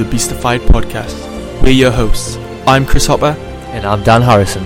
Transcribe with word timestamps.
the 0.00 0.10
Beastified 0.10 0.62
podcast. 0.62 1.14
We're 1.60 1.72
your 1.72 1.90
hosts. 1.90 2.38
I'm 2.66 2.86
Chris 2.86 3.06
Hopper. 3.06 3.36
And 3.74 3.84
I'm 3.84 4.02
Dan 4.02 4.22
Harrison. 4.22 4.64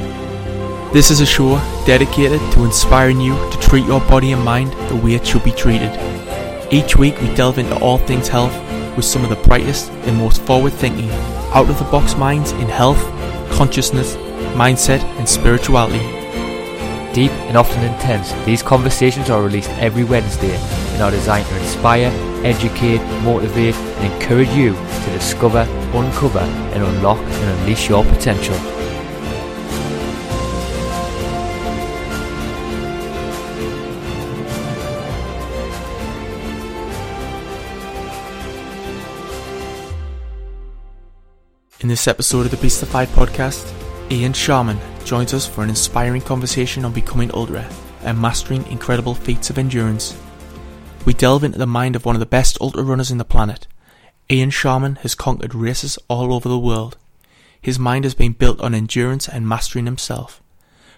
This 0.92 1.11
is 1.11 1.20
a 1.20 1.27
show 1.27 1.56
dedicated 1.87 2.41
to 2.52 2.65
inspiring 2.65 3.20
you 3.20 3.34
to 3.51 3.59
treat 3.61 3.84
your 3.84 3.98
body 4.03 4.31
and 4.31 4.45
mind 4.45 4.73
the 4.89 4.95
way 4.95 5.14
it 5.14 5.27
should 5.27 5.42
be 5.42 5.50
treated. 5.50 5.91
Each 6.73 6.95
week 6.97 7.20
we 7.20 7.34
delve 7.34 7.58
into 7.58 7.77
all 7.81 7.98
things 7.98 8.28
health 8.28 8.55
with 8.95 9.05
some 9.05 9.25
of 9.25 9.31
the 9.31 9.48
brightest 9.48 9.91
and 10.06 10.17
most 10.17 10.41
forward 10.42 10.73
thinking, 10.73 11.11
out 11.51 11.69
of 11.69 11.78
the 11.80 11.91
box 11.91 12.14
minds 12.14 12.53
in 12.53 12.69
health, 12.69 13.03
consciousness, 13.51 14.14
mindset, 14.55 15.03
and 15.19 15.28
spirituality. 15.28 15.98
Deep 17.12 17.33
and 17.48 17.56
often 17.56 17.83
intense, 17.83 18.33
these 18.45 18.62
conversations 18.62 19.30
are 19.30 19.42
released 19.42 19.70
every 19.70 20.05
Wednesday 20.05 20.55
and 20.55 21.03
are 21.03 21.11
designed 21.11 21.47
to 21.47 21.58
inspire, 21.58 22.12
educate, 22.45 23.03
motivate, 23.23 23.75
and 23.75 24.12
encourage 24.12 24.51
you 24.51 24.77
to 25.05 25.12
discover, 25.12 25.66
uncover, 25.92 26.38
and 26.38 26.83
unlock 26.83 27.19
and 27.19 27.60
unleash 27.60 27.88
your 27.88 28.05
potential. 28.05 28.56
In 41.80 41.89
this 41.89 42.08
episode 42.08 42.46
of 42.46 42.50
the 42.50 42.56
Beastified 42.56 43.08
podcast, 43.08 43.70
Ian 44.11 44.33
Sharman 44.33 44.78
joins 45.05 45.34
us 45.34 45.46
for 45.46 45.62
an 45.62 45.68
inspiring 45.68 46.22
conversation 46.22 46.83
on 46.86 46.94
becoming 46.94 47.30
ultra 47.34 47.68
and 48.05 48.18
mastering 48.18 48.66
incredible 48.68 49.14
feats 49.14 49.50
of 49.50 49.58
endurance. 49.58 50.18
We 51.05 51.12
delve 51.12 51.44
into 51.44 51.58
the 51.58 51.66
mind 51.66 51.94
of 51.94 52.06
one 52.06 52.16
of 52.16 52.20
the 52.20 52.27
best 52.27 52.56
ultra 52.62 52.83
runners 52.83 53.11
in 53.11 53.18
the 53.18 53.24
planet. 53.27 53.66
Ian 54.30 54.50
Sharman 54.50 54.97
has 54.97 55.14
conquered 55.14 55.55
races 55.55 55.98
all 56.08 56.33
over 56.33 56.48
the 56.48 56.58
world. 56.58 56.97
His 57.61 57.78
mind 57.78 58.05
has 58.05 58.14
been 58.14 58.33
built 58.33 58.61
on 58.61 58.75
endurance 58.75 59.28
and 59.28 59.48
mastering 59.48 59.84
himself. 59.84 60.42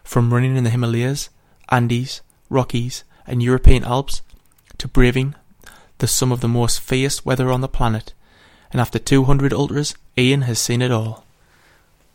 From 0.05 0.33
running 0.33 0.57
in 0.57 0.65
the 0.65 0.71
Himalayas, 0.71 1.31
Andes, 1.69 2.21
Rockies, 2.49 3.03
and 3.27 3.43
European 3.43 3.83
Alps 3.85 4.23
to 4.79 4.89
braving 4.89 5.35
the 5.99 6.07
some 6.07 6.31
of 6.31 6.41
the 6.41 6.49
most 6.49 6.81
fierce 6.81 7.25
weather 7.25 7.51
on 7.51 7.61
the 7.61 7.69
planet. 7.69 8.13
And 8.71 8.81
after 8.81 8.99
200 8.99 9.53
ultras, 9.53 9.97
Ian 10.17 10.43
has 10.43 10.59
seen 10.59 10.83
it 10.83 10.91
all. 10.91 11.25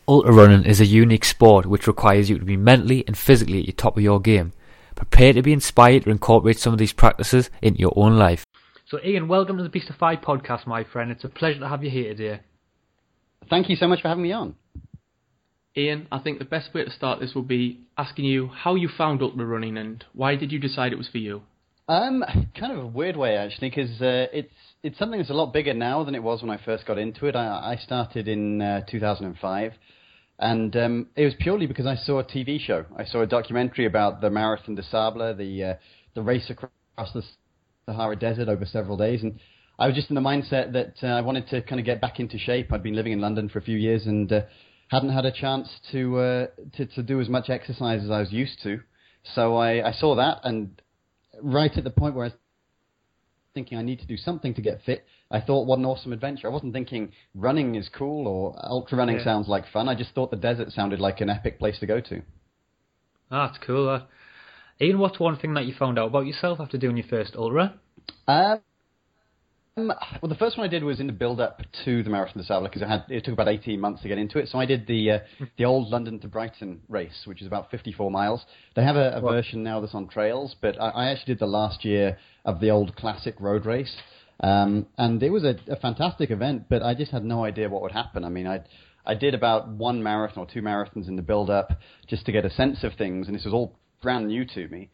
Ultra 0.08 0.34
running 0.34 0.66
is 0.66 0.80
a 0.80 0.86
unique 0.86 1.26
sport 1.26 1.66
which 1.66 1.88
requires 1.88 2.30
you 2.30 2.38
to 2.40 2.46
be 2.46 2.58
mentally 2.58 3.04
and 3.08 3.18
physically 3.18 3.62
at 3.62 3.66
the 3.66 3.72
top 3.74 3.98
of 3.98 4.04
your 4.04 4.20
game. 4.20 4.54
Prepare 4.96 5.34
to 5.34 5.42
be 5.42 5.54
inspired 5.54 6.04
to 6.04 6.10
incorporate 6.10 6.60
some 6.60 6.74
of 6.74 6.80
these 6.80 6.94
practices 6.94 7.50
into 7.62 7.80
your 7.80 7.94
own 7.96 8.18
life. 8.18 8.46
So, 8.92 9.00
Ian, 9.06 9.30
welcome 9.30 9.56
to 9.56 9.64
the 9.64 9.70
Beastified 9.70 10.22
podcast, 10.22 10.68
my 10.68 10.84
friend. 10.84 11.12
It's 11.12 11.24
a 11.24 11.30
pleasure 11.30 11.62
to 11.62 11.70
have 11.70 11.82
you 11.82 11.90
here 11.90 12.14
today. 12.14 12.42
Thank 13.50 13.70
you 13.70 13.78
so 13.78 13.88
much 13.88 14.02
for 14.02 14.10
having 14.10 14.24
me 14.24 14.34
on. 14.34 14.56
Ian, 15.78 16.10
I 16.12 16.20
think 16.20 16.40
the 16.40 16.44
best 16.44 16.74
way 16.74 16.84
to 16.84 16.92
start 16.92 17.22
this 17.22 17.34
will 17.34 17.42
be 17.42 17.86
asking 17.98 18.26
you 18.26 18.50
how 18.50 18.76
you 18.76 18.90
found 18.90 19.22
ultra 19.22 19.46
running 19.46 19.78
and 19.78 20.04
why 20.12 20.36
did 20.36 20.52
you 20.52 20.60
decide 20.60 20.92
it 20.92 20.98
was 20.98 21.08
for 21.08 21.20
you? 21.20 21.42
Um, 21.88 22.22
kind 22.60 22.74
of 22.74 22.80
a 22.80 22.86
weird 22.86 23.16
way 23.16 23.38
actually, 23.38 23.70
because 23.70 24.02
uh, 24.02 24.28
it's 24.34 24.52
it's 24.84 25.00
something 25.00 25.22
that's 25.22 25.30
a 25.30 25.36
lot 25.36 25.54
bigger 25.54 25.74
now 25.74 26.04
than 26.04 26.14
it 26.14 26.22
was 26.22 26.42
when 26.42 26.52
I 26.52 26.62
first 26.62 26.86
got 26.86 26.98
into 26.98 27.28
it. 27.28 27.36
I, 27.38 27.48
I 27.48 27.76
started 27.78 28.28
in 28.28 28.62
uh, 28.62 28.82
2005, 28.92 29.72
and 30.38 30.76
um, 30.76 31.08
it 31.16 31.24
was 31.24 31.36
purely 31.40 31.66
because 31.66 31.86
I 31.86 31.96
saw 31.96 32.20
a 32.20 32.26
TV 32.26 32.60
show. 32.60 32.84
I 32.98 33.06
saw 33.06 33.22
a 33.22 33.26
documentary 33.26 33.86
about 33.86 34.20
the 34.20 34.30
Marathon 34.30 34.76
des 34.76 34.84
Sables, 34.84 35.38
the 35.38 35.64
uh, 35.64 35.74
the 36.14 36.24
race 36.24 36.50
across 36.50 37.14
the 37.14 37.24
Sahara 37.86 38.16
Desert 38.16 38.48
over 38.48 38.66
several 38.66 38.98
days, 38.98 39.24
and 39.24 39.40
I 39.80 39.88
was 39.88 39.96
just 39.96 40.10
in 40.10 40.16
the 40.16 40.22
mindset 40.22 40.74
that 40.74 40.96
uh, 41.04 41.08
I 41.08 41.22
wanted 41.22 41.48
to 41.50 41.62
kind 41.64 41.80
of 41.80 41.86
get 41.86 42.00
back 42.02 42.20
into 42.20 42.38
shape. 42.38 42.72
I'd 42.72 42.84
been 42.84 42.96
living 42.96 43.14
in 43.14 43.22
London 43.22 43.50
for 43.50 43.60
a 43.60 43.62
few 43.64 43.78
years 43.78 44.06
and 44.06 44.32
uh, 44.32 44.42
hadn't 44.90 45.10
had 45.10 45.26
a 45.26 45.32
chance 45.32 45.68
to, 45.92 46.18
uh, 46.20 46.48
to 46.78 46.86
to 46.86 47.04
do 47.04 47.20
as 47.20 47.30
much 47.30 47.50
exercise 47.50 48.04
as 48.04 48.12
I 48.12 48.20
was 48.20 48.32
used 48.32 48.62
to. 48.64 48.82
So 49.36 49.56
I, 49.58 49.90
I 49.90 49.92
saw 49.94 50.16
that, 50.16 50.40
and 50.44 50.82
right 51.42 51.72
at 51.76 51.84
the 51.84 51.90
point 51.90 52.16
where 52.16 52.26
I 52.26 52.28
was 52.30 52.38
thinking 53.54 53.78
I 53.78 53.82
need 53.82 54.00
to 54.00 54.06
do 54.08 54.18
something 54.18 54.54
to 54.54 54.62
get 54.62 54.82
fit, 54.86 55.06
I 55.30 55.42
thought, 55.42 55.68
what 55.68 55.80
an 55.80 55.86
awesome 55.86 56.14
adventure. 56.14 56.48
I 56.48 56.52
wasn't 56.52 56.74
thinking 56.74 57.12
running 57.36 57.76
is 57.76 57.90
cool 57.90 58.28
or 58.28 58.56
ultra 58.64 58.98
running 58.98 59.18
Yeah. 59.18 59.24
sounds 59.26 59.48
like 59.48 59.68
fun. 59.74 59.90
I 59.90 59.96
just 59.96 60.12
thought 60.14 60.32
the 60.32 60.38
desert 60.38 60.72
sounded 60.72 61.00
like 61.00 61.22
an 61.22 61.30
epic 61.30 61.60
place 61.60 61.78
to 61.80 61.86
go 61.86 62.00
to. 62.00 62.22
Ah, 63.30 63.48
that's 63.48 63.64
cool. 63.66 63.90
Uh, 63.90 64.04
Ian, 64.82 64.98
what's 64.98 65.20
one 65.20 65.38
thing 65.38 65.54
that 65.54 65.66
you 65.66 65.76
found 65.78 66.00
out 66.00 66.08
about 66.08 66.26
yourself 66.26 66.60
after 66.60 66.76
doing 66.76 66.98
your 66.98 67.06
first 67.08 67.36
ultra? 67.36 67.76
Um, 68.28 68.62
well, 69.78 70.28
the 70.28 70.36
first 70.36 70.58
one 70.58 70.66
I 70.66 70.70
did 70.72 70.84
was 70.84 71.00
in 71.00 71.06
the 71.06 71.14
build-up 71.14 71.62
to 71.86 72.02
the 72.02 72.10
Marathon 72.10 72.42
des 72.42 72.48
Sables 72.48 72.68
because 72.68 72.82
it, 72.82 73.16
it 73.16 73.24
took 73.24 73.34
about 73.34 73.48
18 73.48 73.80
months 73.80 74.02
to 74.02 74.08
get 74.08 74.18
into 74.18 74.40
it. 74.40 74.50
So 74.50 74.58
I 74.58 74.66
did 74.66 74.88
the 74.88 75.12
uh, 75.12 75.20
the 75.58 75.66
old 75.66 75.90
London 75.90 76.20
to 76.22 76.28
Brighton 76.28 76.82
race, 76.90 77.22
which 77.26 77.42
is 77.42 77.48
about 77.48 77.70
54 77.70 78.10
miles. 78.10 78.44
They 78.76 78.84
have 78.84 78.96
a, 78.96 79.12
a 79.18 79.22
version 79.22 79.62
now 79.64 79.82
that's 79.82 79.94
on 79.94 80.08
trails, 80.08 80.56
but 80.60 80.82
I, 80.82 80.90
I 80.90 81.06
actually 81.12 81.36
did 81.36 81.40
the 81.40 81.46
last 81.46 81.86
year 81.86 82.18
of 82.44 82.60
the 82.60 82.72
old 82.72 82.96
classic 82.96 83.36
road 83.40 83.68
race. 83.68 83.96
Um, 84.40 84.88
and 84.98 85.22
it 85.22 85.30
was 85.30 85.44
a, 85.44 85.56
a 85.68 85.76
fantastic 85.76 86.32
event, 86.32 86.66
but 86.70 86.82
I 86.82 86.96
just 86.96 87.12
had 87.12 87.24
no 87.24 87.46
idea 87.46 87.70
what 87.70 87.84
would 87.84 87.92
happen. 87.92 88.26
I 88.26 88.30
mean, 88.30 88.48
I 88.48 88.62
I 89.06 89.14
did 89.14 89.36
about 89.36 89.70
one 89.70 90.02
marathon 90.02 90.44
or 90.44 90.48
two 90.52 90.64
marathons 90.64 91.08
in 91.08 91.16
the 91.16 91.22
build-up 91.22 91.80
just 92.08 92.26
to 92.26 92.32
get 92.32 92.46
a 92.46 92.50
sense 92.50 92.84
of 92.84 92.94
things, 92.96 93.28
and 93.28 93.36
this 93.36 93.46
was 93.46 93.54
all 93.54 93.78
brand 94.02 94.28
new 94.28 94.46
to 94.46 94.68
me. 94.68 94.90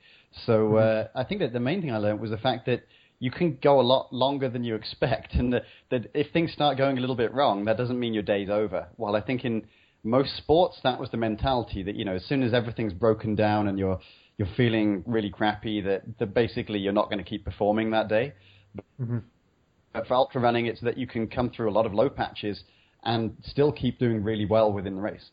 So 0.45 0.77
uh, 0.77 1.07
I 1.15 1.23
think 1.23 1.41
that 1.41 1.53
the 1.53 1.59
main 1.59 1.81
thing 1.81 1.91
I 1.91 1.97
learned 1.97 2.19
was 2.19 2.31
the 2.31 2.37
fact 2.37 2.65
that 2.67 2.83
you 3.19 3.31
can 3.31 3.57
go 3.63 3.79
a 3.79 3.81
lot 3.81 4.13
longer 4.13 4.49
than 4.49 4.63
you 4.63 4.75
expect, 4.75 5.33
and 5.33 5.51
that, 5.53 5.63
that 5.89 6.11
if 6.13 6.31
things 6.31 6.51
start 6.51 6.77
going 6.77 6.97
a 6.97 7.01
little 7.01 7.15
bit 7.15 7.33
wrong, 7.33 7.65
that 7.65 7.77
doesn't 7.77 7.99
mean 7.99 8.13
your 8.13 8.23
day's 8.23 8.49
over. 8.49 8.87
While 8.95 9.15
I 9.15 9.21
think 9.21 9.43
in 9.43 9.65
most 10.03 10.37
sports, 10.37 10.77
that 10.83 10.99
was 10.99 11.09
the 11.09 11.17
mentality 11.17 11.81
that 11.83 11.95
you 11.95 12.05
know, 12.05 12.15
as 12.15 12.25
soon 12.25 12.43
as 12.43 12.53
everything's 12.53 12.93
broken 12.93 13.35
down 13.35 13.67
and 13.67 13.79
you're 13.79 13.99
you're 14.37 14.47
feeling 14.55 15.03
really 15.07 15.31
crappy, 15.31 15.81
that, 15.81 16.03
that 16.19 16.33
basically 16.35 16.77
you're 16.77 16.93
not 16.93 17.09
going 17.09 17.17
to 17.17 17.27
keep 17.27 17.43
performing 17.43 17.89
that 17.91 18.07
day. 18.07 18.33
But 19.93 20.07
for 20.07 20.13
ultra 20.13 20.39
running, 20.39 20.67
it's 20.67 20.79
that 20.81 20.95
you 20.95 21.07
can 21.07 21.27
come 21.27 21.49
through 21.49 21.71
a 21.71 21.73
lot 21.73 21.87
of 21.87 21.93
low 21.95 22.07
patches 22.07 22.61
and 23.03 23.35
still 23.43 23.71
keep 23.71 23.97
doing 23.97 24.23
really 24.23 24.45
well 24.45 24.71
within 24.71 24.95
the 24.95 25.01
race. 25.01 25.31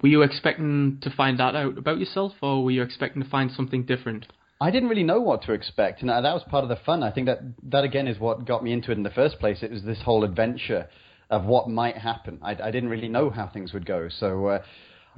Were 0.00 0.08
you 0.08 0.22
expecting 0.22 0.98
to 1.02 1.10
find 1.10 1.38
that 1.38 1.54
out 1.54 1.76
about 1.76 1.98
yourself 1.98 2.32
or 2.40 2.64
were 2.64 2.70
you 2.70 2.82
expecting 2.82 3.22
to 3.22 3.28
find 3.28 3.50
something 3.50 3.84
different? 3.84 4.26
I 4.62 4.70
didn't 4.70 4.90
really 4.90 5.02
know 5.02 5.20
what 5.20 5.42
to 5.42 5.52
expect, 5.52 6.02
and 6.02 6.08
that 6.08 6.22
was 6.22 6.44
part 6.48 6.62
of 6.62 6.68
the 6.68 6.76
fun. 6.76 7.02
I 7.02 7.10
think 7.10 7.26
that 7.26 7.40
that 7.64 7.82
again 7.82 8.06
is 8.06 8.20
what 8.20 8.46
got 8.46 8.62
me 8.62 8.72
into 8.72 8.92
it 8.92 8.96
in 8.96 9.02
the 9.02 9.10
first 9.10 9.40
place. 9.40 9.60
It 9.60 9.72
was 9.72 9.82
this 9.82 10.00
whole 10.04 10.22
adventure 10.22 10.88
of 11.30 11.44
what 11.44 11.68
might 11.68 11.96
happen. 11.96 12.38
I, 12.42 12.52
I 12.52 12.70
didn't 12.70 12.88
really 12.88 13.08
know 13.08 13.28
how 13.28 13.48
things 13.48 13.72
would 13.72 13.84
go, 13.84 14.08
so 14.08 14.46
uh, 14.46 14.62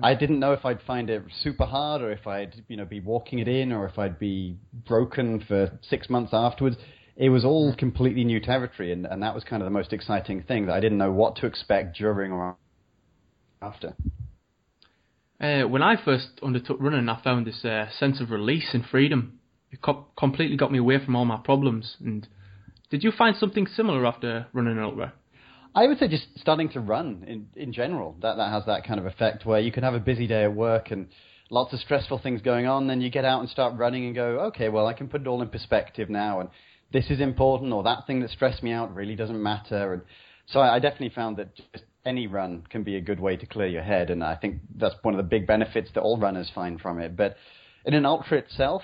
I 0.02 0.14
didn't 0.14 0.40
know 0.40 0.54
if 0.54 0.64
I'd 0.64 0.81
find 0.87 1.10
it 1.10 1.25
super 1.43 1.66
hard, 1.66 2.00
or 2.00 2.10
if 2.10 2.26
I'd 2.26 2.64
you 2.69 2.78
know 2.78 2.87
be 2.87 3.00
walking 3.00 3.38
it 3.38 3.46
in, 3.46 3.70
or 3.70 3.87
if 3.87 3.99
I'd 3.99 4.19
be 4.19 4.56
broken 4.87 5.44
for 5.46 5.78
six 5.82 6.08
months 6.08 6.31
afterwards. 6.32 6.76
It 7.14 7.28
was 7.28 7.44
all 7.44 7.76
completely 7.76 8.25
new 8.25 8.40
territory, 8.40 8.93
and, 8.93 9.04
and 9.04 9.22
that 9.22 9.34
was 9.34 9.44
kind 9.44 9.62
of 9.62 9.66
the 9.66 9.70
most 9.70 9.93
exciting 9.93 10.43
thing. 10.43 10.66
That 10.66 10.72
I 10.75 10.81
didn't 10.81 10.99
know 10.99 11.12
what 11.12 11.37
to 11.37 11.46
expect 11.46 11.99
during 11.99 12.32
or 12.32 12.56
after. 13.60 13.94
Uh, 15.40 15.62
when 15.62 15.82
I 15.82 15.96
first 16.02 16.28
undertook 16.42 16.78
running, 16.81 17.08
I 17.08 17.20
found 17.22 17.46
this 17.46 17.64
uh, 17.64 17.86
sense 17.98 18.20
of 18.20 18.31
release 18.31 18.70
and 18.72 18.84
freedom. 18.84 19.40
It 19.70 19.82
co- 19.82 20.06
completely 20.16 20.56
got 20.56 20.70
me 20.70 20.78
away 20.78 21.04
from 21.04 21.16
all 21.16 21.25
my 21.25 21.38
problems. 21.38 21.96
And 22.00 22.26
did 22.90 23.02
you 23.02 23.10
find 23.10 23.36
something 23.36 23.66
similar 23.66 24.06
after 24.06 24.46
running 24.52 24.78
an 24.78 24.84
ultra? 24.84 25.12
I 25.75 25.86
would 25.88 25.98
say 25.98 26.06
just 26.06 26.28
starting 26.36 26.69
to 26.70 26.81
run 26.81 27.25
in, 27.26 27.48
in 27.60 27.72
general. 27.72 28.16
That 28.22 28.36
that 28.36 28.50
has 28.52 28.64
that 28.66 28.86
kind 28.86 29.00
of 29.00 29.06
effect 29.06 29.44
where 29.44 29.58
you 29.58 29.72
can 29.72 29.82
have 29.82 29.94
a 29.94 30.00
busy 30.00 30.28
day 30.28 30.44
at 30.44 30.54
work 30.54 30.92
and 30.92 31.08
lots 31.50 31.72
of 31.72 31.80
stressful 31.80 32.20
things 32.20 32.40
going 32.42 32.66
on. 32.66 32.87
Then 32.87 33.00
you 33.00 33.10
get 33.10 33.25
out 33.25 33.40
and 33.40 33.48
start 33.48 33.76
running 33.76 34.06
and 34.06 34.14
go, 34.14 34.38
okay, 34.46 34.69
well 34.69 34.87
I 34.87 34.92
can 34.92 35.08
put 35.08 35.22
it 35.22 35.26
all 35.26 35.42
in 35.42 35.48
perspective 35.48 36.08
now, 36.08 36.40
and 36.40 36.48
this 36.92 37.10
is 37.10 37.20
important, 37.20 37.72
or 37.72 37.82
that 37.82 38.06
thing 38.06 38.20
that 38.20 38.30
stressed 38.30 38.62
me 38.62 38.70
out 38.70 38.94
really 38.94 39.16
doesn't 39.16 39.42
matter. 39.42 39.94
And 39.94 40.02
so 40.46 40.60
I, 40.60 40.76
I 40.76 40.78
definitely 40.78 41.10
found 41.10 41.38
that 41.38 41.56
just 41.56 41.84
any 42.04 42.26
run 42.26 42.64
can 42.68 42.82
be 42.82 42.96
a 42.96 43.00
good 43.00 43.20
way 43.20 43.36
to 43.36 43.46
clear 43.46 43.66
your 43.66 43.82
head, 43.82 44.10
and 44.10 44.22
I 44.22 44.36
think 44.36 44.60
that's 44.76 44.94
one 45.02 45.14
of 45.14 45.18
the 45.18 45.28
big 45.28 45.46
benefits 45.46 45.90
that 45.94 46.00
all 46.00 46.18
runners 46.18 46.50
find 46.54 46.80
from 46.80 47.00
it. 47.00 47.16
But 47.16 47.36
in 47.84 47.94
an 47.94 48.06
ultra 48.06 48.38
itself, 48.38 48.82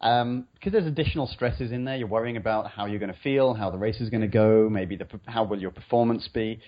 um, 0.00 0.46
because 0.54 0.72
there's 0.72 0.86
additional 0.86 1.26
stresses 1.26 1.72
in 1.72 1.84
there. 1.84 1.96
You're 1.96 2.08
worrying 2.08 2.36
about 2.36 2.70
how 2.70 2.86
you're 2.86 2.98
going 2.98 3.12
to 3.12 3.20
feel, 3.20 3.54
how 3.54 3.70
the 3.70 3.78
race 3.78 4.00
is 4.00 4.10
going 4.10 4.20
to 4.20 4.28
go, 4.28 4.68
maybe 4.70 4.96
the, 4.96 5.06
how 5.26 5.44
will 5.44 5.58
your 5.58 5.70
performance 5.70 6.28
be. 6.28 6.60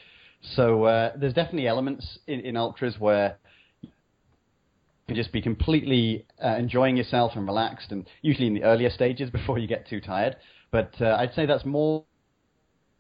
So 0.55 0.85
uh, 0.85 1.13
there's 1.17 1.35
definitely 1.35 1.67
elements 1.67 2.19
in, 2.27 2.41
in 2.41 2.57
ultras 2.57 2.95
where 2.99 3.37
you 3.83 3.91
can 5.09 5.17
just 5.17 5.33
be 5.33 5.43
completely 5.43 6.27
uh, 6.43 6.57
enjoying 6.57 6.97
yourself 6.97 7.33
and 7.35 7.47
relaxed, 7.47 7.93
and 7.93 8.07
usually 8.23 8.47
in 8.47 8.55
the 8.55 8.63
earlier 8.63 8.91
stages 8.91 9.31
before 9.39 9.59
you 9.59 9.67
get 9.67 9.87
too 9.89 10.01
tired. 10.01 10.37
But 10.71 10.95
uh, 11.01 11.17
I'd 11.19 11.35
say 11.35 11.47
that's 11.47 11.65
more 11.65 12.05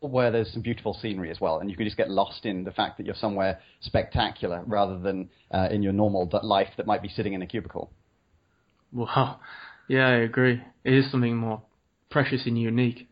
where 0.00 0.30
there's 0.30 0.52
some 0.52 0.62
beautiful 0.62 0.94
scenery 0.94 1.30
as 1.30 1.40
well, 1.40 1.58
and 1.58 1.70
you 1.70 1.76
can 1.76 1.86
just 1.86 1.96
get 1.96 2.10
lost 2.10 2.46
in 2.46 2.64
the 2.64 2.70
fact 2.70 2.98
that 2.98 3.06
you're 3.06 3.14
somewhere 3.14 3.58
spectacular 3.80 4.62
rather 4.66 4.98
than 4.98 5.28
uh, 5.50 5.68
in 5.70 5.82
your 5.82 5.92
normal 5.92 6.28
life 6.42 6.68
that 6.76 6.86
might 6.86 7.02
be 7.02 7.08
sitting 7.08 7.32
in 7.32 7.42
a 7.42 7.46
cubicle. 7.46 7.90
Wow. 8.92 9.40
Yeah, 9.88 10.06
I 10.06 10.16
agree. 10.18 10.62
It 10.84 10.94
is 10.94 11.10
something 11.10 11.36
more 11.36 11.62
precious 12.10 12.46
and 12.46 12.58
unique. 12.58 13.08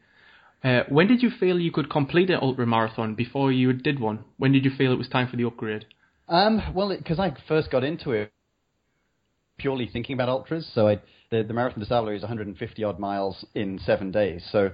Uh, 0.62 0.80
when 0.88 1.06
did 1.06 1.22
you 1.22 1.30
feel 1.30 1.58
you 1.60 1.70
could 1.70 1.90
complete 1.90 2.30
an 2.30 2.38
ultra 2.40 2.66
marathon 2.66 3.14
before 3.14 3.52
you 3.52 3.72
did 3.72 4.00
one? 4.00 4.24
When 4.36 4.52
did 4.52 4.64
you 4.64 4.70
feel 4.76 4.92
it 4.92 4.98
was 4.98 5.08
time 5.08 5.28
for 5.28 5.36
the 5.36 5.44
upgrade? 5.44 5.86
Um, 6.28 6.60
well, 6.74 6.94
because 6.96 7.18
I 7.18 7.34
first 7.46 7.70
got 7.70 7.84
into 7.84 8.12
it 8.12 8.32
purely 9.58 9.88
thinking 9.90 10.14
about 10.14 10.28
ultras, 10.28 10.68
so 10.74 10.88
I, 10.88 11.00
the, 11.30 11.42
the 11.42 11.54
Marathon 11.54 11.80
des 11.80 11.86
Sables 11.86 12.16
is 12.16 12.22
150 12.22 12.84
odd 12.84 12.98
miles 12.98 13.44
in 13.54 13.78
seven 13.84 14.10
days. 14.10 14.46
So 14.52 14.70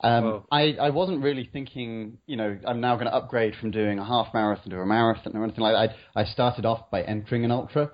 um, 0.00 0.44
I, 0.52 0.76
I 0.80 0.90
wasn't 0.90 1.22
really 1.22 1.48
thinking, 1.52 2.18
you 2.26 2.36
know, 2.36 2.56
I'm 2.66 2.80
now 2.80 2.94
going 2.94 3.06
to 3.06 3.14
upgrade 3.14 3.54
from 3.60 3.72
doing 3.72 3.98
a 3.98 4.04
half 4.04 4.32
marathon 4.32 4.70
to 4.70 4.80
a 4.80 4.86
marathon 4.86 5.36
or 5.36 5.42
anything 5.42 5.62
like 5.62 5.74
that. 5.74 5.96
I, 6.14 6.22
I 6.22 6.24
started 6.24 6.64
off 6.64 6.90
by 6.90 7.02
entering 7.02 7.44
an 7.44 7.50
ultra. 7.50 7.90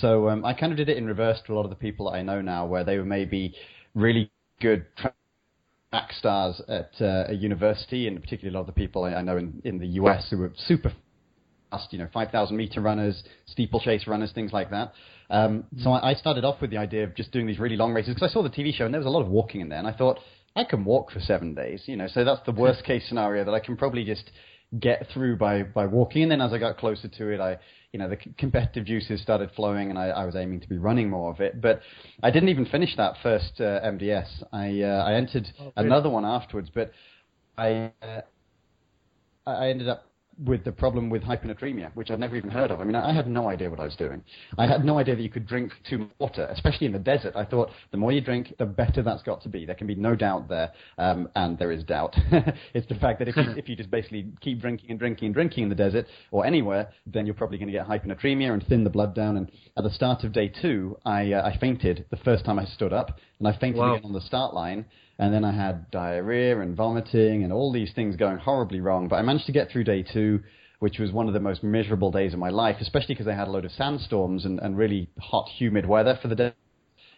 So 0.00 0.28
um, 0.30 0.44
I 0.44 0.54
kind 0.54 0.72
of 0.72 0.78
did 0.78 0.88
it 0.88 0.96
in 0.96 1.06
reverse 1.06 1.40
to 1.46 1.52
a 1.52 1.54
lot 1.54 1.64
of 1.64 1.70
the 1.70 1.76
people 1.76 2.10
that 2.10 2.16
I 2.16 2.22
know 2.22 2.40
now, 2.40 2.66
where 2.66 2.84
they 2.84 2.98
were 2.98 3.04
maybe 3.04 3.54
really 3.94 4.30
good 4.60 4.86
track 4.96 6.12
stars 6.18 6.60
at 6.68 6.90
uh, 7.00 7.24
a 7.28 7.34
university, 7.34 8.08
and 8.08 8.20
particularly 8.20 8.54
a 8.54 8.58
lot 8.58 8.68
of 8.68 8.74
the 8.74 8.80
people 8.80 9.04
I, 9.04 9.14
I 9.14 9.22
know 9.22 9.36
in, 9.36 9.60
in 9.64 9.78
the 9.78 9.86
US 9.86 10.26
who 10.30 10.38
were 10.38 10.52
super 10.66 10.92
fast, 11.70 11.92
you 11.92 11.98
know, 12.00 12.08
5,000 12.12 12.56
meter 12.56 12.80
runners, 12.80 13.22
steeplechase 13.46 14.06
runners, 14.08 14.32
things 14.32 14.52
like 14.52 14.70
that. 14.70 14.92
Um, 15.30 15.64
so 15.78 15.90
I, 15.90 16.10
I 16.10 16.14
started 16.14 16.44
off 16.44 16.60
with 16.60 16.70
the 16.70 16.78
idea 16.78 17.04
of 17.04 17.14
just 17.14 17.30
doing 17.30 17.46
these 17.46 17.58
really 17.58 17.76
long 17.76 17.92
races 17.92 18.14
because 18.14 18.30
I 18.30 18.32
saw 18.32 18.42
the 18.42 18.50
TV 18.50 18.74
show 18.74 18.84
and 18.86 18.92
there 18.92 19.00
was 19.00 19.06
a 19.06 19.10
lot 19.10 19.22
of 19.22 19.28
walking 19.28 19.60
in 19.60 19.68
there, 19.68 19.78
and 19.78 19.86
I 19.86 19.92
thought 19.92 20.18
I 20.56 20.64
can 20.64 20.84
walk 20.84 21.10
for 21.10 21.20
seven 21.20 21.54
days, 21.54 21.82
you 21.86 21.96
know, 21.96 22.06
so 22.06 22.24
that's 22.24 22.40
the 22.46 22.52
worst 22.52 22.84
case 22.86 23.08
scenario 23.08 23.44
that 23.44 23.54
I 23.54 23.60
can 23.60 23.76
probably 23.76 24.04
just 24.04 24.30
get 24.78 25.06
through 25.12 25.36
by 25.36 25.62
by 25.62 25.86
walking. 25.86 26.22
And 26.22 26.32
then 26.32 26.40
as 26.40 26.52
I 26.52 26.58
got 26.58 26.78
closer 26.78 27.08
to 27.08 27.28
it, 27.30 27.40
I 27.40 27.58
you 27.92 27.98
know 27.98 28.08
the 28.08 28.16
competitive 28.38 28.84
juices 28.84 29.20
started 29.20 29.50
flowing, 29.54 29.90
and 29.90 29.98
I, 29.98 30.08
I 30.08 30.24
was 30.24 30.36
aiming 30.36 30.60
to 30.60 30.68
be 30.68 30.78
running 30.78 31.10
more 31.10 31.30
of 31.30 31.40
it. 31.40 31.60
But 31.60 31.80
I 32.22 32.30
didn't 32.30 32.48
even 32.48 32.66
finish 32.66 32.96
that 32.96 33.16
first 33.22 33.60
uh, 33.60 33.80
MDS. 33.82 34.44
I 34.52 34.82
uh, 34.82 35.04
I 35.04 35.14
entered 35.14 35.46
oh, 35.60 35.72
another 35.76 36.10
one 36.10 36.24
afterwards, 36.24 36.70
but 36.74 36.92
I 37.56 37.92
uh, 38.02 38.20
I 39.46 39.68
ended 39.68 39.88
up 39.88 40.06
with 40.38 40.64
the 40.64 40.72
problem 40.72 41.10
with 41.10 41.22
hyponatremia, 41.22 41.90
which 41.94 42.10
I'd 42.10 42.20
never 42.20 42.36
even 42.36 42.50
heard 42.50 42.70
of. 42.70 42.80
I 42.80 42.84
mean, 42.84 42.94
I 42.94 43.12
had 43.12 43.28
no 43.28 43.48
idea 43.48 43.70
what 43.70 43.80
I 43.80 43.84
was 43.84 43.96
doing. 43.96 44.22
I 44.58 44.66
had 44.66 44.84
no 44.84 44.98
idea 44.98 45.16
that 45.16 45.22
you 45.22 45.30
could 45.30 45.46
drink 45.46 45.72
too 45.88 45.98
much 45.98 46.10
water, 46.18 46.46
especially 46.50 46.86
in 46.86 46.92
the 46.92 46.98
desert. 46.98 47.34
I 47.36 47.44
thought 47.44 47.70
the 47.90 47.96
more 47.96 48.12
you 48.12 48.20
drink, 48.20 48.54
the 48.58 48.66
better 48.66 49.02
that's 49.02 49.22
got 49.22 49.42
to 49.42 49.48
be. 49.48 49.66
There 49.66 49.74
can 49.74 49.86
be 49.86 49.94
no 49.94 50.14
doubt 50.14 50.48
there, 50.48 50.72
um, 50.98 51.28
and 51.34 51.58
there 51.58 51.72
is 51.72 51.84
doubt. 51.84 52.16
it's 52.74 52.88
the 52.88 52.94
fact 52.96 53.18
that 53.18 53.28
if 53.28 53.36
you, 53.36 53.44
if 53.56 53.68
you 53.68 53.76
just 53.76 53.90
basically 53.90 54.26
keep 54.40 54.60
drinking 54.60 54.90
and 54.90 54.98
drinking 54.98 55.26
and 55.26 55.34
drinking 55.34 55.64
in 55.64 55.68
the 55.68 55.74
desert 55.74 56.06
or 56.30 56.44
anywhere, 56.46 56.88
then 57.06 57.26
you're 57.26 57.34
probably 57.34 57.58
going 57.58 57.70
to 57.70 57.72
get 57.72 57.86
hyponatremia 57.86 58.52
and 58.52 58.66
thin 58.66 58.84
the 58.84 58.90
blood 58.90 59.14
down. 59.14 59.36
And 59.36 59.50
at 59.76 59.84
the 59.84 59.90
start 59.90 60.24
of 60.24 60.32
day 60.32 60.48
two, 60.48 60.96
I, 61.04 61.32
uh, 61.32 61.48
I 61.48 61.58
fainted 61.58 62.06
the 62.10 62.16
first 62.18 62.44
time 62.44 62.58
I 62.58 62.64
stood 62.64 62.92
up, 62.92 63.18
and 63.44 63.54
I 63.54 63.58
fainted 63.58 63.80
wow. 63.80 63.94
again 63.94 64.06
on 64.06 64.12
the 64.12 64.20
start 64.22 64.54
line 64.54 64.86
and 65.18 65.32
then 65.32 65.44
I 65.44 65.52
had 65.52 65.90
diarrhea 65.90 66.60
and 66.60 66.76
vomiting 66.76 67.44
and 67.44 67.52
all 67.52 67.72
these 67.72 67.92
things 67.94 68.16
going 68.16 68.38
horribly 68.38 68.80
wrong. 68.80 69.06
But 69.06 69.16
I 69.16 69.22
managed 69.22 69.46
to 69.46 69.52
get 69.52 69.70
through 69.70 69.84
day 69.84 70.02
two, 70.02 70.42
which 70.80 70.98
was 70.98 71.12
one 71.12 71.28
of 71.28 71.34
the 71.34 71.40
most 71.40 71.62
miserable 71.62 72.10
days 72.10 72.32
of 72.32 72.38
my 72.38 72.48
life, 72.48 72.76
especially 72.80 73.14
because 73.14 73.28
I 73.28 73.34
had 73.34 73.46
a 73.46 73.50
load 73.50 73.64
of 73.64 73.72
sandstorms 73.72 74.44
and, 74.44 74.58
and 74.60 74.76
really 74.76 75.08
hot, 75.20 75.48
humid 75.48 75.86
weather 75.86 76.18
for 76.20 76.28
the 76.28 76.34
day. 76.34 76.52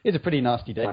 It's 0.05 0.17
a 0.17 0.21
pretty 0.21 0.41
nasty 0.41 0.73
day. 0.73 0.87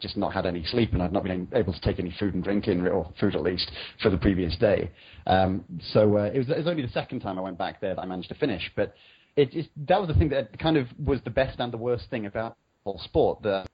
Just 0.00 0.16
not 0.16 0.32
had 0.32 0.46
any 0.46 0.64
sleep, 0.64 0.94
and 0.94 1.02
I'd 1.02 1.12
not 1.12 1.24
been 1.24 1.46
able 1.52 1.74
to 1.74 1.80
take 1.80 1.98
any 1.98 2.14
food 2.18 2.32
and 2.32 2.42
drink 2.42 2.68
in, 2.68 2.86
or 2.86 3.12
food 3.20 3.34
at 3.34 3.42
least, 3.42 3.70
for 4.02 4.08
the 4.08 4.16
previous 4.16 4.56
day. 4.56 4.90
Um, 5.26 5.64
so 5.92 6.16
uh, 6.16 6.30
it, 6.32 6.38
was, 6.38 6.48
it 6.48 6.56
was 6.56 6.66
only 6.66 6.82
the 6.82 6.92
second 6.92 7.20
time 7.20 7.38
I 7.38 7.42
went 7.42 7.58
back 7.58 7.82
there 7.82 7.94
that 7.94 8.00
I 8.00 8.06
managed 8.06 8.30
to 8.30 8.34
finish. 8.36 8.70
But 8.74 8.94
it, 9.36 9.54
it, 9.54 9.66
that 9.88 10.00
was 10.00 10.08
the 10.08 10.14
thing 10.14 10.30
that 10.30 10.58
kind 10.58 10.78
of 10.78 10.86
was 11.04 11.20
the 11.24 11.30
best 11.30 11.60
and 11.60 11.70
the 11.70 11.76
worst 11.76 12.08
thing 12.08 12.24
about 12.24 12.56
whole 12.84 12.98
sport 13.04 13.42
that 13.42 13.68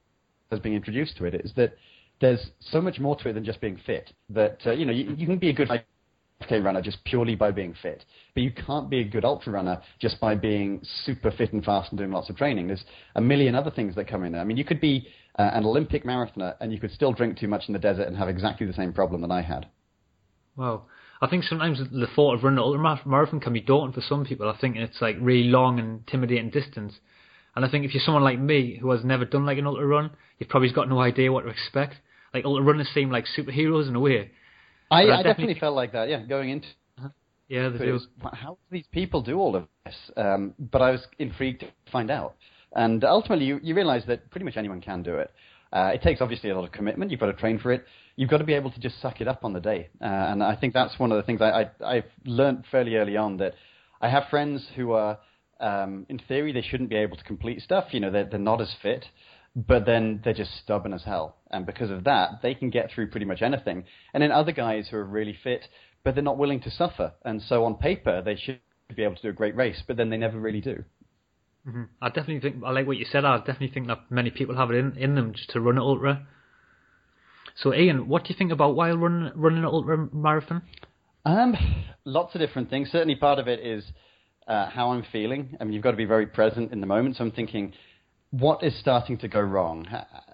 has 0.51 0.61
been 0.61 0.75
introduced 0.75 1.17
to 1.19 1.25
it 1.25 1.35
is 1.35 1.53
that 1.57 1.75
there's 2.21 2.51
so 2.61 2.81
much 2.81 2.99
more 2.99 3.17
to 3.17 3.29
it 3.29 3.35
than 3.35 3.45
just 3.45 3.61
being 3.61 3.79
fit. 3.85 4.13
That 4.31 4.59
uh, 4.67 4.73
you 4.73 4.85
know 4.85 4.93
you, 4.93 5.15
you 5.17 5.27
can 5.27 5.39
be 5.39 5.51
a 5.51 5.53
good 5.53 5.69
5K 5.69 6.65
runner 6.65 6.81
just 6.81 7.05
purely 7.05 7.35
by 7.35 7.51
being 7.51 7.75
fit, 7.83 8.05
but 8.35 8.43
you 8.43 8.53
can't 8.53 8.89
be 8.89 9.01
a 9.01 9.05
good 9.05 9.25
ultra 9.25 9.53
runner 9.53 9.81
just 10.01 10.21
by 10.21 10.35
being 10.35 10.81
super 11.05 11.31
fit 11.31 11.53
and 11.53 11.65
fast 11.65 11.91
and 11.91 11.99
doing 11.99 12.11
lots 12.11 12.31
of 12.31 12.37
training. 12.37 12.69
There's 12.69 12.85
a 13.15 13.21
million 13.21 13.55
other 13.55 13.71
things 13.71 13.95
that 13.97 14.09
come 14.09 14.25
in. 14.25 14.35
I 14.35 14.45
mean, 14.45 14.57
you 14.57 14.65
could 14.65 14.81
be 14.81 15.09
uh, 15.39 15.51
an 15.53 15.65
Olympic 15.65 16.05
marathoner 16.05 16.55
and 16.61 16.73
you 16.73 16.81
could 16.81 16.93
still 16.93 17.13
drink 17.13 17.39
too 17.39 17.49
much 17.49 17.65
in 17.69 17.73
the 17.73 17.79
desert 17.79 18.07
and 18.07 18.17
have 18.17 18.29
exactly 18.29 18.67
the 18.67 18.73
same 18.73 18.93
problem 18.93 19.21
that 19.23 19.31
I 19.31 19.43
had. 19.43 19.67
Wow. 20.57 20.85
I 21.21 21.29
think 21.29 21.45
sometimes 21.45 21.79
the 21.79 22.07
thought 22.15 22.35
of 22.35 22.45
running 22.45 22.59
an 22.59 22.65
ultra 22.65 23.01
marathon 23.07 23.41
can 23.41 23.53
be 23.53 23.61
daunting 23.61 23.95
for 23.95 24.07
some 24.07 24.25
people. 24.25 24.49
I 24.49 24.59
think 24.59 24.77
it's 24.77 25.01
like 25.01 25.17
really 25.21 25.49
long 25.49 25.79
and 25.79 26.01
intimidating 26.01 26.51
distance. 26.51 26.95
And 27.57 27.65
I 27.65 27.71
think 27.71 27.85
if 27.85 27.95
you're 27.95 28.03
someone 28.05 28.23
like 28.23 28.39
me 28.39 28.77
who 28.81 28.91
has 28.91 29.03
never 29.03 29.25
done 29.25 29.47
like 29.47 29.59
an 29.59 29.67
ultra 29.67 29.87
run, 29.87 30.11
you've 30.39 30.51
probably 30.51 30.71
got 30.73 30.89
no 30.89 31.01
idea 31.01 31.33
what 31.33 31.43
to 31.43 31.49
expect 31.49 31.97
like 32.37 32.45
the 32.45 32.63
runners 32.63 32.89
seem 32.95 33.11
like 33.11 33.25
superheroes 33.37 33.89
in 33.89 33.97
a 33.97 34.01
way. 34.01 34.31
I, 34.91 34.97
I, 34.97 34.99
I 35.01 35.05
definitely, 35.05 35.23
definitely, 35.25 35.61
felt 35.61 35.77
like 35.77 35.93
that. 35.93 36.09
Yeah, 36.09 36.23
going 36.23 36.51
into 36.51 36.69
uh-huh. 36.99 37.09
yeah, 37.49 37.71
how 38.35 38.51
do 38.53 38.59
these 38.71 38.87
people 38.93 39.23
do 39.23 39.39
all 39.39 39.57
of 39.57 39.67
this? 39.85 39.95
Um, 40.17 40.55
but 40.59 40.83
I 40.83 40.93
was 40.93 41.01
intrigued 41.19 41.61
to 41.61 41.69
find 41.91 42.11
out, 42.11 42.37
and 42.73 43.03
ultimately 43.05 43.47
you, 43.47 43.61
you 43.63 43.75
realise 43.75 44.05
that 44.07 44.31
pretty 44.31 44.45
much 44.45 44.57
anyone 44.57 44.81
can 44.81 45.03
do 45.03 45.17
it. 45.17 45.33
Uh, 45.73 45.91
it 45.93 46.03
takes 46.03 46.21
obviously 46.21 46.51
a 46.51 46.55
lot 46.55 46.65
of 46.65 46.73
commitment. 46.73 47.11
You've 47.11 47.21
got 47.21 47.27
to 47.27 47.33
train 47.33 47.59
for 47.59 47.73
it. 47.73 47.85
You've 48.15 48.31
got 48.31 48.39
to 48.39 48.45
be 48.45 48.55
able 48.55 48.71
to 48.71 48.81
just 48.81 49.01
suck 49.03 49.21
it 49.21 49.29
up 49.29 49.45
on 49.45 49.53
the 49.53 49.61
day. 49.61 49.89
Uh, 50.01 50.05
and 50.05 50.43
I 50.43 50.55
think 50.55 50.73
that's 50.73 50.99
one 50.99 51.11
of 51.11 51.17
the 51.17 51.23
things 51.25 51.43
I, 51.43 51.63
I, 51.63 51.97
I've 51.97 52.11
learned 52.25 52.65
fairly 52.71 52.97
early 52.97 53.17
on 53.17 53.39
that 53.39 53.55
I 54.01 54.09
have 54.09 54.25
friends 54.31 54.65
who 54.77 54.93
are, 54.93 55.19
um, 55.61 56.07
in 56.09 56.19
theory, 56.19 56.53
they 56.53 56.63
shouldn't 56.63 56.91
be 56.91 56.97
able 56.97 57.17
to 57.17 57.25
complete 57.25 57.63
stuff. 57.63 57.87
You 57.93 58.01
know, 58.01 58.11
they're, 58.11 58.27
they're 58.27 58.39
not 58.39 58.61
as 58.61 58.75
fit 58.83 59.07
but 59.57 59.87
then 59.87 60.21
they're 60.23 60.35
just 60.35 60.51
stubborn 60.63 60.93
as 60.93 61.05
hell. 61.05 61.37
And 61.51 61.65
because 61.65 61.91
of 61.91 62.05
that, 62.05 62.43
they 62.43 62.55
can 62.55 62.69
get 62.69 62.91
through 62.91 63.09
pretty 63.09 63.25
much 63.25 63.41
anything. 63.41 63.85
And 64.13 64.23
then 64.23 64.31
other 64.31 64.53
guys 64.53 64.89
who 64.91 64.99
are 64.99 65.05
really 65.05 65.37
fit, 65.43 65.65
but 66.05 66.15
they're 66.15 66.23
not 66.23 66.37
willing 66.37 66.61
to 66.61 66.71
suffer. 66.71 67.15
And 67.25 67.41
so 67.41 67.65
on 67.65 67.77
paper, 67.77 68.21
they 68.21 68.37
should 68.37 68.61
be 68.95 69.03
able 69.03 69.17
to 69.17 69.23
do 69.23 69.29
a 69.31 69.33
great 69.33 69.57
race, 69.57 69.83
but 69.87 69.97
then 69.97 70.11
they 70.11 70.19
never 70.19 70.39
really 70.39 70.61
do. 70.61 70.85
Mm-hmm. 71.67 71.85
I 72.03 72.09
definitely 72.09 72.41
think, 72.41 72.63
I 72.65 72.71
like 72.71 72.87
what 72.87 72.99
you 72.99 73.07
said, 73.11 73.25
I 73.25 73.39
definitely 73.39 73.71
think 73.73 73.87
that 73.87 74.11
many 74.11 74.31
people 74.31 74.57
have 74.57 74.71
it 74.71 74.77
in, 74.77 74.97
in 74.99 75.15
them 75.15 75.33
just 75.33 75.51
to 75.51 75.61
run 75.61 75.77
an 75.77 75.83
ultra. 75.83 76.27
So, 77.57 77.73
Ian, 77.73 78.09
what 78.09 78.25
do 78.25 78.29
you 78.29 78.37
think 78.37 78.53
about 78.53 78.77
while 78.77 78.99
running, 78.99 79.33
running 79.35 79.61
an 79.61 79.65
ultra 79.65 80.09
marathon? 80.13 80.63
Um, 81.25 81.57
lots 82.05 82.35
of 82.35 82.43
different 82.43 82.69
things. 82.69 82.91
Certainly, 82.93 83.17
part 83.17 83.39
of 83.39 83.49
it 83.49 83.61
is 83.61 83.85
uh, 84.47 84.69
how 84.71 84.91
I'm 84.91 85.05
feeling. 85.13 85.57
I 85.61 85.65
mean, 85.65 85.73
you've 85.73 85.83
got 85.83 85.93
to 85.93 85.97
be 85.97 86.05
very 86.05 86.27
present 86.27 86.73
in 86.73 86.81
the 86.81 86.87
moment. 86.87 87.17
So 87.17 87.25
I'm 87.25 87.31
thinking, 87.33 87.73
what 88.31 88.63
is 88.63 88.79
starting 88.79 89.19
to 89.19 89.29
go 89.29 89.41
wrong? 89.41 89.87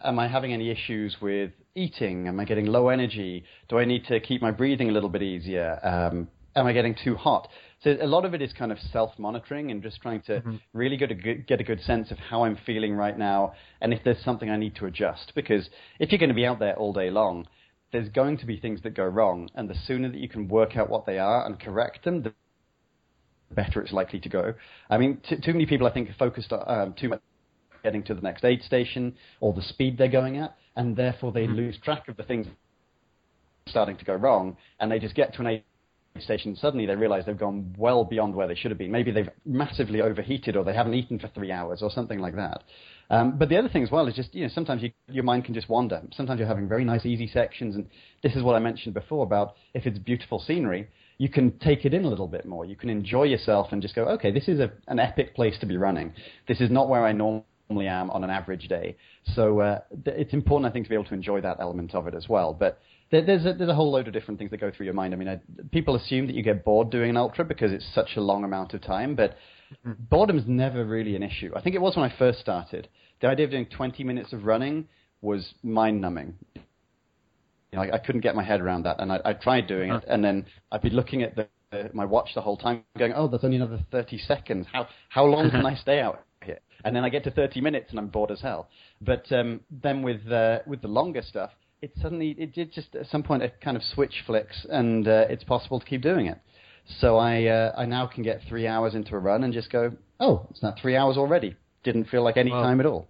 Am 0.05 0.19
I 0.19 0.29
having 0.29 0.53
any 0.53 0.71
issues 0.71 1.17
with 1.21 1.53
eating? 1.75 2.29
Am 2.29 2.39
I 2.41 2.45
getting 2.45 2.67
low 2.67 2.89
energy? 2.89 3.45
Do 3.69 3.79
I 3.79 3.85
need 3.85 4.05
to 4.07 4.21
keep 4.21 4.43
my 4.43 4.51
breathing 4.51 4.89
a 4.89 4.93
little 4.93 5.09
bit 5.09 5.23
easier? 5.23 5.79
Um, 5.83 6.29
am 6.57 6.67
I 6.67 6.73
getting 6.73 6.95
too 7.03 7.15
hot? 7.15 7.49
So 7.83 7.97
a 8.01 8.07
lot 8.07 8.25
of 8.25 8.33
it 8.35 8.43
is 8.43 8.53
kind 8.53 8.71
of 8.71 8.79
self-monitoring 8.93 9.71
and 9.71 9.83
just 9.83 10.01
trying 10.01 10.23
to 10.23 10.41
mm-hmm. 10.41 10.57
really 10.73 10.97
get 10.97 11.11
a, 11.11 11.15
good, 11.15 11.47
get 11.47 11.61
a 11.61 11.65
good 11.65 11.81
sense 11.83 12.11
of 12.11 12.19
how 12.19 12.45
I'm 12.45 12.57
feeling 12.65 12.95
right 12.95 13.19
now 13.19 13.55
and 13.81 13.93
if 13.93 14.05
there's 14.05 14.23
something 14.25 14.51
I 14.51 14.57
need 14.57 14.77
to 14.77 14.87
adjust. 14.87 15.33
Because 15.35 15.69
if 15.99 16.13
you're 16.13 16.19
going 16.19 16.29
to 16.29 16.35
be 16.35 16.47
out 16.47 16.61
there 16.61 16.77
all 16.77 16.93
day 16.93 17.11
long, 17.11 17.47
there's 17.93 18.09
going 18.09 18.39
to 18.39 18.47
be 18.47 18.59
things 18.59 18.81
that 18.83 18.95
go 18.95 19.05
wrong, 19.05 19.51
and 19.55 19.69
the 19.69 19.75
sooner 19.87 20.11
that 20.11 20.19
you 20.19 20.29
can 20.29 20.49
work 20.49 20.77
out 20.77 20.89
what 20.89 21.05
they 21.05 21.19
are 21.19 21.45
and 21.45 21.61
correct 21.61 22.05
them, 22.05 22.23
the 22.23 22.33
better 23.55 23.81
it's 23.81 23.93
likely 23.93 24.21
to 24.21 24.29
go. 24.29 24.55
I 24.91 24.99
mean, 24.99 25.21
t- 25.29 25.37
too 25.37 25.53
many 25.53 25.67
people 25.67 25.87
I 25.87 25.93
think 25.93 26.11
are 26.11 26.17
focused 26.19 26.53
on, 26.53 26.63
um, 26.67 26.95
too 26.95 27.09
much 27.09 27.21
getting 27.83 28.03
to 28.05 28.15
the 28.15 28.21
next 28.21 28.45
aid 28.45 28.63
station 28.63 29.15
or 29.41 29.53
the 29.53 29.63
speed 29.63 29.99
they're 29.99 30.09
going 30.09 30.39
at, 30.39 30.57
and 30.77 30.97
therefore 30.97 31.33
they 31.33 31.45
mm-hmm. 31.45 31.57
lose 31.57 31.79
track 31.83 32.09
of 32.09 32.17
the 32.17 32.23
things 32.23 32.47
starting 33.67 33.97
to 33.97 34.05
go 34.05 34.15
wrong, 34.15 34.57
and 34.81 34.91
they 34.91 34.99
just 34.99 35.15
get 35.15 35.35
to 35.35 35.41
an 35.41 35.47
aid 35.47 35.65
station 36.21 36.55
suddenly 36.55 36.85
they 36.85 36.95
realize 36.95 37.25
they've 37.25 37.39
gone 37.39 37.75
well 37.79 38.05
beyond 38.05 38.35
where 38.35 38.47
they 38.47 38.55
should 38.55 38.71
have 38.71 38.79
been. 38.79 38.91
Maybe 38.91 39.11
they've 39.11 39.31
massively 39.47 40.01
overheated 40.03 40.57
or 40.57 40.65
they 40.65 40.75
haven't 40.75 40.95
eaten 40.95 41.19
for 41.19 41.29
three 41.29 41.51
hours 41.51 41.81
or 41.83 41.91
something 41.91 42.19
like 42.19 42.37
that. 42.37 42.63
Um, 43.09 43.39
but 43.39 43.49
the 43.49 43.57
other 43.57 43.69
thing 43.69 43.83
as 43.83 43.91
well 43.91 44.07
is 44.07 44.15
just, 44.15 44.35
you 44.35 44.43
know, 44.43 44.51
sometimes 44.55 44.83
you, 44.83 44.91
your 45.09 45.25
mind 45.25 45.45
can 45.45 45.55
just 45.55 45.69
wander. 45.69 46.03
Sometimes 46.13 46.39
you're 46.39 46.49
having 46.49 46.69
very 46.69 46.85
nice, 46.85 47.07
easy 47.07 47.27
sections, 47.27 47.77
and 47.77 47.87
this 48.23 48.35
is 48.35 48.43
what 48.43 48.57
I 48.57 48.59
mentioned 48.59 48.95
before 48.95 49.25
about 49.25 49.55
if 49.75 49.87
it's 49.87 49.99
beautiful 49.99 50.39
scenery, 50.39 50.89
you 51.23 51.29
can 51.29 51.57
take 51.61 51.85
it 51.85 51.95
in 51.95 52.05
a 52.05 52.09
little 52.09 52.27
bit 52.27 52.45
more. 52.47 52.65
You 52.65 52.75
can 52.75 52.91
enjoy 52.91 53.23
yourself 53.23 53.69
and 53.71 53.81
just 53.81 53.95
go, 53.95 54.07
okay, 54.07 54.33
this 54.33 54.49
is 54.49 54.59
a, 54.59 54.73
an 54.89 54.99
epic 54.99 55.37
place 55.37 55.57
to 55.61 55.67
be 55.67 55.77
running. 55.77 56.13
This 56.49 56.61
is 56.61 56.69
not 56.69 56.89
where 56.89 57.07
I 57.07 57.13
normally 57.13 57.87
am 57.87 58.11
on 58.11 58.25
an 58.25 58.31
average 58.31 58.67
day. 58.67 58.97
So 59.37 59.61
uh, 59.61 59.81
th- 60.05 60.17
it's 60.19 60.33
important, 60.33 60.69
I 60.69 60.73
think, 60.73 60.87
to 60.87 60.89
be 60.89 60.97
able 60.97 61.05
to 61.05 61.15
enjoy 61.15 61.41
that 61.43 61.59
element 61.61 61.95
of 61.95 62.09
it 62.09 62.17
as 62.17 62.29
well. 62.29 62.53
But 62.53 62.81
there, 63.13 63.25
there's 63.25 63.47
a, 63.47 63.53
there's 63.53 63.71
a 63.71 63.75
whole 63.75 63.93
load 63.93 64.09
of 64.09 64.13
different 64.15 64.41
things 64.41 64.51
that 64.51 64.57
go 64.59 64.73
through 64.77 64.87
your 64.87 64.97
mind. 64.97 65.15
I 65.15 65.17
mean, 65.17 65.29
I, 65.29 65.41
people 65.71 65.95
assume 65.95 66.27
that 66.27 66.35
you 66.35 66.43
get 66.43 66.65
bored 66.65 66.91
doing 66.91 67.11
an 67.11 67.17
ultra 67.17 67.45
because 67.45 67.71
it's 67.71 67.89
such 67.95 68.17
a 68.17 68.21
long 68.21 68.43
amount 68.43 68.75
of 68.75 68.83
time, 68.83 69.15
but 69.15 69.37
mm-hmm. 69.87 69.93
boredom's 70.11 70.49
never 70.49 70.85
really 70.85 71.15
an 71.15 71.23
issue. 71.23 71.53
I 71.55 71.61
think 71.61 71.77
it 71.77 71.81
was 71.81 71.95
when 71.95 72.11
I 72.11 72.13
first 72.19 72.41
started. 72.41 72.89
The 73.21 73.29
idea 73.29 73.45
of 73.45 73.53
doing 73.53 73.67
20 73.67 74.03
minutes 74.03 74.33
of 74.33 74.43
running 74.43 74.89
was 75.21 75.55
mind-numbing. 75.63 76.35
You 77.73 77.79
know, 77.79 77.85
I, 77.85 77.95
I 77.95 77.99
couldn't 77.99 78.21
get 78.21 78.35
my 78.35 78.43
head 78.45 78.61
around 78.61 78.83
that, 78.85 79.01
and 79.01 79.11
I, 79.11 79.21
I 79.25 79.33
tried 79.33 79.67
doing 79.67 79.91
it, 79.93 80.05
and 80.07 80.23
then 80.23 80.45
I'd 80.71 80.83
be 80.83 80.91
looking 80.91 81.23
at 81.23 81.35
the, 81.35 81.49
uh, 81.73 81.89
my 81.95 82.05
watch 82.05 82.31
the 82.35 82.43
whole 82.43 82.57
time, 82.59 82.85
going, 82.99 83.13
"Oh, 83.15 83.29
there's 83.29 83.45
only 83.45 83.57
another 83.57 83.81
30 83.91 84.19
seconds. 84.19 84.67
How 84.73 84.87
how 85.09 85.25
long 85.25 85.51
can 85.51 85.65
I 85.65 85.75
stay 85.83 86.01
out 86.01 86.23
here?" 86.45 86.59
and 86.85 86.95
then 86.95 87.05
I 87.05 87.09
get 87.09 87.25
to 87.25 87.31
30 87.31 87.61
minutes 87.61 87.91
and 87.91 87.99
I'm 87.99 88.09
bored 88.09 88.31
as 88.31 88.41
hell. 88.41 88.69
But 89.01 89.31
um, 89.33 89.61
then 89.71 90.03
with 90.03 90.31
uh, 90.31 90.59
with 90.67 90.83
the 90.83 90.89
longer 90.89 91.23
stuff, 91.23 91.51
it 91.81 91.93
suddenly 92.01 92.37
it 92.39 92.55
did 92.55 92.73
just 92.73 92.95
at 92.95 93.07
some 93.07 93.23
point 93.23 93.43
a 93.43 93.49
kind 93.49 93.77
of 93.77 93.83
switch 93.83 94.23
flicks, 94.27 94.67
and 94.69 95.09
uh, 95.09 95.25
it's 95.31 95.45
possible 95.45 95.81
to 95.81 95.87
keep 95.87 96.03
doing 96.03 96.27
it. 96.27 96.39
So 96.99 97.17
I 97.17 97.47
uh, 97.47 97.73
I 97.77 97.87
now 97.87 98.07
can 98.07 98.23
get 98.23 98.43
three 98.49 98.67
hours 98.67 98.95
into 98.95 99.15
a 99.15 99.19
run 99.19 99.45
and 99.45 99.53
just 99.53 99.71
go, 99.73 99.93
oh, 100.21 100.47
it's 100.51 100.63
not 100.63 100.79
three 100.79 100.97
hours 100.97 101.17
already. 101.17 101.57
Didn't 101.85 102.05
feel 102.09 102.23
like 102.23 102.37
any 102.37 102.51
Wow. 102.51 102.63
time 102.63 102.81
at 102.81 102.87
all. 102.87 103.09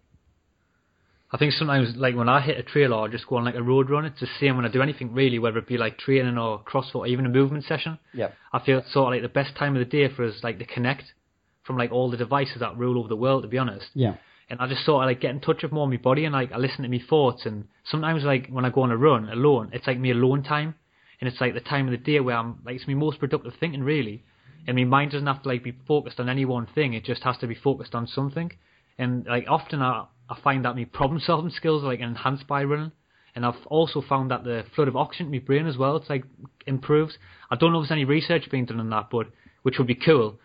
I 1.35 1.39
think 1.39 1.55
sometimes, 1.55 1.97
like 1.97 2.15
when 2.15 2.29
I 2.29 2.41
hit 2.43 2.59
a 2.59 2.63
trail 2.63 2.93
or 2.93 3.09
just 3.09 3.27
go 3.27 3.37
on 3.37 3.45
like 3.47 3.55
a 3.55 3.63
road 3.63 3.89
run, 3.89 4.05
it's 4.05 4.21
the 4.21 4.29
same 4.39 4.57
when 4.57 4.67
I 4.67 4.69
do 4.69 4.83
anything 4.83 5.15
really, 5.15 5.39
whether 5.39 5.59
it 5.59 5.67
be 5.67 5.79
like 5.79 5.97
training 5.99 6.37
or 6.37 6.61
CrossFit 6.63 6.95
or 6.97 7.07
even 7.07 7.25
a 7.25 7.31
movement 7.31 7.65
session. 7.65 7.99
Yep. 8.13 8.35
I 8.53 8.59
feel 8.59 8.79
it's 8.79 8.93
sort 8.93 9.07
of 9.09 9.13
like 9.23 9.23
the 9.23 9.41
best 9.41 9.57
time 9.57 9.75
of 9.75 9.79
the 9.81 9.87
day 9.87 10.13
for 10.15 10.25
us, 10.27 10.35
like 10.43 10.59
to 10.59 10.67
connect 10.67 11.05
from 11.63 11.79
like 11.79 11.91
all 11.91 12.11
the 12.11 12.19
devices 12.19 12.61
that 12.61 12.77
rule 12.77 12.99
over 12.99 13.09
the 13.09 13.17
world. 13.17 13.45
To 13.45 13.49
be 13.49 13.57
honest, 13.57 13.87
Yeah. 13.95 14.17
and 14.51 14.61
I 14.61 14.69
just 14.69 14.85
sort 14.85 15.05
of 15.05 15.09
like 15.09 15.21
get 15.21 15.31
in 15.31 15.41
touch 15.41 15.63
with 15.63 15.73
more 15.73 15.85
of 15.85 15.91
my 15.91 15.97
body 15.97 16.27
and 16.27 16.35
like 16.35 16.53
I 16.53 16.59
listen 16.59 16.83
to 16.83 16.89
my 16.91 17.01
thoughts. 17.09 17.47
And 17.47 17.67
sometimes 17.85 18.25
like 18.25 18.49
when 18.51 18.67
I 18.67 18.71
go 18.71 18.83
on 18.83 18.91
a 18.91 18.97
run 18.99 19.31
alone, 19.31 19.71
it's 19.73 19.87
like 19.87 19.99
me 19.99 20.11
alone 20.11 20.43
time, 20.43 20.75
and 21.19 21.29
it's 21.29 21.41
like 21.41 21.55
the 21.55 21.61
time 21.61 21.87
of 21.87 21.93
the 21.93 21.97
day 22.13 22.21
where 22.21 22.37
I'm 22.37 22.59
like 22.67 22.77
it's 22.77 22.87
my 22.87 22.95
most 22.95 23.19
productive 23.19 23.55
thinking 23.59 23.83
really. 23.83 24.23
And 24.67 24.77
my 24.77 24.85
mind 24.85 25.13
doesn't 25.13 25.27
have 25.27 25.43
to 25.45 25.49
like 25.49 25.65
be 25.65 25.75
focused 25.89 26.21
on 26.21 26.29
any 26.29 26.45
one 26.45 26.67
thing; 26.67 26.93
it 26.93 27.05
just 27.05 27.23
has 27.23 27.39
to 27.39 27.47
be 27.47 27.55
focused 27.55 27.95
on 27.95 28.07
something. 28.07 28.53
And 28.99 29.25
like 29.27 29.47
often 29.49 29.81
I 29.81 30.05
I 30.29 30.41
find 30.43 30.65
that 30.65 30.77
my 30.77 30.85
problem 30.85 31.21
solving 31.21 31.51
skills 31.51 31.85
are 31.85 31.89
like 31.89 32.01
enhanced 32.01 32.47
by 32.47 32.65
running. 32.65 32.93
And 33.35 33.47
I've 33.47 33.67
also 33.67 34.03
found 34.03 34.31
that 34.31 34.45
the 34.45 34.65
flood 34.75 34.89
of 34.89 34.97
oxygen 34.97 35.27
to 35.27 35.33
my 35.33 35.39
brain 35.39 35.67
as 35.67 35.77
well, 35.77 35.97
it's 35.97 36.11
like 36.11 36.25
improves. 36.67 37.17
I 37.51 37.57
don't 37.57 37.73
know 37.73 37.81
if 37.81 37.89
there's 37.89 37.97
any 37.97 38.05
research 38.05 38.51
being 38.51 38.67
done 38.67 38.79
on 38.79 38.91
that, 38.91 39.09
but 39.11 39.29
which 39.63 39.79
would 39.79 39.87
be 39.87 39.95
cool. 39.95 40.39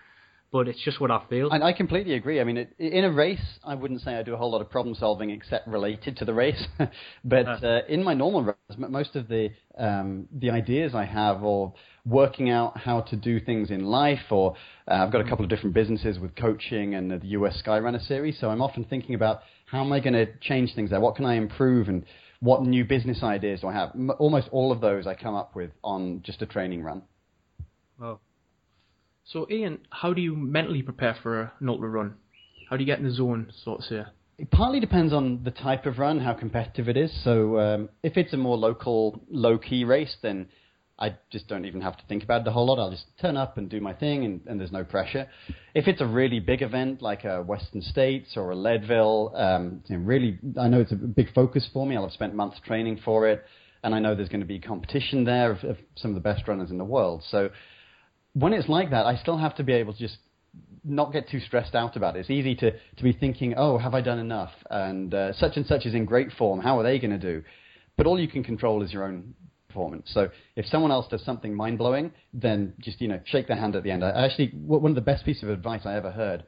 But 0.49 0.69
it's 0.69 0.81
just 0.81 1.01
what 1.01 1.11
I 1.11 1.21
feel. 1.29 1.51
And 1.51 1.61
I 1.61 1.73
completely 1.73 2.13
agree. 2.13 2.39
I 2.39 2.45
mean, 2.45 2.55
it, 2.55 2.73
in 2.79 3.03
a 3.03 3.11
race, 3.11 3.59
I 3.65 3.75
wouldn't 3.75 3.99
say 4.01 4.15
I 4.15 4.23
do 4.23 4.33
a 4.33 4.37
whole 4.37 4.49
lot 4.49 4.61
of 4.61 4.69
problem 4.69 4.95
solving 4.95 5.29
except 5.29 5.67
related 5.67 6.15
to 6.17 6.25
the 6.25 6.33
race. 6.33 6.65
but 7.25 7.47
uh, 7.61 7.81
in 7.89 8.01
my 8.01 8.13
normal 8.13 8.43
runs, 8.43 8.91
most 8.91 9.17
of 9.17 9.27
the 9.27 9.49
um, 9.77 10.29
the 10.31 10.49
ideas 10.51 10.95
I 10.95 11.03
have, 11.03 11.43
or 11.43 11.73
working 12.07 12.49
out 12.49 12.77
how 12.77 13.01
to 13.01 13.15
do 13.15 13.39
things 13.39 13.69
in 13.69 13.83
life, 13.83 14.31
or 14.31 14.55
uh, 14.89 14.93
I've 14.93 15.11
got 15.11 15.21
a 15.21 15.29
couple 15.29 15.43
of 15.43 15.49
different 15.49 15.75
businesses 15.75 16.19
with 16.19 16.35
coaching 16.35 16.95
and 16.95 17.11
the 17.11 17.27
US 17.27 17.61
Skyrunner 17.61 18.05
series. 18.07 18.39
So 18.39 18.49
I'm 18.49 18.61
often 18.61 18.83
thinking 18.85 19.15
about 19.15 19.41
how 19.65 19.83
am 19.83 19.91
I 19.91 19.99
going 19.99 20.13
to 20.13 20.27
change 20.39 20.73
things 20.75 20.89
there? 20.89 20.99
What 21.01 21.15
can 21.15 21.25
I 21.25 21.35
improve? 21.35 21.89
And 21.89 22.05
what 22.39 22.63
new 22.63 22.85
business 22.85 23.23
ideas 23.23 23.61
do 23.61 23.67
I 23.67 23.73
have? 23.73 23.89
M- 23.93 24.11
almost 24.19 24.47
all 24.51 24.71
of 24.71 24.79
those 24.79 25.05
I 25.07 25.15
come 25.15 25.35
up 25.35 25.55
with 25.55 25.71
on 25.83 26.21
just 26.23 26.41
a 26.41 26.45
training 26.45 26.83
run. 26.83 27.01
Well, 27.99 28.21
So, 29.25 29.47
Ian, 29.49 29.79
how 29.89 30.13
do 30.13 30.21
you 30.21 30.35
mentally 30.35 30.81
prepare 30.83 31.17
for 31.21 31.51
an 31.59 31.67
ultra 31.67 31.89
run? 31.89 32.15
How 32.69 32.77
do 32.77 32.83
you 32.83 32.85
get 32.85 32.99
in 32.99 33.05
the 33.05 33.11
zone, 33.11 33.51
so 33.63 33.77
to 33.77 33.83
say? 33.83 34.03
It 34.37 34.51
partly 34.51 34.79
depends 34.79 35.13
on 35.13 35.43
the 35.43 35.51
type 35.51 35.85
of 35.85 35.97
run, 35.97 36.19
how 36.19 36.33
competitive 36.33 36.87
it 36.87 36.95
is. 36.95 37.11
So 37.23 37.59
um, 37.59 37.89
if 38.03 38.17
it's 38.17 38.33
a 38.33 38.37
more 38.37 38.55
local, 38.55 39.19
low-key 39.29 39.83
race, 39.83 40.15
then 40.21 40.47
I 40.99 41.15
just 41.31 41.47
don't 41.47 41.65
even 41.65 41.81
have 41.81 41.95
to 41.97 42.03
think 42.07 42.23
about 42.23 42.41
it 42.41 42.47
a 42.47 42.51
whole 42.51 42.65
lot. 42.65 42.79
I'll 42.79 42.89
just 42.89 43.05
turn 43.21 43.37
up 43.37 43.57
and 43.57 43.69
do 43.69 43.79
my 43.79 43.93
thing, 43.93 44.25
and, 44.25 44.41
and 44.47 44.59
there's 44.59 44.71
no 44.71 44.83
pressure. 44.83 45.27
If 45.75 45.87
it's 45.87 46.01
a 46.01 46.07
really 46.07 46.39
big 46.39 46.63
event 46.63 47.01
like 47.01 47.23
a 47.23 47.43
Western 47.43 47.81
States 47.81 48.33
or 48.35 48.49
a 48.49 48.55
Leadville, 48.55 49.31
um, 49.35 49.83
really, 49.89 50.39
I 50.59 50.67
know 50.67 50.81
it's 50.81 50.91
a 50.91 50.95
big 50.95 51.31
focus 51.33 51.69
for 51.71 51.85
me. 51.85 51.95
I'll 51.95 52.03
have 52.03 52.13
spent 52.13 52.33
months 52.33 52.59
training 52.65 53.01
for 53.05 53.27
it, 53.27 53.45
and 53.83 53.93
I 53.93 53.99
know 53.99 54.15
there's 54.15 54.29
going 54.29 54.41
to 54.41 54.47
be 54.47 54.59
competition 54.59 55.23
there 55.23 55.51
of, 55.51 55.63
of 55.63 55.77
some 55.95 56.11
of 56.11 56.15
the 56.15 56.21
best 56.21 56.47
runners 56.47 56.71
in 56.71 56.79
the 56.79 56.85
world. 56.85 57.23
So 57.29 57.51
when 58.33 58.53
it's 58.53 58.67
like 58.67 58.89
that, 58.89 59.05
I 59.05 59.17
still 59.17 59.37
have 59.37 59.55
to 59.57 59.63
be 59.63 59.73
able 59.73 59.93
to 59.93 59.99
just 59.99 60.17
not 60.83 61.13
get 61.13 61.29
too 61.29 61.39
stressed 61.41 61.75
out 61.75 61.95
about 61.95 62.15
it. 62.15 62.21
It's 62.21 62.29
easy 62.31 62.55
to, 62.55 62.71
to 62.71 63.03
be 63.03 63.13
thinking, 63.13 63.53
oh, 63.55 63.77
have 63.77 63.93
I 63.93 64.01
done 64.01 64.17
enough? 64.19 64.51
And 64.69 65.13
uh, 65.13 65.33
such 65.33 65.57
and 65.57 65.65
such 65.65 65.85
is 65.85 65.93
in 65.93 66.05
great 66.05 66.31
form. 66.37 66.59
How 66.59 66.79
are 66.79 66.83
they 66.83 66.97
going 66.97 67.11
to 67.11 67.19
do? 67.19 67.43
But 67.97 68.07
all 68.07 68.19
you 68.19 68.27
can 68.27 68.43
control 68.43 68.83
is 68.83 68.93
your 68.93 69.03
own 69.03 69.33
performance. 69.67 70.09
So 70.13 70.29
if 70.55 70.65
someone 70.65 70.91
else 70.91 71.07
does 71.09 71.23
something 71.23 71.53
mind 71.53 71.77
blowing, 71.77 72.11
then 72.33 72.73
just 72.79 73.01
you 73.01 73.07
know 73.07 73.19
shake 73.25 73.47
their 73.47 73.57
hand 73.57 73.75
at 73.75 73.83
the 73.83 73.91
end. 73.91 74.03
I 74.03 74.25
actually 74.25 74.49
one 74.49 74.91
of 74.91 74.95
the 74.95 75.01
best 75.01 75.25
pieces 75.25 75.43
of 75.43 75.49
advice 75.49 75.81
I 75.85 75.95
ever 75.95 76.11
heard 76.11 76.43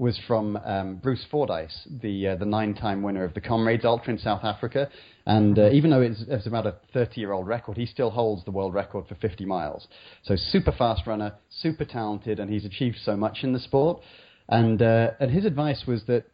was 0.00 0.18
from 0.26 0.56
um, 0.64 0.96
Bruce 0.96 1.24
Fordyce, 1.30 1.86
the 2.00 2.28
uh, 2.28 2.36
the 2.36 2.46
nine 2.46 2.74
time 2.74 3.02
winner 3.02 3.22
of 3.22 3.34
the 3.34 3.40
Comrades 3.40 3.84
Ultra 3.84 4.14
in 4.14 4.18
South 4.18 4.42
Africa. 4.44 4.88
And 5.26 5.58
uh, 5.58 5.68
even 5.70 5.90
though 5.90 6.00
it's, 6.00 6.24
it's 6.26 6.46
about 6.46 6.66
a 6.66 6.76
30 6.94 7.20
year 7.20 7.32
old 7.32 7.46
record, 7.46 7.76
he 7.76 7.84
still 7.84 8.10
holds 8.10 8.42
the 8.44 8.50
world 8.50 8.72
record 8.72 9.06
for 9.06 9.14
50 9.16 9.44
miles. 9.44 9.86
So 10.22 10.36
super 10.36 10.72
fast 10.72 11.06
runner, 11.06 11.34
super 11.50 11.84
talented, 11.84 12.40
and 12.40 12.50
he's 12.50 12.64
achieved 12.64 12.96
so 13.04 13.14
much 13.14 13.40
in 13.42 13.52
the 13.52 13.60
sport. 13.60 14.00
And 14.48 14.80
uh, 14.80 15.10
and 15.20 15.30
his 15.30 15.44
advice 15.44 15.84
was 15.86 16.02
that 16.06 16.24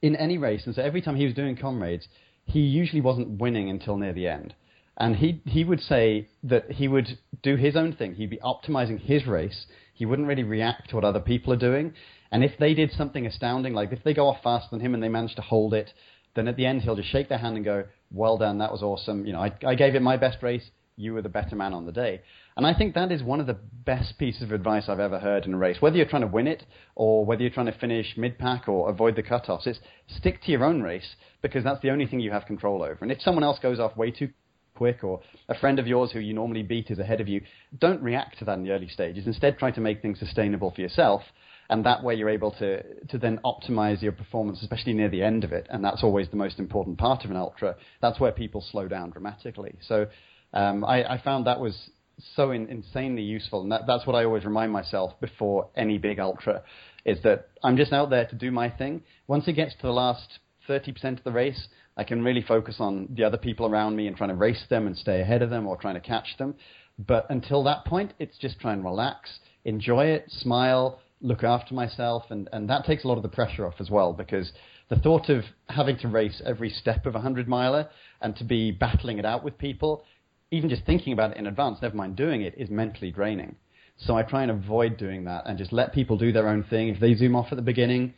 in 0.00 0.16
any 0.16 0.38
race, 0.38 0.62
and 0.64 0.74
so 0.74 0.80
every 0.80 1.02
time 1.02 1.16
he 1.16 1.26
was 1.26 1.34
doing 1.34 1.56
comrades, 1.56 2.08
he 2.46 2.60
usually 2.60 3.02
wasn't 3.02 3.38
winning 3.38 3.68
until 3.68 3.98
near 3.98 4.14
the 4.14 4.28
end. 4.28 4.54
And 4.96 5.16
he 5.16 5.42
he 5.44 5.64
would 5.64 5.80
say 5.80 6.28
that 6.44 6.70
he 6.70 6.88
would 6.88 7.18
do 7.42 7.56
his 7.56 7.76
own 7.76 7.94
thing. 7.94 8.14
He'd 8.14 8.30
be 8.30 8.38
optimizing 8.38 9.00
his 9.00 9.26
race. 9.26 9.66
He 9.92 10.06
wouldn't 10.06 10.28
really 10.28 10.42
react 10.42 10.90
to 10.90 10.96
what 10.96 11.04
other 11.04 11.20
people 11.20 11.52
are 11.52 11.56
doing. 11.56 11.94
And 12.30 12.42
if 12.42 12.58
they 12.58 12.74
did 12.74 12.92
something 12.92 13.26
astounding, 13.26 13.74
like 13.74 13.92
if 13.92 14.02
they 14.04 14.14
go 14.14 14.28
off 14.28 14.42
faster 14.42 14.68
than 14.70 14.80
him 14.80 14.94
and 14.94 15.02
they 15.02 15.08
manage 15.08 15.34
to 15.36 15.42
hold 15.42 15.74
it, 15.74 15.90
then 16.34 16.48
at 16.48 16.56
the 16.56 16.66
end 16.66 16.82
he'll 16.82 16.96
just 16.96 17.10
shake 17.10 17.28
their 17.28 17.38
hand 17.38 17.56
and 17.56 17.64
go, 17.64 17.84
"Well 18.10 18.38
done, 18.38 18.58
that 18.58 18.72
was 18.72 18.82
awesome. 18.82 19.26
You 19.26 19.32
know, 19.32 19.40
I, 19.40 19.52
I 19.66 19.74
gave 19.74 19.94
it 19.94 20.02
my 20.02 20.16
best 20.16 20.42
race. 20.42 20.70
You 20.96 21.14
were 21.14 21.22
the 21.22 21.28
better 21.28 21.56
man 21.56 21.74
on 21.74 21.86
the 21.86 21.92
day." 21.92 22.20
And 22.56 22.64
I 22.64 22.72
think 22.72 22.94
that 22.94 23.10
is 23.10 23.22
one 23.22 23.40
of 23.40 23.48
the 23.48 23.58
best 23.84 24.16
pieces 24.16 24.42
of 24.42 24.52
advice 24.52 24.88
I've 24.88 25.00
ever 25.00 25.18
heard 25.18 25.44
in 25.44 25.54
a 25.54 25.58
race. 25.58 25.78
Whether 25.80 25.96
you're 25.96 26.06
trying 26.06 26.22
to 26.22 26.28
win 26.28 26.46
it 26.46 26.64
or 26.94 27.24
whether 27.24 27.42
you're 27.42 27.50
trying 27.50 27.66
to 27.66 27.78
finish 27.78 28.16
mid 28.16 28.38
pack 28.38 28.68
or 28.68 28.88
avoid 28.88 29.16
the 29.16 29.22
cutoffs, 29.24 29.66
it's 29.66 29.80
stick 30.06 30.40
to 30.42 30.52
your 30.52 30.64
own 30.64 30.82
race 30.82 31.16
because 31.42 31.64
that's 31.64 31.82
the 31.82 31.90
only 31.90 32.06
thing 32.06 32.20
you 32.20 32.30
have 32.30 32.46
control 32.46 32.82
over. 32.82 32.98
And 33.00 33.10
if 33.10 33.20
someone 33.20 33.42
else 33.42 33.58
goes 33.58 33.80
off 33.80 33.96
way 33.96 34.12
too 34.12 34.28
quick 34.74 35.04
or 35.04 35.20
a 35.48 35.58
friend 35.58 35.78
of 35.78 35.86
yours 35.86 36.12
who 36.12 36.18
you 36.18 36.34
normally 36.34 36.62
beat 36.62 36.90
is 36.90 36.98
ahead 36.98 37.20
of 37.20 37.28
you, 37.28 37.40
don't 37.78 38.02
react 38.02 38.38
to 38.38 38.44
that 38.44 38.58
in 38.58 38.64
the 38.64 38.70
early 38.70 38.88
stages. 38.88 39.26
Instead, 39.26 39.58
try 39.58 39.70
to 39.70 39.80
make 39.80 40.02
things 40.02 40.18
sustainable 40.18 40.70
for 40.70 40.80
yourself. 40.80 41.22
And 41.70 41.84
that 41.86 42.02
way 42.02 42.14
you're 42.14 42.28
able 42.28 42.50
to, 42.52 42.82
to 43.06 43.18
then 43.18 43.40
optimize 43.44 44.02
your 44.02 44.12
performance, 44.12 44.60
especially 44.62 44.92
near 44.92 45.08
the 45.08 45.22
end 45.22 45.44
of 45.44 45.52
it. 45.52 45.66
And 45.70 45.82
that's 45.82 46.02
always 46.02 46.28
the 46.28 46.36
most 46.36 46.58
important 46.58 46.98
part 46.98 47.24
of 47.24 47.30
an 47.30 47.36
ultra. 47.36 47.76
That's 48.02 48.20
where 48.20 48.32
people 48.32 48.62
slow 48.70 48.86
down 48.86 49.10
dramatically. 49.10 49.76
So 49.86 50.06
um, 50.52 50.84
I, 50.84 51.04
I 51.04 51.22
found 51.22 51.46
that 51.46 51.60
was 51.60 51.90
so 52.36 52.50
in, 52.50 52.68
insanely 52.68 53.22
useful. 53.22 53.62
And 53.62 53.72
that, 53.72 53.82
that's 53.86 54.06
what 54.06 54.14
I 54.14 54.24
always 54.24 54.44
remind 54.44 54.72
myself 54.72 55.18
before 55.20 55.68
any 55.74 55.98
big 55.98 56.20
ultra 56.20 56.62
is 57.04 57.22
that 57.22 57.48
I'm 57.62 57.76
just 57.76 57.92
out 57.92 58.10
there 58.10 58.26
to 58.26 58.34
do 58.34 58.50
my 58.50 58.70
thing. 58.70 59.02
Once 59.26 59.46
it 59.46 59.52
gets 59.52 59.74
to 59.76 59.82
the 59.82 59.92
last 59.92 60.38
30% 60.68 61.18
of 61.18 61.24
the 61.24 61.32
race, 61.32 61.68
I 61.96 62.04
can 62.04 62.22
really 62.24 62.42
focus 62.42 62.76
on 62.80 63.08
the 63.14 63.24
other 63.24 63.38
people 63.38 63.66
around 63.66 63.96
me 63.96 64.06
and 64.06 64.16
trying 64.16 64.30
to 64.30 64.34
race 64.34 64.64
them 64.68 64.86
and 64.86 64.96
stay 64.96 65.20
ahead 65.20 65.42
of 65.42 65.50
them 65.50 65.66
or 65.66 65.76
trying 65.76 65.94
to 65.94 66.00
catch 66.00 66.36
them. 66.38 66.54
But 66.98 67.26
until 67.30 67.62
that 67.64 67.84
point, 67.84 68.14
it's 68.18 68.38
just 68.38 68.60
try 68.60 68.72
and 68.72 68.84
relax, 68.84 69.38
enjoy 69.64 70.06
it, 70.06 70.26
smile, 70.28 71.00
look 71.20 71.42
after 71.42 71.74
myself, 71.74 72.24
and, 72.30 72.48
and 72.52 72.68
that 72.68 72.84
takes 72.84 73.04
a 73.04 73.08
lot 73.08 73.16
of 73.16 73.22
the 73.22 73.28
pressure 73.28 73.66
off 73.66 73.74
as 73.80 73.90
well 73.90 74.12
because 74.12 74.52
the 74.88 74.96
thought 74.96 75.28
of 75.28 75.44
having 75.68 75.96
to 75.98 76.08
race 76.08 76.42
every 76.44 76.70
step 76.70 77.06
of 77.06 77.14
a 77.14 77.18
100 77.18 77.48
miler 77.48 77.88
and 78.20 78.36
to 78.36 78.44
be 78.44 78.70
battling 78.70 79.18
it 79.18 79.24
out 79.24 79.42
with 79.42 79.56
people, 79.56 80.04
even 80.50 80.68
just 80.68 80.84
thinking 80.84 81.12
about 81.12 81.30
it 81.32 81.36
in 81.36 81.46
advance, 81.46 81.78
never 81.80 81.96
mind 81.96 82.16
doing 82.16 82.42
it, 82.42 82.54
is 82.56 82.70
mentally 82.70 83.10
draining. 83.10 83.56
So 83.96 84.16
I 84.16 84.22
try 84.22 84.42
and 84.42 84.50
avoid 84.50 84.96
doing 84.96 85.24
that 85.24 85.44
and 85.46 85.56
just 85.56 85.72
let 85.72 85.94
people 85.94 86.18
do 86.18 86.32
their 86.32 86.48
own 86.48 86.64
thing. 86.64 86.88
If 86.88 87.00
they 87.00 87.14
zoom 87.14 87.36
off 87.36 87.46
at 87.50 87.56
the 87.56 87.62
beginning, 87.62 88.14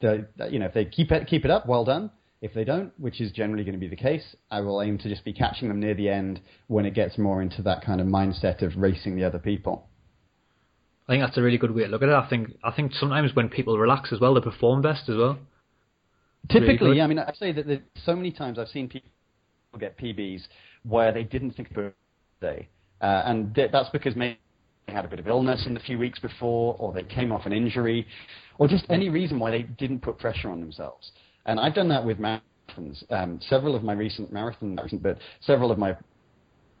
the, 0.00 0.28
you 0.50 0.58
know, 0.58 0.66
if 0.66 0.74
they 0.74 0.84
keep 0.84 1.10
it 1.12 1.26
keep 1.26 1.44
it 1.44 1.50
up, 1.50 1.66
well 1.66 1.84
done. 1.84 2.10
If 2.40 2.54
they 2.54 2.64
don't, 2.64 2.92
which 3.00 3.20
is 3.20 3.32
generally 3.32 3.64
going 3.64 3.74
to 3.74 3.80
be 3.80 3.88
the 3.88 3.96
case, 3.96 4.36
I 4.50 4.60
will 4.60 4.80
aim 4.80 4.96
to 4.98 5.08
just 5.08 5.24
be 5.24 5.32
catching 5.32 5.68
them 5.68 5.80
near 5.80 5.94
the 5.94 6.08
end 6.08 6.40
when 6.68 6.86
it 6.86 6.94
gets 6.94 7.18
more 7.18 7.42
into 7.42 7.62
that 7.62 7.84
kind 7.84 8.00
of 8.00 8.06
mindset 8.06 8.62
of 8.62 8.76
racing 8.76 9.16
the 9.16 9.24
other 9.24 9.40
people. 9.40 9.88
I 11.08 11.12
think 11.12 11.24
that's 11.24 11.38
a 11.38 11.42
really 11.42 11.58
good 11.58 11.74
way 11.74 11.82
to 11.84 11.88
look 11.88 12.02
at 12.02 12.10
it. 12.10 12.14
I 12.14 12.28
think 12.28 12.50
I 12.62 12.70
think 12.70 12.92
sometimes 12.94 13.34
when 13.34 13.48
people 13.48 13.78
relax 13.78 14.12
as 14.12 14.20
well, 14.20 14.34
they 14.34 14.40
perform 14.40 14.82
best 14.82 15.08
as 15.08 15.16
well. 15.16 15.38
Typically, 16.50 16.88
Really. 16.90 17.00
I 17.00 17.06
mean, 17.06 17.18
I 17.18 17.32
say 17.32 17.50
that 17.52 17.82
so 18.04 18.14
many 18.14 18.30
times 18.30 18.58
I've 18.58 18.68
seen 18.68 18.88
people 18.88 19.10
get 19.80 19.98
PBs 19.98 20.42
where 20.84 21.12
they 21.12 21.24
didn't 21.24 21.52
think 21.52 21.70
about 21.70 21.94
day, 22.40 22.68
uh, 23.00 23.22
and 23.26 23.54
th- 23.54 23.70
that's 23.72 23.88
because 23.90 24.14
maybe 24.16 24.38
they 24.86 24.92
had 24.92 25.04
a 25.04 25.08
bit 25.08 25.18
of 25.18 25.26
illness 25.26 25.66
in 25.66 25.74
the 25.74 25.80
few 25.80 25.98
weeks 25.98 26.18
before, 26.18 26.76
or 26.78 26.92
they 26.92 27.02
came 27.02 27.32
off 27.32 27.46
an 27.46 27.52
injury, 27.52 28.06
or 28.58 28.68
just 28.68 28.84
any 28.88 29.08
reason 29.08 29.38
why 29.38 29.50
they 29.50 29.62
didn't 29.62 30.00
put 30.00 30.18
pressure 30.18 30.50
on 30.50 30.60
themselves. 30.60 31.10
And 31.48 31.58
I've 31.58 31.74
done 31.74 31.88
that 31.88 32.04
with 32.04 32.18
marathons. 32.18 33.02
Um, 33.10 33.40
several 33.48 33.74
of 33.74 33.82
my 33.82 33.94
recent 33.94 34.30
marathon, 34.30 34.78
but 35.00 35.18
several 35.40 35.72
of 35.72 35.78
my 35.78 35.96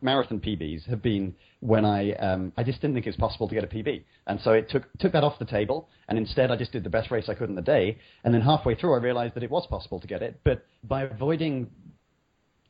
marathon 0.02 0.38
PBs 0.38 0.86
have 0.88 1.02
been 1.02 1.34
when 1.60 1.86
I 1.86 2.12
um, 2.12 2.52
I 2.56 2.62
just 2.62 2.80
didn't 2.82 2.94
think 2.94 3.06
it 3.06 3.08
was 3.08 3.16
possible 3.16 3.48
to 3.48 3.54
get 3.54 3.64
a 3.64 3.66
PB, 3.66 4.04
and 4.26 4.38
so 4.42 4.52
it 4.52 4.68
took 4.68 4.84
took 4.98 5.12
that 5.12 5.24
off 5.24 5.38
the 5.38 5.46
table, 5.46 5.88
and 6.08 6.18
instead 6.18 6.50
I 6.50 6.56
just 6.56 6.70
did 6.70 6.84
the 6.84 6.90
best 6.90 7.10
race 7.10 7.30
I 7.30 7.34
could 7.34 7.48
in 7.48 7.56
the 7.56 7.62
day, 7.62 7.96
and 8.24 8.32
then 8.32 8.42
halfway 8.42 8.74
through 8.74 8.94
I 8.94 8.98
realized 8.98 9.34
that 9.34 9.42
it 9.42 9.50
was 9.50 9.66
possible 9.66 9.98
to 10.00 10.06
get 10.06 10.22
it, 10.22 10.38
but 10.44 10.64
by 10.84 11.04
avoiding 11.04 11.70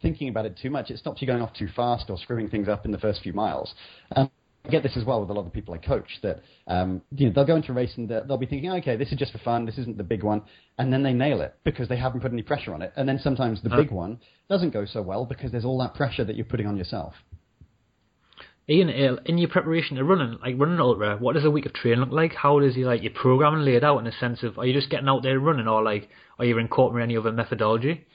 thinking 0.00 0.28
about 0.28 0.46
it 0.46 0.56
too 0.62 0.70
much, 0.70 0.90
it 0.90 0.98
stops 0.98 1.20
you 1.20 1.26
going 1.26 1.42
off 1.42 1.52
too 1.52 1.68
fast 1.74 2.08
or 2.08 2.16
screwing 2.16 2.48
things 2.48 2.68
up 2.68 2.84
in 2.84 2.92
the 2.92 2.98
first 2.98 3.20
few 3.22 3.32
miles. 3.32 3.74
Um, 4.14 4.30
get 4.70 4.82
this 4.82 4.96
as 4.96 5.04
well 5.04 5.20
with 5.20 5.30
a 5.30 5.32
lot 5.32 5.46
of 5.46 5.52
people 5.52 5.74
I 5.74 5.78
coach 5.78 6.08
that 6.22 6.42
um, 6.66 7.02
you 7.14 7.26
know 7.26 7.32
they'll 7.32 7.46
go 7.46 7.56
into 7.56 7.72
a 7.72 7.74
race 7.74 7.92
and 7.96 8.08
they'll 8.08 8.36
be 8.36 8.46
thinking, 8.46 8.70
okay, 8.70 8.96
this 8.96 9.10
is 9.12 9.18
just 9.18 9.32
for 9.32 9.38
fun, 9.38 9.64
this 9.64 9.78
isn't 9.78 9.96
the 9.96 10.04
big 10.04 10.22
one, 10.22 10.42
and 10.78 10.92
then 10.92 11.02
they 11.02 11.12
nail 11.12 11.40
it 11.40 11.54
because 11.64 11.88
they 11.88 11.96
haven't 11.96 12.20
put 12.20 12.32
any 12.32 12.42
pressure 12.42 12.74
on 12.74 12.82
it, 12.82 12.92
and 12.96 13.08
then 13.08 13.18
sometimes 13.18 13.62
the 13.62 13.72
uh, 13.72 13.76
big 13.76 13.90
one 13.90 14.18
doesn't 14.48 14.70
go 14.70 14.84
so 14.84 15.02
well 15.02 15.24
because 15.24 15.52
there's 15.52 15.64
all 15.64 15.78
that 15.78 15.94
pressure 15.94 16.24
that 16.24 16.36
you're 16.36 16.44
putting 16.44 16.66
on 16.66 16.76
yourself. 16.76 17.14
Ian, 18.70 18.90
uh, 18.90 19.16
in 19.24 19.38
your 19.38 19.48
preparation 19.48 19.96
to 19.96 20.04
running, 20.04 20.38
like 20.42 20.56
running 20.58 20.78
ultra, 20.78 21.16
what 21.16 21.32
does 21.32 21.44
a 21.44 21.50
week 21.50 21.64
of 21.64 21.72
training 21.72 22.00
look 22.00 22.12
like? 22.12 22.34
How 22.34 22.60
does 22.60 22.76
you 22.76 22.84
like 22.84 23.02
your 23.02 23.12
programming 23.14 23.64
laid 23.64 23.82
out 23.82 23.98
in 23.98 24.06
a 24.06 24.12
sense 24.12 24.42
of 24.42 24.58
are 24.58 24.66
you 24.66 24.74
just 24.74 24.90
getting 24.90 25.08
out 25.08 25.22
there 25.22 25.40
running, 25.40 25.66
or 25.66 25.82
like 25.82 26.08
are 26.38 26.44
you 26.44 26.58
incorporating 26.58 27.10
any 27.10 27.16
other 27.16 27.32
methodology? 27.32 28.06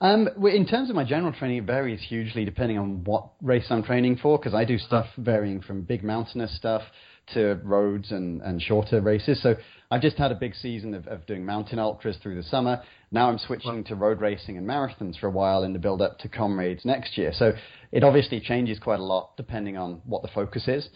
Um, 0.00 0.28
in 0.44 0.64
terms 0.64 0.90
of 0.90 0.96
my 0.96 1.04
general 1.04 1.32
training, 1.32 1.58
it 1.58 1.64
varies 1.64 2.00
hugely 2.00 2.44
depending 2.44 2.78
on 2.78 3.02
what 3.04 3.30
race 3.42 3.66
I'm 3.68 3.82
training 3.82 4.18
for, 4.22 4.38
because 4.38 4.54
I 4.54 4.64
do 4.64 4.78
stuff 4.78 5.06
varying 5.16 5.60
from 5.60 5.82
big 5.82 6.04
mountainous 6.04 6.56
stuff 6.56 6.82
to 7.34 7.60
roads 7.64 8.12
and, 8.12 8.40
and 8.42 8.62
shorter 8.62 9.00
races. 9.00 9.42
So 9.42 9.56
I've 9.90 10.00
just 10.00 10.16
had 10.16 10.30
a 10.30 10.36
big 10.36 10.54
season 10.54 10.94
of, 10.94 11.06
of 11.08 11.26
doing 11.26 11.44
mountain 11.44 11.78
ultras 11.78 12.16
through 12.22 12.36
the 12.36 12.42
summer. 12.44 12.82
Now 13.10 13.28
I'm 13.28 13.38
switching 13.38 13.84
to 13.84 13.96
road 13.96 14.20
racing 14.20 14.56
and 14.56 14.66
marathons 14.66 15.18
for 15.18 15.26
a 15.26 15.30
while 15.30 15.64
in 15.64 15.72
the 15.72 15.78
build 15.78 16.00
up 16.00 16.18
to 16.20 16.28
Comrades 16.28 16.84
next 16.84 17.18
year. 17.18 17.32
So 17.34 17.52
it 17.90 18.04
obviously 18.04 18.40
changes 18.40 18.78
quite 18.78 19.00
a 19.00 19.04
lot 19.04 19.36
depending 19.36 19.76
on 19.76 20.00
what 20.04 20.22
the 20.22 20.28
focus 20.28 20.68
is. 20.68 20.88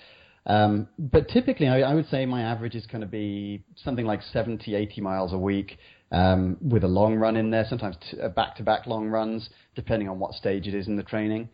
Um, 0.44 0.88
but 0.99 1.28
typically, 1.28 1.68
I, 1.68 1.82
I, 1.82 1.94
would 1.94 2.09
say 2.09 2.26
my 2.26 2.42
average 2.42 2.75
is 2.75 2.85
going 2.87 3.02
to 3.02 3.06
be 3.06 3.62
something 3.76 4.04
like 4.04 4.23
70, 4.23 4.75
80 4.75 5.00
miles 5.00 5.32
a 5.32 5.38
week 5.38 5.78
um, 6.12 6.57
with 6.61 6.85
a 6.85 6.88
long 6.88 7.16
run 7.16 7.37
in 7.37 7.50
there, 7.50 7.64
sometimes 7.69 7.97
back 8.37 8.57
to 8.57 8.62
back 8.62 8.87
long 8.87 9.09
runs, 9.09 9.49
depending 9.75 10.09
on 10.09 10.19
what 10.19 10.35
stage 10.35 10.66
it 10.66 10.75
is 10.75 10.87
in 10.87 10.97
the 10.97 11.02
training. 11.02 11.49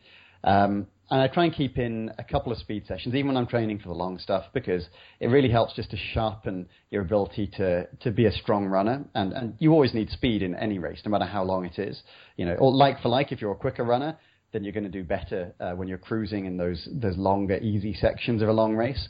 Um, 0.45 0.87
and 1.11 1.23
I 1.23 1.29
try 1.29 1.45
and 1.45 1.55
keep 1.55 1.79
in 1.79 2.13
a 2.19 2.25
couple 2.25 2.53
of 2.53 2.59
speed 2.59 2.85
sessions, 2.87 3.15
even 3.15 3.29
when 3.29 3.37
I'm 3.39 3.47
training 3.47 3.79
for 3.79 3.89
the 3.89 3.95
long 3.95 4.19
stuff, 4.19 4.45
because 4.53 4.85
it 5.21 5.29
really 5.29 5.49
helps 5.49 5.75
just 5.75 5.91
to 5.93 5.97
sharpen 6.13 6.69
your 6.91 7.01
ability 7.01 7.51
to, 7.57 7.87
to 8.01 8.11
be 8.11 8.27
a 8.27 8.33
strong 8.33 8.67
runner. 8.67 9.05
And, 9.15 9.33
and 9.33 9.55
you 9.59 9.73
always 9.73 9.95
need 9.95 10.11
speed 10.11 10.43
in 10.43 10.55
any 10.55 10.79
race, 10.79 11.01
no 11.07 11.11
matter 11.11 11.25
how 11.25 11.45
long 11.45 11.65
it 11.65 11.79
is. 11.79 12.03
You 12.37 12.45
know, 12.45 12.57
or 12.57 12.75
like 12.75 13.01
for 13.01 13.09
like, 13.09 13.33
if 13.33 13.41
you're 13.41 13.53
a 13.53 13.57
quicker 13.57 13.85
runner, 13.85 14.19
then 14.53 14.65
you're 14.65 14.73
going 14.73 14.85
to 14.85 14.91
do 14.91 15.03
better 15.03 15.55
uh, 15.61 15.73
when 15.73 15.89
you're 15.89 15.99
cruising 15.99 16.45
in 16.45 16.57
those 16.57 16.87
those 16.93 17.17
longer, 17.17 17.57
easy 17.59 17.95
sections 17.95 18.43
of 18.43 18.49
a 18.49 18.53
long 18.53 18.75
race. 18.75 19.09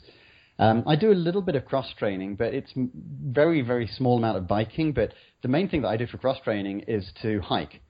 Um, 0.59 0.83
I 0.85 0.95
do 0.97 1.11
a 1.11 1.15
little 1.15 1.41
bit 1.41 1.55
of 1.55 1.65
cross 1.65 1.87
training, 1.97 2.35
but 2.35 2.53
it's 2.53 2.71
very, 2.75 3.61
very 3.61 3.87
small 3.87 4.17
amount 4.17 4.37
of 4.37 4.47
biking. 4.47 4.91
But 4.91 5.13
the 5.41 5.47
main 5.47 5.69
thing 5.69 5.81
that 5.83 5.87
I 5.87 5.97
do 5.97 6.05
for 6.05 6.17
cross 6.17 6.37
training 6.43 6.81
is 6.81 7.09
to 7.21 7.39
hike. 7.39 7.81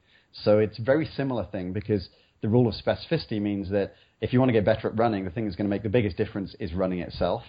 So 0.43 0.59
it's 0.59 0.77
a 0.77 0.83
very 0.83 1.09
similar 1.17 1.45
thing 1.45 1.73
because 1.73 2.07
the 2.41 2.47
rule 2.47 2.67
of 2.67 2.75
specificity 2.75 3.41
means 3.41 3.69
that 3.71 3.95
if 4.21 4.31
you 4.31 4.39
want 4.39 4.49
to 4.49 4.53
get 4.53 4.65
better 4.65 4.87
at 4.87 4.97
running, 4.97 5.25
the 5.25 5.31
thing 5.31 5.45
that's 5.45 5.55
going 5.55 5.65
to 5.65 5.69
make 5.69 5.83
the 5.83 5.89
biggest 5.89 6.15
difference 6.15 6.55
is 6.59 6.73
running 6.73 6.99
itself. 6.99 7.41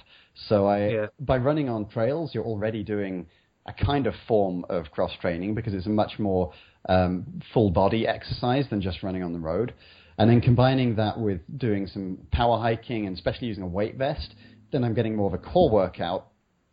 So 0.48 0.66
I, 0.66 0.88
yeah. 0.88 1.06
by 1.20 1.36
running 1.36 1.68
on 1.68 1.88
trails, 1.88 2.30
you're 2.32 2.44
already 2.44 2.82
doing 2.82 3.26
a 3.66 3.84
kind 3.84 4.06
of 4.06 4.14
form 4.26 4.64
of 4.70 4.90
cross 4.90 5.12
training 5.20 5.54
because 5.54 5.74
it's 5.74 5.86
a 5.86 5.90
much 5.90 6.18
more 6.18 6.52
um, 6.88 7.42
full 7.52 7.70
body 7.70 8.06
exercise 8.06 8.64
than 8.70 8.80
just 8.80 9.02
running 9.02 9.22
on 9.22 9.32
the 9.32 9.38
road. 9.38 9.74
And 10.18 10.28
then 10.28 10.40
combining 10.40 10.96
that 10.96 11.18
with 11.18 11.40
doing 11.56 11.86
some 11.86 12.18
power 12.30 12.58
hiking 12.58 13.06
and 13.06 13.16
especially 13.16 13.48
using 13.48 13.62
a 13.62 13.66
weight 13.66 13.96
vest, 13.96 14.34
then 14.72 14.84
I'm 14.84 14.94
getting 14.94 15.16
more 15.16 15.26
of 15.26 15.34
a 15.34 15.38
core 15.38 15.70
workout. 15.70 16.26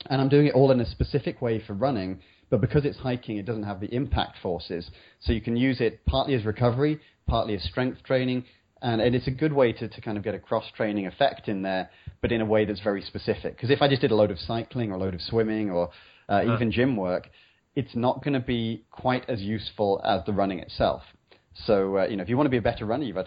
And 0.10 0.22
I'm 0.22 0.30
doing 0.30 0.48
it 0.48 0.54
all 0.54 0.72
in 0.72 0.80
a 0.80 0.86
specific 0.86 1.42
way 1.42 1.62
for 1.66 1.74
running, 1.74 2.22
but 2.50 2.62
because 2.62 2.86
it's 2.86 2.98
hiking, 2.98 3.38
it 3.38 3.46
doesn't 3.46 3.64
have 3.64 3.80
the 3.80 3.94
impact 3.94 4.38
forces. 4.42 4.90
So 5.22 5.34
you 5.34 5.42
can 5.42 5.58
use 5.58 5.82
it 5.82 6.06
partly 6.06 6.36
as 6.36 6.46
recovery, 6.46 7.00
partly 7.28 7.56
as 7.56 7.64
strength 7.64 8.04
training, 8.04 8.46
and, 8.82 9.02
and 9.02 9.16
it's 9.16 9.28
a 9.28 9.32
good 9.32 9.54
way 9.54 9.74
to, 9.74 9.88
to 9.88 10.02
kind 10.02 10.18
of 10.18 10.24
get 10.24 10.36
a 10.36 10.40
cross 10.40 10.66
training 10.76 11.08
effect 11.08 11.48
in 11.48 11.64
there, 11.64 11.90
but 12.22 12.32
in 12.32 12.42
a 12.42 12.46
way 12.46 12.64
that's 12.64 12.80
very 12.82 13.02
specific. 13.02 13.56
Because 13.56 13.72
if 13.72 13.82
I 13.82 13.88
just 13.88 14.02
did 14.02 14.12
a 14.12 14.16
load 14.16 14.32
of 14.32 14.40
cycling 14.40 14.92
or 14.92 14.96
a 14.96 15.00
load 15.00 15.16
of 15.16 15.22
swimming 15.22 15.72
or 15.72 15.90
uh, 16.30 16.34
uh. 16.34 16.56
even 16.56 16.72
gym 16.72 16.96
work, 16.96 17.30
it's 17.76 17.96
not 17.96 18.24
going 18.24 18.34
to 18.34 18.40
be 18.40 18.86
quite 18.92 19.28
as 19.30 19.42
useful 19.42 20.02
as 20.04 20.24
the 20.26 20.34
running 20.34 20.60
itself. 20.60 21.04
So, 21.66 21.98
uh, 21.98 22.08
you 22.08 22.18
know, 22.18 22.24
if 22.24 22.30
you 22.30 22.38
want 22.38 22.46
to 22.46 22.52
be 22.52 22.58
a 22.58 22.62
better 22.62 22.86
runner, 22.86 23.04
you've 23.04 23.18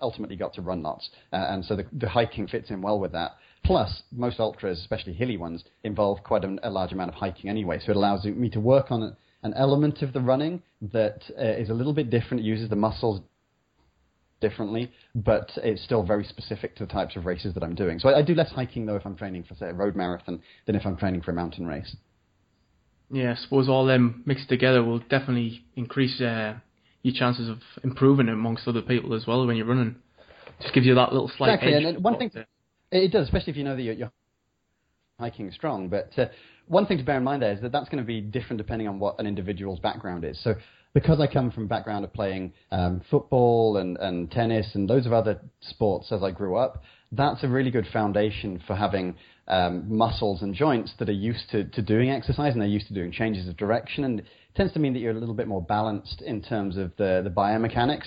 ultimately 0.00 0.36
got 0.36 0.54
to 0.54 0.62
run 0.62 0.82
lots. 0.82 1.08
Uh, 1.32 1.36
and 1.36 1.64
so 1.64 1.76
the, 1.76 1.86
the 1.92 2.08
hiking 2.08 2.46
fits 2.46 2.70
in 2.70 2.82
well 2.82 2.98
with 2.98 3.12
that. 3.12 3.32
Plus, 3.64 4.02
most 4.10 4.40
ultras, 4.40 4.78
especially 4.78 5.12
hilly 5.12 5.36
ones, 5.36 5.64
involve 5.84 6.22
quite 6.24 6.44
a, 6.44 6.56
a 6.62 6.70
large 6.70 6.92
amount 6.92 7.10
of 7.10 7.14
hiking 7.14 7.50
anyway, 7.50 7.78
so 7.78 7.90
it 7.90 7.96
allows 7.96 8.24
me 8.24 8.48
to 8.50 8.60
work 8.60 8.90
on 8.90 9.16
an 9.42 9.54
element 9.54 10.02
of 10.02 10.12
the 10.12 10.20
running 10.20 10.62
that 10.80 11.22
uh, 11.38 11.42
is 11.42 11.70
a 11.70 11.74
little 11.74 11.92
bit 11.92 12.10
different, 12.10 12.42
it 12.42 12.46
uses 12.46 12.68
the 12.68 12.76
muscles 12.76 13.20
differently, 14.40 14.90
but 15.14 15.50
it's 15.56 15.82
still 15.84 16.02
very 16.02 16.24
specific 16.24 16.74
to 16.76 16.86
the 16.86 16.92
types 16.92 17.16
of 17.16 17.26
races 17.26 17.54
that 17.54 17.62
I'm 17.62 17.74
doing. 17.74 17.98
So 17.98 18.08
I, 18.08 18.18
I 18.18 18.22
do 18.22 18.34
less 18.34 18.50
hiking 18.50 18.86
though 18.86 18.96
if 18.96 19.04
I'm 19.04 19.16
training 19.16 19.44
for 19.44 19.54
say 19.54 19.68
a 19.68 19.74
road 19.74 19.94
marathon 19.94 20.42
than 20.66 20.76
if 20.76 20.86
I'm 20.86 20.96
training 20.96 21.22
for 21.22 21.30
a 21.30 21.34
mountain 21.34 21.66
race. 21.66 21.94
Yeah, 23.10 23.32
I 23.32 23.34
suppose 23.42 23.68
all 23.68 23.86
them 23.86 24.22
mixed 24.24 24.48
together 24.48 24.82
will 24.82 25.00
definitely 25.00 25.64
increase 25.76 26.20
uh, 26.20 26.54
your 27.02 27.14
chances 27.14 27.48
of 27.48 27.58
improving 27.82 28.28
amongst 28.28 28.68
other 28.68 28.82
people 28.82 29.14
as 29.14 29.26
well 29.26 29.46
when 29.46 29.56
you're 29.56 29.66
running. 29.66 29.96
Just 30.60 30.74
gives 30.74 30.86
you 30.86 30.94
that 30.94 31.12
little 31.12 31.30
slight 31.36 31.54
exactly. 31.54 31.74
edge. 31.74 31.94
And 31.94 32.04
one 32.04 32.18
thing, 32.18 32.30
it 32.34 32.46
does, 32.90 33.26
especially 33.26 33.52
if 33.52 33.56
you 33.56 33.64
know 33.64 33.76
that 33.76 33.82
you're, 33.82 33.94
you're 33.94 34.12
hiking 35.18 35.50
strong. 35.52 35.88
But 35.88 36.10
uh, 36.18 36.26
one 36.66 36.86
thing 36.86 36.98
to 36.98 37.04
bear 37.04 37.18
in 37.18 37.24
mind 37.24 37.42
there 37.42 37.52
is 37.52 37.60
that 37.60 37.72
that's 37.72 37.88
going 37.88 38.02
to 38.02 38.06
be 38.06 38.20
different 38.20 38.58
depending 38.58 38.88
on 38.88 38.98
what 38.98 39.18
an 39.18 39.26
individual's 39.26 39.78
background 39.78 40.24
is. 40.24 40.42
So 40.42 40.54
because 40.92 41.20
I 41.20 41.26
come 41.26 41.50
from 41.50 41.64
a 41.64 41.68
background 41.68 42.04
of 42.04 42.12
playing 42.12 42.52
um, 42.72 43.00
football 43.10 43.76
and, 43.76 43.96
and 43.98 44.30
tennis 44.30 44.66
and 44.74 44.88
loads 44.88 45.06
of 45.06 45.12
other 45.12 45.40
sports 45.60 46.10
as 46.10 46.22
I 46.22 46.32
grew 46.32 46.56
up, 46.56 46.82
that's 47.12 47.44
a 47.44 47.48
really 47.48 47.70
good 47.70 47.86
foundation 47.92 48.60
for 48.66 48.74
having 48.74 49.14
um, 49.48 49.84
muscles 49.88 50.42
and 50.42 50.54
joints 50.54 50.92
that 50.98 51.08
are 51.08 51.12
used 51.12 51.50
to, 51.50 51.64
to 51.64 51.82
doing 51.82 52.10
exercise 52.10 52.52
and 52.52 52.60
they're 52.60 52.68
used 52.68 52.88
to 52.88 52.94
doing 52.94 53.12
changes 53.12 53.48
of 53.48 53.56
direction. 53.56 54.04
And 54.04 54.20
it 54.20 54.26
tends 54.56 54.72
to 54.74 54.78
mean 54.78 54.92
that 54.94 55.00
you're 55.00 55.16
a 55.16 55.18
little 55.18 55.34
bit 55.34 55.48
more 55.48 55.62
balanced 55.62 56.22
in 56.22 56.42
terms 56.42 56.76
of 56.76 56.92
the, 56.96 57.20
the 57.22 57.30
biomechanics. 57.30 58.06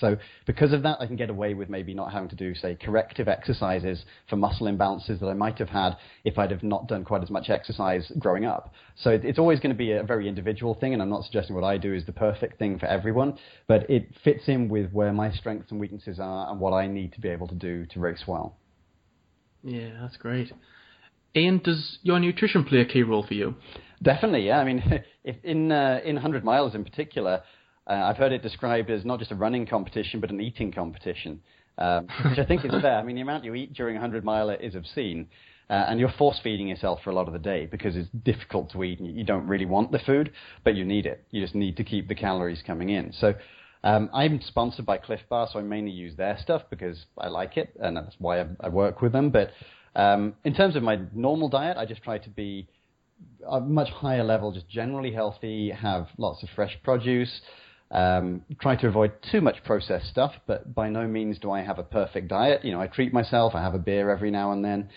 So 0.00 0.16
because 0.46 0.72
of 0.72 0.82
that, 0.82 0.98
I 1.00 1.06
can 1.06 1.16
get 1.16 1.30
away 1.30 1.54
with 1.54 1.68
maybe 1.68 1.94
not 1.94 2.12
having 2.12 2.28
to 2.30 2.36
do, 2.36 2.54
say, 2.54 2.76
corrective 2.80 3.28
exercises 3.28 4.04
for 4.28 4.36
muscle 4.36 4.66
imbalances 4.66 5.20
that 5.20 5.26
I 5.26 5.34
might 5.34 5.58
have 5.58 5.68
had 5.68 5.96
if 6.24 6.38
I'd 6.38 6.50
have 6.50 6.62
not 6.62 6.88
done 6.88 7.04
quite 7.04 7.22
as 7.22 7.30
much 7.30 7.50
exercise 7.50 8.10
growing 8.18 8.44
up. 8.44 8.72
So 8.96 9.10
it's 9.10 9.38
always 9.38 9.60
going 9.60 9.74
to 9.74 9.78
be 9.78 9.92
a 9.92 10.02
very 10.02 10.28
individual 10.28 10.74
thing, 10.74 10.92
and 10.92 11.02
I'm 11.02 11.10
not 11.10 11.24
suggesting 11.24 11.54
what 11.54 11.64
I 11.64 11.78
do 11.78 11.94
is 11.94 12.04
the 12.06 12.12
perfect 12.12 12.58
thing 12.58 12.78
for 12.78 12.86
everyone, 12.86 13.38
but 13.66 13.88
it 13.90 14.08
fits 14.22 14.48
in 14.48 14.68
with 14.68 14.92
where 14.92 15.12
my 15.12 15.30
strengths 15.32 15.70
and 15.70 15.80
weaknesses 15.80 16.18
are 16.20 16.50
and 16.50 16.60
what 16.60 16.72
I 16.72 16.86
need 16.86 17.12
to 17.14 17.20
be 17.20 17.28
able 17.28 17.48
to 17.48 17.54
do 17.54 17.86
to 17.86 18.00
race 18.00 18.24
well. 18.26 18.56
Yeah, 19.62 19.90
that's 20.00 20.16
great. 20.16 20.52
Ian, 21.34 21.58
does 21.58 21.98
your 22.02 22.18
nutrition 22.18 22.64
play 22.64 22.80
a 22.80 22.84
key 22.86 23.02
role 23.02 23.24
for 23.26 23.34
you? 23.34 23.56
Definitely, 24.02 24.46
yeah. 24.46 24.58
I 24.58 24.64
mean, 24.64 25.04
if 25.24 25.36
in 25.44 25.72
uh, 25.72 26.00
in 26.04 26.14
100 26.14 26.44
miles 26.44 26.74
in 26.74 26.84
particular, 26.84 27.42
uh, 27.86 27.92
I've 27.92 28.16
heard 28.16 28.32
it 28.32 28.42
described 28.42 28.90
as 28.90 29.04
not 29.04 29.18
just 29.18 29.30
a 29.30 29.36
running 29.36 29.66
competition, 29.66 30.20
but 30.20 30.30
an 30.30 30.40
eating 30.40 30.72
competition, 30.72 31.40
um, 31.78 32.08
which 32.28 32.38
I 32.38 32.44
think 32.44 32.64
is 32.64 32.70
fair. 32.70 32.96
I 32.96 33.02
mean, 33.02 33.16
the 33.16 33.22
amount 33.22 33.44
you 33.44 33.54
eat 33.54 33.74
during 33.74 33.96
a 33.96 34.00
100 34.00 34.24
miler 34.24 34.54
is 34.54 34.74
obscene. 34.74 35.28
Uh, 35.68 35.84
and 35.88 35.98
you're 35.98 36.12
force 36.16 36.38
feeding 36.44 36.68
yourself 36.68 37.00
for 37.02 37.10
a 37.10 37.12
lot 37.12 37.26
of 37.26 37.32
the 37.32 37.40
day 37.40 37.66
because 37.66 37.96
it's 37.96 38.08
difficult 38.24 38.70
to 38.70 38.84
eat 38.84 39.00
and 39.00 39.16
you 39.16 39.24
don't 39.24 39.48
really 39.48 39.64
want 39.64 39.90
the 39.90 39.98
food, 39.98 40.30
but 40.62 40.76
you 40.76 40.84
need 40.84 41.06
it. 41.06 41.24
You 41.32 41.42
just 41.42 41.56
need 41.56 41.76
to 41.78 41.82
keep 41.82 42.06
the 42.06 42.14
calories 42.14 42.62
coming 42.64 42.90
in. 42.90 43.12
So 43.12 43.34
um, 43.82 44.08
I'm 44.14 44.40
sponsored 44.42 44.86
by 44.86 44.98
Clif 44.98 45.18
Bar, 45.28 45.48
so 45.52 45.58
I 45.58 45.62
mainly 45.62 45.90
use 45.90 46.14
their 46.16 46.38
stuff 46.40 46.62
because 46.70 47.06
I 47.18 47.26
like 47.26 47.56
it 47.56 47.76
and 47.80 47.96
that's 47.96 48.14
why 48.20 48.42
I, 48.42 48.46
I 48.60 48.68
work 48.68 49.02
with 49.02 49.10
them. 49.10 49.30
But 49.30 49.50
um, 49.96 50.34
in 50.44 50.54
terms 50.54 50.76
of 50.76 50.84
my 50.84 51.00
normal 51.12 51.48
diet, 51.48 51.76
I 51.76 51.84
just 51.84 52.04
try 52.04 52.18
to 52.18 52.30
be 52.30 52.68
a 53.48 53.58
much 53.58 53.88
higher 53.88 54.22
level, 54.22 54.52
just 54.52 54.68
generally 54.68 55.10
healthy, 55.10 55.70
have 55.70 56.06
lots 56.16 56.44
of 56.44 56.48
fresh 56.54 56.78
produce. 56.84 57.40
Um, 57.90 58.42
try 58.60 58.74
to 58.76 58.88
avoid 58.88 59.12
too 59.30 59.40
much 59.40 59.62
processed 59.64 60.08
stuff, 60.08 60.32
but 60.46 60.74
by 60.74 60.88
no 60.88 61.06
means 61.06 61.38
do 61.38 61.52
I 61.52 61.62
have 61.62 61.78
a 61.78 61.84
perfect 61.84 62.28
diet. 62.28 62.64
You 62.64 62.72
know, 62.72 62.80
I 62.80 62.88
treat 62.88 63.12
myself. 63.12 63.54
I 63.54 63.62
have 63.62 63.74
a 63.74 63.78
beer 63.78 64.10
every 64.10 64.30
now 64.30 64.52
and 64.52 64.64
then, 64.64 64.88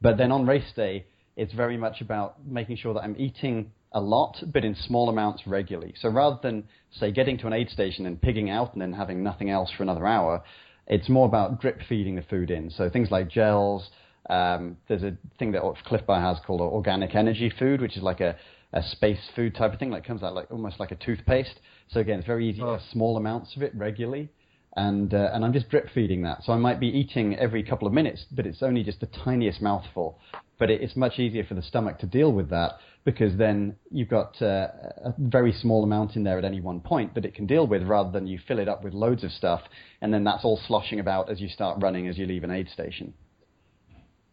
but 0.00 0.18
then 0.18 0.32
on 0.32 0.44
race 0.46 0.72
day, 0.74 1.06
it's 1.36 1.52
very 1.52 1.76
much 1.76 2.00
about 2.00 2.44
making 2.44 2.76
sure 2.76 2.94
that 2.94 3.00
I'm 3.00 3.16
eating 3.16 3.70
a 3.92 4.00
lot, 4.00 4.42
but 4.52 4.64
in 4.64 4.74
small 4.74 5.08
amounts 5.08 5.46
regularly. 5.46 5.94
So 6.00 6.08
rather 6.08 6.38
than 6.42 6.64
say 6.90 7.12
getting 7.12 7.38
to 7.38 7.46
an 7.46 7.52
aid 7.52 7.70
station 7.70 8.06
and 8.06 8.20
pigging 8.20 8.50
out 8.50 8.72
and 8.72 8.82
then 8.82 8.92
having 8.92 9.22
nothing 9.22 9.50
else 9.50 9.70
for 9.76 9.82
another 9.82 10.06
hour, 10.06 10.42
it's 10.86 11.08
more 11.08 11.26
about 11.26 11.60
drip 11.60 11.80
feeding 11.88 12.16
the 12.16 12.22
food 12.22 12.50
in. 12.50 12.70
So 12.70 12.90
things 12.90 13.10
like 13.10 13.28
gels. 13.28 13.88
Um, 14.28 14.76
there's 14.88 15.02
a 15.02 15.16
thing 15.38 15.52
that 15.52 15.62
Clif 15.84 16.06
Bar 16.06 16.20
has 16.20 16.42
called 16.44 16.60
organic 16.60 17.14
energy 17.14 17.52
food, 17.58 17.80
which 17.80 17.96
is 17.96 18.02
like 18.02 18.20
a 18.20 18.36
a 18.72 18.82
space 18.82 19.20
food 19.36 19.54
type 19.54 19.72
of 19.72 19.78
thing 19.78 19.90
that 19.90 20.04
comes 20.04 20.22
out 20.22 20.34
like 20.34 20.50
almost 20.50 20.80
like 20.80 20.90
a 20.90 20.96
toothpaste. 20.96 21.60
So 21.88 22.00
again, 22.00 22.18
it's 22.18 22.26
very 22.26 22.48
easy, 22.48 22.62
oh. 22.62 22.78
small 22.92 23.16
amounts 23.16 23.54
of 23.56 23.62
it 23.62 23.74
regularly, 23.74 24.30
and 24.76 25.12
uh, 25.12 25.30
and 25.32 25.44
I'm 25.44 25.52
just 25.52 25.68
drip 25.68 25.88
feeding 25.94 26.22
that. 26.22 26.42
So 26.44 26.52
I 26.52 26.56
might 26.56 26.80
be 26.80 26.88
eating 26.88 27.36
every 27.36 27.62
couple 27.62 27.86
of 27.86 27.94
minutes, 27.94 28.24
but 28.30 28.46
it's 28.46 28.62
only 28.62 28.82
just 28.82 29.00
the 29.00 29.06
tiniest 29.06 29.60
mouthful. 29.60 30.18
But 30.58 30.70
it, 30.70 30.80
it's 30.80 30.96
much 30.96 31.18
easier 31.18 31.44
for 31.44 31.54
the 31.54 31.62
stomach 31.62 31.98
to 31.98 32.06
deal 32.06 32.32
with 32.32 32.48
that 32.50 32.72
because 33.04 33.36
then 33.36 33.74
you've 33.90 34.08
got 34.08 34.40
uh, 34.40 34.68
a 35.04 35.14
very 35.18 35.52
small 35.52 35.82
amount 35.82 36.14
in 36.14 36.22
there 36.22 36.38
at 36.38 36.44
any 36.44 36.60
one 36.60 36.80
point 36.80 37.14
that 37.14 37.24
it 37.24 37.34
can 37.34 37.46
deal 37.46 37.66
with, 37.66 37.82
rather 37.82 38.12
than 38.12 38.26
you 38.26 38.38
fill 38.46 38.60
it 38.60 38.68
up 38.68 38.84
with 38.84 38.94
loads 38.94 39.24
of 39.24 39.32
stuff, 39.32 39.60
and 40.00 40.14
then 40.14 40.24
that's 40.24 40.44
all 40.44 40.60
sloshing 40.68 41.00
about 41.00 41.28
as 41.28 41.40
you 41.40 41.48
start 41.48 41.82
running 41.82 42.06
as 42.08 42.16
you 42.16 42.26
leave 42.26 42.44
an 42.44 42.50
aid 42.50 42.68
station. 42.70 43.12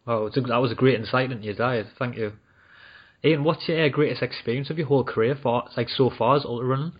Oh, 0.06 0.26
a, 0.26 0.30
that 0.30 0.56
was 0.56 0.72
a 0.72 0.76
great 0.76 0.94
insight 0.98 1.30
into 1.30 1.44
your 1.44 1.54
diet. 1.54 1.86
Thank 1.98 2.16
you. 2.16 2.32
Ian, 3.24 3.44
what's 3.44 3.68
your 3.68 3.88
greatest 3.90 4.22
experience 4.22 4.70
of 4.70 4.78
your 4.78 4.86
whole 4.86 5.04
career 5.04 5.36
for 5.42 5.64
like 5.76 5.88
so 5.88 6.10
far 6.16 6.36
as 6.36 6.44
ultra 6.44 6.66
running? 6.66 6.92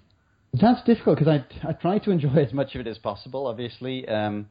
That's 0.53 0.83
difficult 0.85 1.19
because 1.19 1.41
I 1.41 1.69
I 1.69 1.73
try 1.73 1.99
to 1.99 2.11
enjoy 2.11 2.35
as 2.37 2.53
much 2.53 2.75
of 2.75 2.81
it 2.83 2.87
as 2.87 2.99
possible. 2.99 3.47
Obviously, 3.47 4.07
um, 4.09 4.47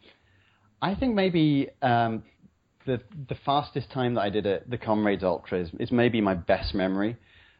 I 0.82 0.96
think 0.96 1.14
maybe 1.14 1.70
um, 1.82 2.24
the 2.86 3.02
the 3.28 3.36
fastest 3.46 3.92
time 3.92 4.16
that 4.16 4.22
I 4.22 4.30
did 4.30 4.46
it, 4.46 4.70
the 4.70 4.78
Comrades 4.78 5.24
Ultra, 5.24 5.60
is, 5.60 5.70
is 5.80 5.92
maybe 5.92 6.22
my 6.22 6.34
best 6.34 6.74
memory. 6.74 7.18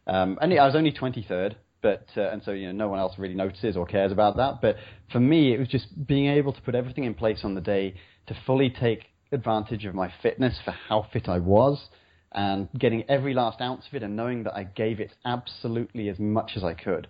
Um, 0.08 0.40
and 0.42 0.52
I 0.58 0.66
was 0.66 0.76
only 0.76 0.92
23rd, 0.92 1.56
but 1.84 2.08
uh, 2.18 2.30
and 2.30 2.42
so 2.44 2.52
you 2.52 2.68
know 2.68 2.86
no 2.86 2.88
one 2.88 2.98
else 2.98 3.14
really 3.20 3.36
notices 3.36 3.78
or 3.78 3.86
cares 3.86 4.12
about 4.12 4.38
that. 4.38 4.60
But 4.60 4.78
for 5.12 5.20
me, 5.20 5.54
it 5.54 5.60
was 5.60 5.68
just 5.68 6.08
being 6.08 6.28
able 6.28 6.54
to 6.54 6.62
put 6.62 6.74
everything 6.74 7.04
in 7.04 7.14
place 7.14 7.42
on 7.44 7.54
the 7.54 7.62
day 7.62 7.94
to 8.28 8.36
fully 8.48 8.72
take 8.72 9.06
advantage 9.32 9.86
of 9.86 9.94
my 9.94 10.12
fitness 10.24 10.58
for 10.66 10.72
how 10.72 11.06
fit 11.14 11.30
I 11.30 11.38
was, 11.38 11.90
and 12.32 12.70
getting 12.78 13.04
every 13.10 13.34
last 13.34 13.62
ounce 13.62 13.88
of 13.88 13.94
it, 13.96 14.04
and 14.04 14.16
knowing 14.16 14.44
that 14.44 14.56
I 14.56 14.64
gave 14.64 15.00
it 15.00 15.12
absolutely 15.26 16.10
as 16.10 16.20
much 16.20 16.52
as 16.56 16.64
I 16.64 16.74
could. 16.74 17.08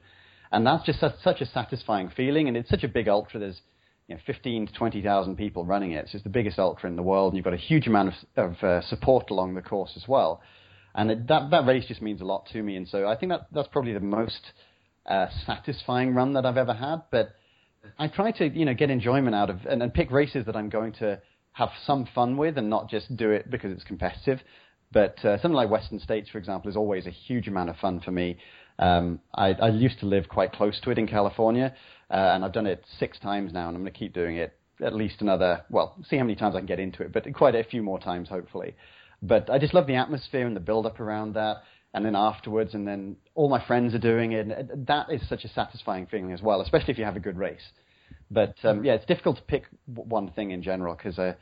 And 0.52 0.66
that's 0.66 0.86
just 0.86 1.00
such, 1.00 1.14
such 1.24 1.42
a 1.42 1.46
satisfying 1.46 2.10
feeling, 2.10 2.48
and 2.48 2.58
it's 2.58 2.70
such 2.70 2.84
a 2.84 2.88
big 2.88 3.08
ultra. 3.08 3.40
There's 3.40 3.62
you 4.08 4.16
know, 4.16 4.22
15 4.26 4.68
to 4.68 4.74
20,000 4.74 5.36
people 5.36 5.66
running 5.66 5.92
it. 5.92 6.08
So 6.10 6.16
it's 6.16 6.24
the 6.24 6.30
biggest 6.30 6.58
ultra 6.58 6.90
in 6.90 6.96
the 6.96 7.04
world, 7.04 7.34
and 7.34 7.38
you've 7.38 7.44
got 7.44 7.54
a 7.54 7.58
huge 7.58 7.86
amount 7.86 8.14
of, 8.36 8.54
of 8.56 8.64
uh, 8.64 8.82
support 8.88 9.30
along 9.30 9.54
the 9.54 9.62
course 9.62 9.92
as 9.96 10.08
well. 10.08 10.42
And 10.96 11.12
it, 11.12 11.28
that 11.28 11.52
that 11.52 11.68
race 11.68 11.86
just 11.88 12.02
means 12.02 12.20
a 12.20 12.26
lot 12.26 12.48
to 12.52 12.64
me, 12.64 12.76
and 12.76 12.88
so 12.88 13.08
I 13.08 13.16
think 13.16 13.32
that 13.32 13.48
that's 13.52 13.68
probably 13.68 13.94
the 13.94 14.00
most 14.00 14.40
uh, 15.06 15.28
satisfying 15.46 16.16
run 16.16 16.34
that 16.34 16.46
I've 16.46 16.58
ever 16.58 16.74
had. 16.74 17.04
But 17.12 17.36
I 18.00 18.08
try 18.08 18.32
to 18.32 18.48
you 18.48 18.66
know 18.66 18.74
get 18.74 18.90
enjoyment 18.90 19.36
out 19.36 19.52
of 19.52 19.66
and, 19.70 19.84
and 19.84 19.94
pick 19.94 20.10
races 20.10 20.48
that 20.48 20.56
I'm 20.56 20.70
going 20.70 20.94
to 20.94 21.22
have 21.54 21.70
some 21.86 22.08
fun 22.16 22.38
with, 22.38 22.58
and 22.58 22.70
not 22.70 22.90
just 22.90 23.16
do 23.16 23.30
it 23.30 23.52
because 23.52 23.72
it's 23.72 23.84
competitive. 23.84 24.40
But 24.92 25.24
uh, 25.24 25.38
something 25.42 25.56
like 25.56 25.70
Western 25.70 26.00
States, 26.00 26.30
for 26.30 26.38
example, 26.38 26.70
is 26.70 26.76
always 26.76 27.06
a 27.06 27.12
huge 27.12 27.48
amount 27.48 27.70
of 27.70 27.78
fun 27.78 28.00
for 28.00 28.12
me. 28.12 28.38
Um, 28.80 29.20
I, 29.36 29.54
I 29.54 29.70
used 29.70 30.00
to 30.00 30.06
live 30.06 30.30
quite 30.30 30.52
close 30.54 30.80
to 30.82 30.90
it 30.92 30.98
in 30.98 31.08
California, 31.08 31.76
uh, 32.10 32.14
and 32.14 32.44
I've 32.44 32.54
done 32.54 32.66
it 32.66 32.84
six 32.98 33.20
times 33.20 33.54
now, 33.54 33.68
and 33.68 33.76
I'm 33.76 33.84
going 33.84 33.94
to 33.94 34.00
keep 34.00 34.14
doing 34.14 34.38
it 34.38 34.58
at 34.82 34.96
least 34.96 35.22
another. 35.22 35.64
Well, 35.70 35.96
see 36.10 36.18
how 36.18 36.24
many 36.24 36.36
times 36.36 36.56
I 36.56 36.60
can 36.60 36.66
get 36.66 36.80
into 36.80 37.04
it, 37.04 37.12
but 37.12 37.32
quite 37.34 37.56
a 37.56 37.64
few 37.64 37.84
more 37.84 38.00
times, 38.00 38.30
hopefully. 38.30 38.76
But 39.22 39.50
I 39.50 39.60
just 39.60 39.74
love 39.74 39.86
the 39.86 39.96
atmosphere 39.96 40.48
and 40.48 40.56
the 40.56 40.62
build 40.62 40.86
up 40.86 41.00
around 41.00 41.34
that. 41.34 41.58
And 41.92 42.06
then 42.06 42.16
afterwards, 42.16 42.76
and 42.76 42.88
then 42.88 43.16
all 43.34 43.50
my 43.50 43.66
friends 43.66 43.96
are 43.96 44.00
doing 44.00 44.34
it. 44.34 44.48
And 44.48 44.86
that 44.86 45.12
is 45.12 45.28
such 45.28 45.44
a 45.44 45.50
satisfying 45.50 46.06
feeling 46.06 46.32
as 46.32 46.42
well, 46.42 46.62
especially 46.62 46.92
if 46.92 47.00
you 47.00 47.04
have 47.04 47.16
a 47.16 47.20
good 47.20 47.36
race. 47.36 47.64
But 48.30 48.56
um, 48.64 48.86
yeah, 48.86 48.94
it's 48.94 49.08
difficult 49.08 49.38
to 49.38 49.42
pick 49.42 49.64
one 49.88 50.30
thing 50.32 50.52
in 50.52 50.62
general 50.62 50.96
because 50.96 51.18
uh, 51.18 51.34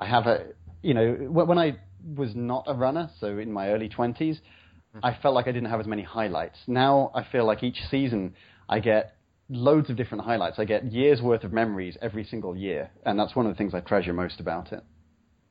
I 0.00 0.06
have 0.06 0.26
a, 0.26 0.46
you 0.82 0.94
know, 0.94 1.12
when 1.30 1.58
I 1.58 1.78
was 2.16 2.34
not 2.34 2.64
a 2.66 2.74
runner, 2.74 3.10
so 3.20 3.38
in 3.38 3.52
my 3.52 3.70
early 3.70 3.88
20s, 3.88 4.18
mm-hmm. 4.18 4.98
I 5.02 5.16
felt 5.22 5.34
like 5.34 5.46
I 5.46 5.52
didn't 5.52 5.70
have 5.70 5.80
as 5.80 5.86
many 5.86 6.02
highlights. 6.02 6.58
Now 6.66 7.10
I 7.14 7.24
feel 7.30 7.46
like 7.46 7.62
each 7.62 7.78
season 7.90 8.34
I 8.68 8.80
get 8.80 9.14
loads 9.48 9.90
of 9.90 9.96
different 9.96 10.24
highlights. 10.24 10.58
I 10.58 10.64
get 10.64 10.84
years 10.84 11.20
worth 11.20 11.44
of 11.44 11.52
memories 11.52 11.96
every 12.02 12.24
single 12.24 12.56
year, 12.56 12.90
and 13.04 13.18
that's 13.18 13.36
one 13.36 13.46
of 13.46 13.52
the 13.52 13.56
things 13.56 13.74
I 13.74 13.80
treasure 13.80 14.12
most 14.12 14.40
about 14.40 14.72
it. 14.72 14.82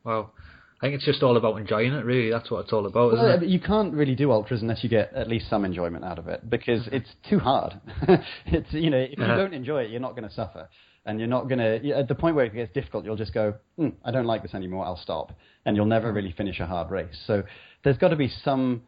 Well, 0.04 0.34
I 0.82 0.86
think 0.88 0.96
it's 0.96 1.06
just 1.06 1.22
all 1.22 1.38
about 1.38 1.60
enjoying 1.60 1.94
it, 1.94 2.04
really. 2.04 2.32
That's 2.32 2.50
what 2.50 2.62
it's 2.62 2.74
all 2.74 2.88
about, 2.88 3.13
well, 3.13 3.44
You 3.44 3.60
can't 3.60 3.94
really 3.94 4.15
do 4.15 4.32
ultras 4.32 4.63
unless 4.63 4.84
you 4.84 4.89
get 4.89 5.13
at 5.13 5.28
least 5.28 5.48
some 5.48 5.63
enjoyment 5.63 6.04
out 6.04 6.17
of 6.17 6.28
it 6.28 6.50
because 6.50 6.82
mm-hmm. 6.82 6.96
it's 6.96 7.10
too 7.30 7.38
hard. 7.38 7.80
it's 8.48 8.74
you 8.74 8.89
know, 8.89 8.98
if 8.98 9.17
you 9.17 9.28
don't 9.28 9.54
enjoy 9.54 9.84
it, 9.84 9.91
you're 9.91 10.00
not 10.00 10.15
going 10.15 10.28
to 10.28 10.34
suffer, 10.34 10.67
and 11.05 11.19
you're 11.19 11.27
not 11.27 11.47
going 11.47 11.59
to. 11.59 11.91
At 11.91 12.07
the 12.07 12.15
point 12.15 12.35
where 12.35 12.45
it 12.45 12.53
gets 12.53 12.73
difficult, 12.73 13.05
you'll 13.05 13.15
just 13.15 13.33
go, 13.33 13.55
mm, 13.79 13.93
"I 14.05 14.11
don't 14.11 14.25
like 14.25 14.43
this 14.43 14.53
anymore. 14.53 14.85
I'll 14.85 14.97
stop," 14.97 15.31
and 15.65 15.75
you'll 15.75 15.85
never 15.85 16.11
really 16.11 16.31
finish 16.31 16.59
a 16.59 16.65
hard 16.65 16.91
race. 16.91 17.17
So 17.25 17.43
there's 17.83 17.97
got 17.97 18.09
to 18.09 18.15
be 18.15 18.29
some 18.43 18.83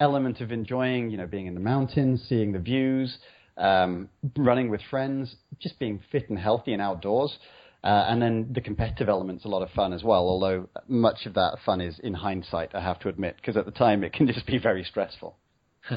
element 0.00 0.40
of 0.40 0.52
enjoying, 0.52 1.10
you 1.10 1.16
know, 1.16 1.26
being 1.26 1.46
in 1.46 1.54
the 1.54 1.60
mountains, 1.60 2.24
seeing 2.28 2.52
the 2.52 2.58
views, 2.58 3.18
um, 3.56 4.08
running 4.36 4.68
with 4.68 4.82
friends, 4.90 5.36
just 5.60 5.78
being 5.78 6.00
fit 6.12 6.28
and 6.28 6.38
healthy 6.38 6.72
and 6.72 6.82
outdoors. 6.82 7.38
Uh, 7.82 8.06
and 8.08 8.20
then 8.20 8.50
the 8.52 8.62
competitive 8.62 9.10
element's 9.10 9.44
a 9.44 9.48
lot 9.48 9.62
of 9.62 9.70
fun 9.72 9.92
as 9.92 10.02
well, 10.02 10.26
although 10.26 10.66
much 10.88 11.26
of 11.26 11.34
that 11.34 11.58
fun 11.66 11.82
is 11.82 11.98
in 11.98 12.14
hindsight, 12.14 12.74
I 12.74 12.80
have 12.80 12.98
to 13.00 13.10
admit, 13.10 13.36
because 13.36 13.58
at 13.58 13.66
the 13.66 13.72
time 13.72 14.02
it 14.02 14.14
can 14.14 14.26
just 14.32 14.46
be 14.46 14.58
very 14.58 14.84
stressful. 14.84 15.36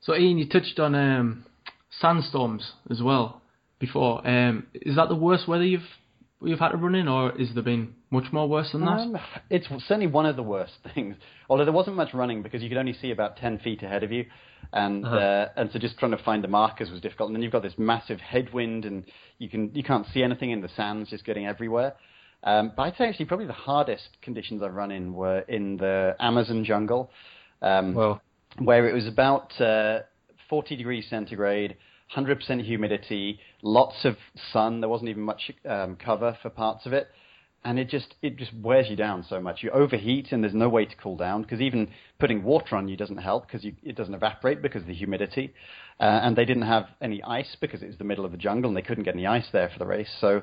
so, 0.00 0.14
Ian, 0.14 0.38
you 0.38 0.48
touched 0.48 0.78
on 0.78 0.94
um, 0.94 1.44
sandstorms 1.90 2.72
as 2.90 3.02
well 3.02 3.40
before. 3.80 4.26
Um, 4.26 4.66
is 4.74 4.94
that 4.94 5.08
the 5.08 5.16
worst 5.16 5.48
weather 5.48 5.64
you've 5.64 5.82
you've 6.42 6.58
had 6.58 6.70
to 6.70 6.76
run 6.76 6.94
in, 6.94 7.08
or 7.08 7.32
has 7.36 7.48
there 7.54 7.62
been 7.62 7.94
much 8.10 8.32
more 8.32 8.48
worse 8.48 8.70
than 8.72 8.82
that? 8.82 9.00
Um, 9.00 9.16
it's 9.50 9.66
certainly 9.88 10.06
one 10.06 10.26
of 10.26 10.36
the 10.36 10.42
worst 10.42 10.74
things. 10.94 11.16
Although 11.48 11.64
there 11.64 11.72
wasn't 11.72 11.96
much 11.96 12.14
running 12.14 12.42
because 12.42 12.62
you 12.62 12.68
could 12.68 12.78
only 12.78 12.92
see 12.92 13.10
about 13.10 13.36
ten 13.36 13.58
feet 13.58 13.82
ahead 13.82 14.04
of 14.04 14.12
you, 14.12 14.26
and 14.72 15.04
uh-huh. 15.04 15.16
uh, 15.16 15.48
and 15.56 15.70
so 15.72 15.78
just 15.78 15.98
trying 15.98 16.12
to 16.12 16.22
find 16.22 16.44
the 16.44 16.48
markers 16.48 16.90
was 16.90 17.00
difficult. 17.00 17.28
And 17.28 17.36
then 17.36 17.42
you've 17.42 17.52
got 17.52 17.62
this 17.62 17.74
massive 17.78 18.20
headwind, 18.20 18.84
and 18.84 19.04
you 19.38 19.48
can 19.48 19.74
you 19.74 19.82
can't 19.82 20.06
see 20.12 20.22
anything 20.22 20.50
in 20.50 20.60
the 20.60 20.70
sands, 20.76 21.10
just 21.10 21.24
getting 21.24 21.46
everywhere. 21.46 21.94
Um, 22.42 22.72
but 22.74 22.84
I'd 22.84 22.96
say 22.96 23.04
actually 23.04 23.26
probably 23.26 23.46
the 23.46 23.52
hardest 23.52 24.08
conditions 24.22 24.62
I've 24.62 24.74
run 24.74 24.90
in 24.90 25.12
were 25.12 25.40
in 25.40 25.76
the 25.76 26.16
Amazon 26.18 26.64
jungle, 26.64 27.10
um, 27.60 27.94
well. 27.94 28.22
where 28.58 28.88
it 28.88 28.94
was 28.94 29.06
about 29.06 29.60
uh, 29.60 30.00
40 30.48 30.76
degrees 30.76 31.06
centigrade, 31.10 31.76
100% 32.16 32.64
humidity, 32.64 33.38
lots 33.62 34.04
of 34.04 34.16
sun. 34.52 34.80
There 34.80 34.88
wasn't 34.88 35.10
even 35.10 35.22
much 35.22 35.50
um, 35.68 35.96
cover 35.96 36.36
for 36.42 36.50
parts 36.50 36.86
of 36.86 36.92
it 36.92 37.08
and 37.64 37.78
it 37.78 37.88
just 37.88 38.14
it 38.22 38.36
just 38.36 38.52
wears 38.54 38.88
you 38.88 38.96
down 38.96 39.24
so 39.28 39.40
much. 39.40 39.62
You 39.62 39.70
overheat, 39.70 40.32
and 40.32 40.42
there's 40.42 40.54
no 40.54 40.68
way 40.68 40.86
to 40.86 40.96
cool 40.96 41.16
down 41.16 41.42
because 41.42 41.60
even 41.60 41.88
putting 42.18 42.42
water 42.42 42.76
on 42.76 42.88
you 42.88 42.96
doesn't 42.96 43.18
help 43.18 43.46
because 43.46 43.64
it 43.64 43.96
doesn't 43.96 44.14
evaporate 44.14 44.62
because 44.62 44.82
of 44.82 44.88
the 44.88 44.94
humidity. 44.94 45.52
Uh, 45.98 46.20
and 46.22 46.36
they 46.36 46.46
didn't 46.46 46.62
have 46.62 46.86
any 47.02 47.22
ice 47.22 47.56
because 47.60 47.82
it 47.82 47.88
was 47.88 47.98
the 47.98 48.04
middle 48.04 48.24
of 48.24 48.32
the 48.32 48.38
jungle 48.38 48.70
and 48.70 48.76
they 48.76 48.82
couldn't 48.82 49.04
get 49.04 49.14
any 49.14 49.26
ice 49.26 49.46
there 49.52 49.68
for 49.68 49.78
the 49.78 49.84
race. 49.84 50.08
So 50.18 50.40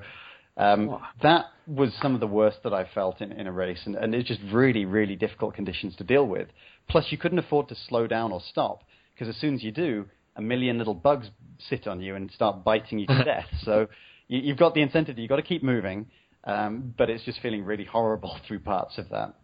um, 0.55 0.99
that 1.23 1.45
was 1.65 1.91
some 1.99 2.13
of 2.13 2.19
the 2.19 2.27
worst 2.27 2.59
that 2.63 2.73
I 2.73 2.87
felt 2.93 3.21
in, 3.21 3.31
in 3.31 3.47
a 3.47 3.51
race, 3.51 3.81
and, 3.85 3.95
and 3.95 4.13
it's 4.13 4.27
just 4.27 4.41
really 4.51 4.85
really 4.85 5.15
difficult 5.15 5.55
conditions 5.55 5.95
to 5.95 6.03
deal 6.03 6.27
with. 6.27 6.49
Plus, 6.87 7.05
you 7.09 7.17
couldn't 7.17 7.39
afford 7.39 7.67
to 7.69 7.75
slow 7.89 8.05
down 8.05 8.31
or 8.31 8.41
stop 8.47 8.83
because 9.13 9.27
as 9.27 9.41
soon 9.41 9.55
as 9.55 9.63
you 9.63 9.71
do, 9.71 10.05
a 10.37 10.41
million 10.41 10.77
little 10.77 10.93
bugs 10.93 11.29
sit 11.69 11.87
on 11.87 11.99
you 12.01 12.15
and 12.15 12.31
start 12.31 12.63
biting 12.63 12.99
you 12.99 13.07
to 13.07 13.23
death. 13.25 13.47
So 13.63 13.87
you, 14.27 14.39
you've 14.39 14.57
got 14.57 14.73
the 14.73 14.81
incentive. 14.81 15.17
You've 15.17 15.29
got 15.29 15.37
to 15.37 15.41
keep 15.41 15.63
moving 15.63 16.07
um, 16.47 16.93
but 16.97 17.09
it's 17.09 17.25
just 17.25 17.41
feeling 17.41 17.65
really 17.65 17.83
horrible 17.83 18.39
through 18.47 18.59
parts 18.59 18.97
of 18.97 19.09
that. 19.09 19.35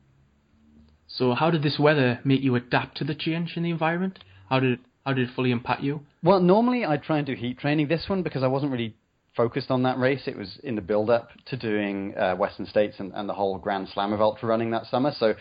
So, 1.08 1.34
how 1.34 1.52
did 1.52 1.62
this 1.62 1.78
weather 1.78 2.20
make 2.24 2.42
you 2.42 2.56
adapt 2.56 2.98
to 2.98 3.04
the 3.04 3.14
change 3.14 3.54
in 3.56 3.64
the 3.64 3.70
environment? 3.70 4.20
How 4.50 4.60
did 4.60 4.80
how 5.06 5.14
did 5.14 5.30
it 5.30 5.36
fully 5.36 5.52
impact 5.52 5.84
you? 5.84 6.02
Well, 6.24 6.40
normally 6.40 6.86
I 6.86 6.96
try 6.98 7.18
and 7.18 7.28
do 7.28 7.34
heat 7.34 7.60
training. 7.60 7.90
This 7.90 8.06
one 8.08 8.24
because 8.24 8.42
I 8.42 8.48
wasn't 8.48 8.72
really 8.72 8.96
focused 9.36 9.70
on 9.70 9.84
that 9.84 9.98
race. 9.98 10.22
It 10.28 10.38
was 10.38 10.60
in 10.64 10.76
the 10.76 10.82
build-up 10.82 11.30
to 11.48 11.58
doing 11.58 12.16
uh, 12.16 12.36
Western 12.36 12.66
States 12.68 12.96
and, 13.00 13.12
and 13.14 13.28
the 13.28 13.34
whole 13.34 13.58
Grand 13.58 13.90
Slam 13.94 14.14
of 14.14 14.22
ultra 14.22 14.48
running 14.48 14.72
that 14.72 14.86
summer. 14.86 15.12
So 15.20 15.34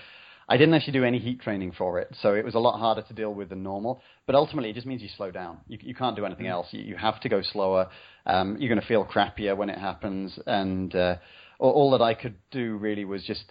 I 0.48 0.56
didn't 0.56 0.74
actually 0.74 0.94
do 0.94 1.04
any 1.04 1.18
heat 1.18 1.40
training 1.40 1.72
for 1.72 1.98
it, 2.00 2.14
so 2.20 2.34
it 2.34 2.44
was 2.44 2.54
a 2.54 2.58
lot 2.58 2.78
harder 2.78 3.02
to 3.02 3.14
deal 3.14 3.32
with 3.32 3.50
than 3.50 3.62
normal. 3.62 4.02
But 4.26 4.34
ultimately, 4.34 4.70
it 4.70 4.74
just 4.74 4.86
means 4.86 5.02
you 5.02 5.08
slow 5.16 5.30
down. 5.30 5.58
You, 5.68 5.78
you 5.80 5.94
can't 5.94 6.16
do 6.16 6.24
anything 6.24 6.46
mm. 6.46 6.50
else. 6.50 6.68
You, 6.70 6.80
you 6.80 6.96
have 6.96 7.20
to 7.20 7.28
go 7.28 7.42
slower. 7.42 7.88
Um, 8.26 8.56
you're 8.58 8.68
going 8.68 8.80
to 8.80 8.86
feel 8.86 9.04
crappier 9.04 9.56
when 9.56 9.70
it 9.70 9.78
happens, 9.78 10.38
and 10.46 10.94
uh, 10.94 11.16
all, 11.58 11.70
all 11.72 11.90
that 11.92 12.02
I 12.02 12.14
could 12.14 12.34
do 12.50 12.76
really 12.76 13.04
was 13.04 13.24
just 13.24 13.44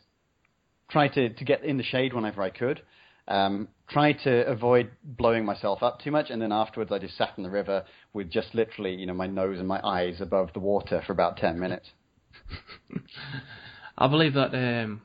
try 0.90 1.08
to, 1.08 1.30
to 1.30 1.46
get 1.46 1.64
in 1.64 1.78
the 1.78 1.84
shade 1.84 2.14
whenever 2.14 2.42
I 2.42 2.50
could. 2.50 2.82
Um, 3.28 3.70
try 3.90 4.14
to 4.14 4.46
avoid 4.48 4.92
blowing 5.04 5.46
myself 5.46 5.84
up 5.84 6.02
too 6.02 6.12
much, 6.12 6.30
and 6.30 6.42
then 6.42 6.52
afterwards 6.52 6.92
I 6.92 7.00
just 7.00 7.18
sat 7.18 7.34
in 7.38 7.44
the 7.44 7.50
river 7.50 7.86
with 8.14 8.30
just 8.30 8.54
literally, 8.54 8.96
you 8.96 9.06
know, 9.06 9.14
my 9.14 9.28
nose 9.28 9.60
and 9.60 9.68
my 9.68 9.80
eyes 9.84 10.20
above 10.20 10.50
the 10.54 10.60
water 10.60 11.02
for 11.06 11.14
about 11.14 11.38
ten 11.38 11.60
minutes. 11.60 11.90
I 13.98 14.08
believe 14.08 14.34
that 14.34 14.54
um, 14.54 15.02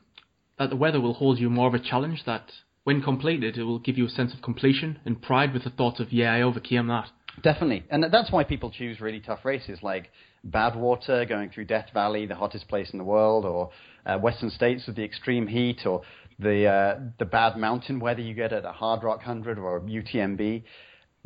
that 0.59 0.69
the 0.69 0.75
weather 0.75 0.99
will 0.99 1.13
hold 1.13 1.39
you 1.39 1.49
more 1.49 1.67
of 1.67 1.73
a 1.73 1.79
challenge. 1.79 2.23
That 2.25 2.51
when 2.83 3.01
completed, 3.01 3.57
it 3.57 3.63
will 3.63 3.79
give 3.79 3.97
you 3.97 4.05
a 4.05 4.09
sense 4.09 4.33
of 4.33 4.41
completion 4.41 4.99
and 5.05 5.21
pride 5.21 5.53
with 5.53 5.63
the 5.63 5.69
thought 5.69 5.99
of, 5.99 6.11
yeah, 6.11 6.33
I 6.33 6.41
overcame 6.41 6.87
that. 6.87 7.09
Definitely, 7.43 7.83
and 7.91 8.03
that's 8.11 8.31
why 8.31 8.43
people 8.43 8.71
choose 8.71 8.99
really 8.99 9.19
tough 9.19 9.45
races 9.45 9.79
like 9.83 10.09
Badwater 10.49 11.27
going 11.29 11.51
through 11.51 11.65
Death 11.65 11.89
Valley, 11.93 12.25
the 12.25 12.35
hottest 12.35 12.67
place 12.67 12.89
in 12.91 12.97
the 12.97 13.03
world, 13.03 13.45
or 13.45 13.69
uh, 14.05 14.17
Western 14.17 14.49
States 14.49 14.87
with 14.87 14.95
the 14.95 15.03
extreme 15.03 15.45
heat, 15.45 15.85
or 15.85 16.01
the 16.39 16.65
uh, 16.65 16.99
the 17.19 17.25
bad 17.25 17.57
mountain 17.57 17.99
weather 17.99 18.21
you 18.21 18.33
get 18.33 18.53
at 18.53 18.65
a 18.65 18.71
Hardrock 18.71 19.21
Hundred 19.21 19.59
or 19.59 19.77
a 19.77 19.81
UTMB. 19.81 20.63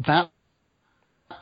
That 0.05 0.31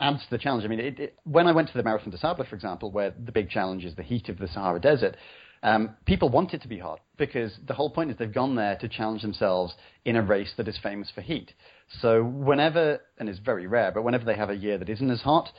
adds 0.00 0.22
to 0.24 0.30
the 0.30 0.38
challenge. 0.38 0.64
I 0.64 0.68
mean, 0.68 0.80
it, 0.80 1.00
it, 1.00 1.18
when 1.24 1.46
I 1.46 1.52
went 1.52 1.68
to 1.68 1.76
the 1.76 1.82
Marathon 1.82 2.10
des 2.10 2.18
Sables, 2.18 2.46
for 2.48 2.54
example, 2.54 2.92
where 2.92 3.12
the 3.12 3.32
big 3.32 3.50
challenge 3.50 3.84
is 3.84 3.96
the 3.96 4.02
heat 4.02 4.28
of 4.28 4.38
the 4.38 4.48
Sahara 4.48 4.80
Desert, 4.80 5.16
um, 5.62 5.96
people 6.06 6.28
want 6.28 6.54
it 6.54 6.62
to 6.62 6.68
be 6.68 6.78
hot 6.78 7.00
because 7.18 7.52
the 7.66 7.74
whole 7.74 7.90
point 7.90 8.10
is 8.10 8.16
they've 8.16 8.32
gone 8.32 8.54
there 8.54 8.76
to 8.80 8.88
challenge 8.88 9.22
themselves 9.22 9.74
in 10.04 10.16
a 10.16 10.22
race 10.22 10.52
that 10.56 10.68
is 10.68 10.78
famous 10.82 11.10
for 11.14 11.20
heat. 11.20 11.52
So 12.00 12.22
whenever, 12.22 13.00
and 13.18 13.28
it's 13.28 13.38
very 13.38 13.66
rare, 13.66 13.90
but 13.92 14.02
whenever 14.02 14.24
they 14.24 14.36
have 14.36 14.50
a 14.50 14.56
year 14.56 14.78
that 14.78 14.88
isn't 14.88 15.10
as 15.10 15.20
hot, 15.20 15.50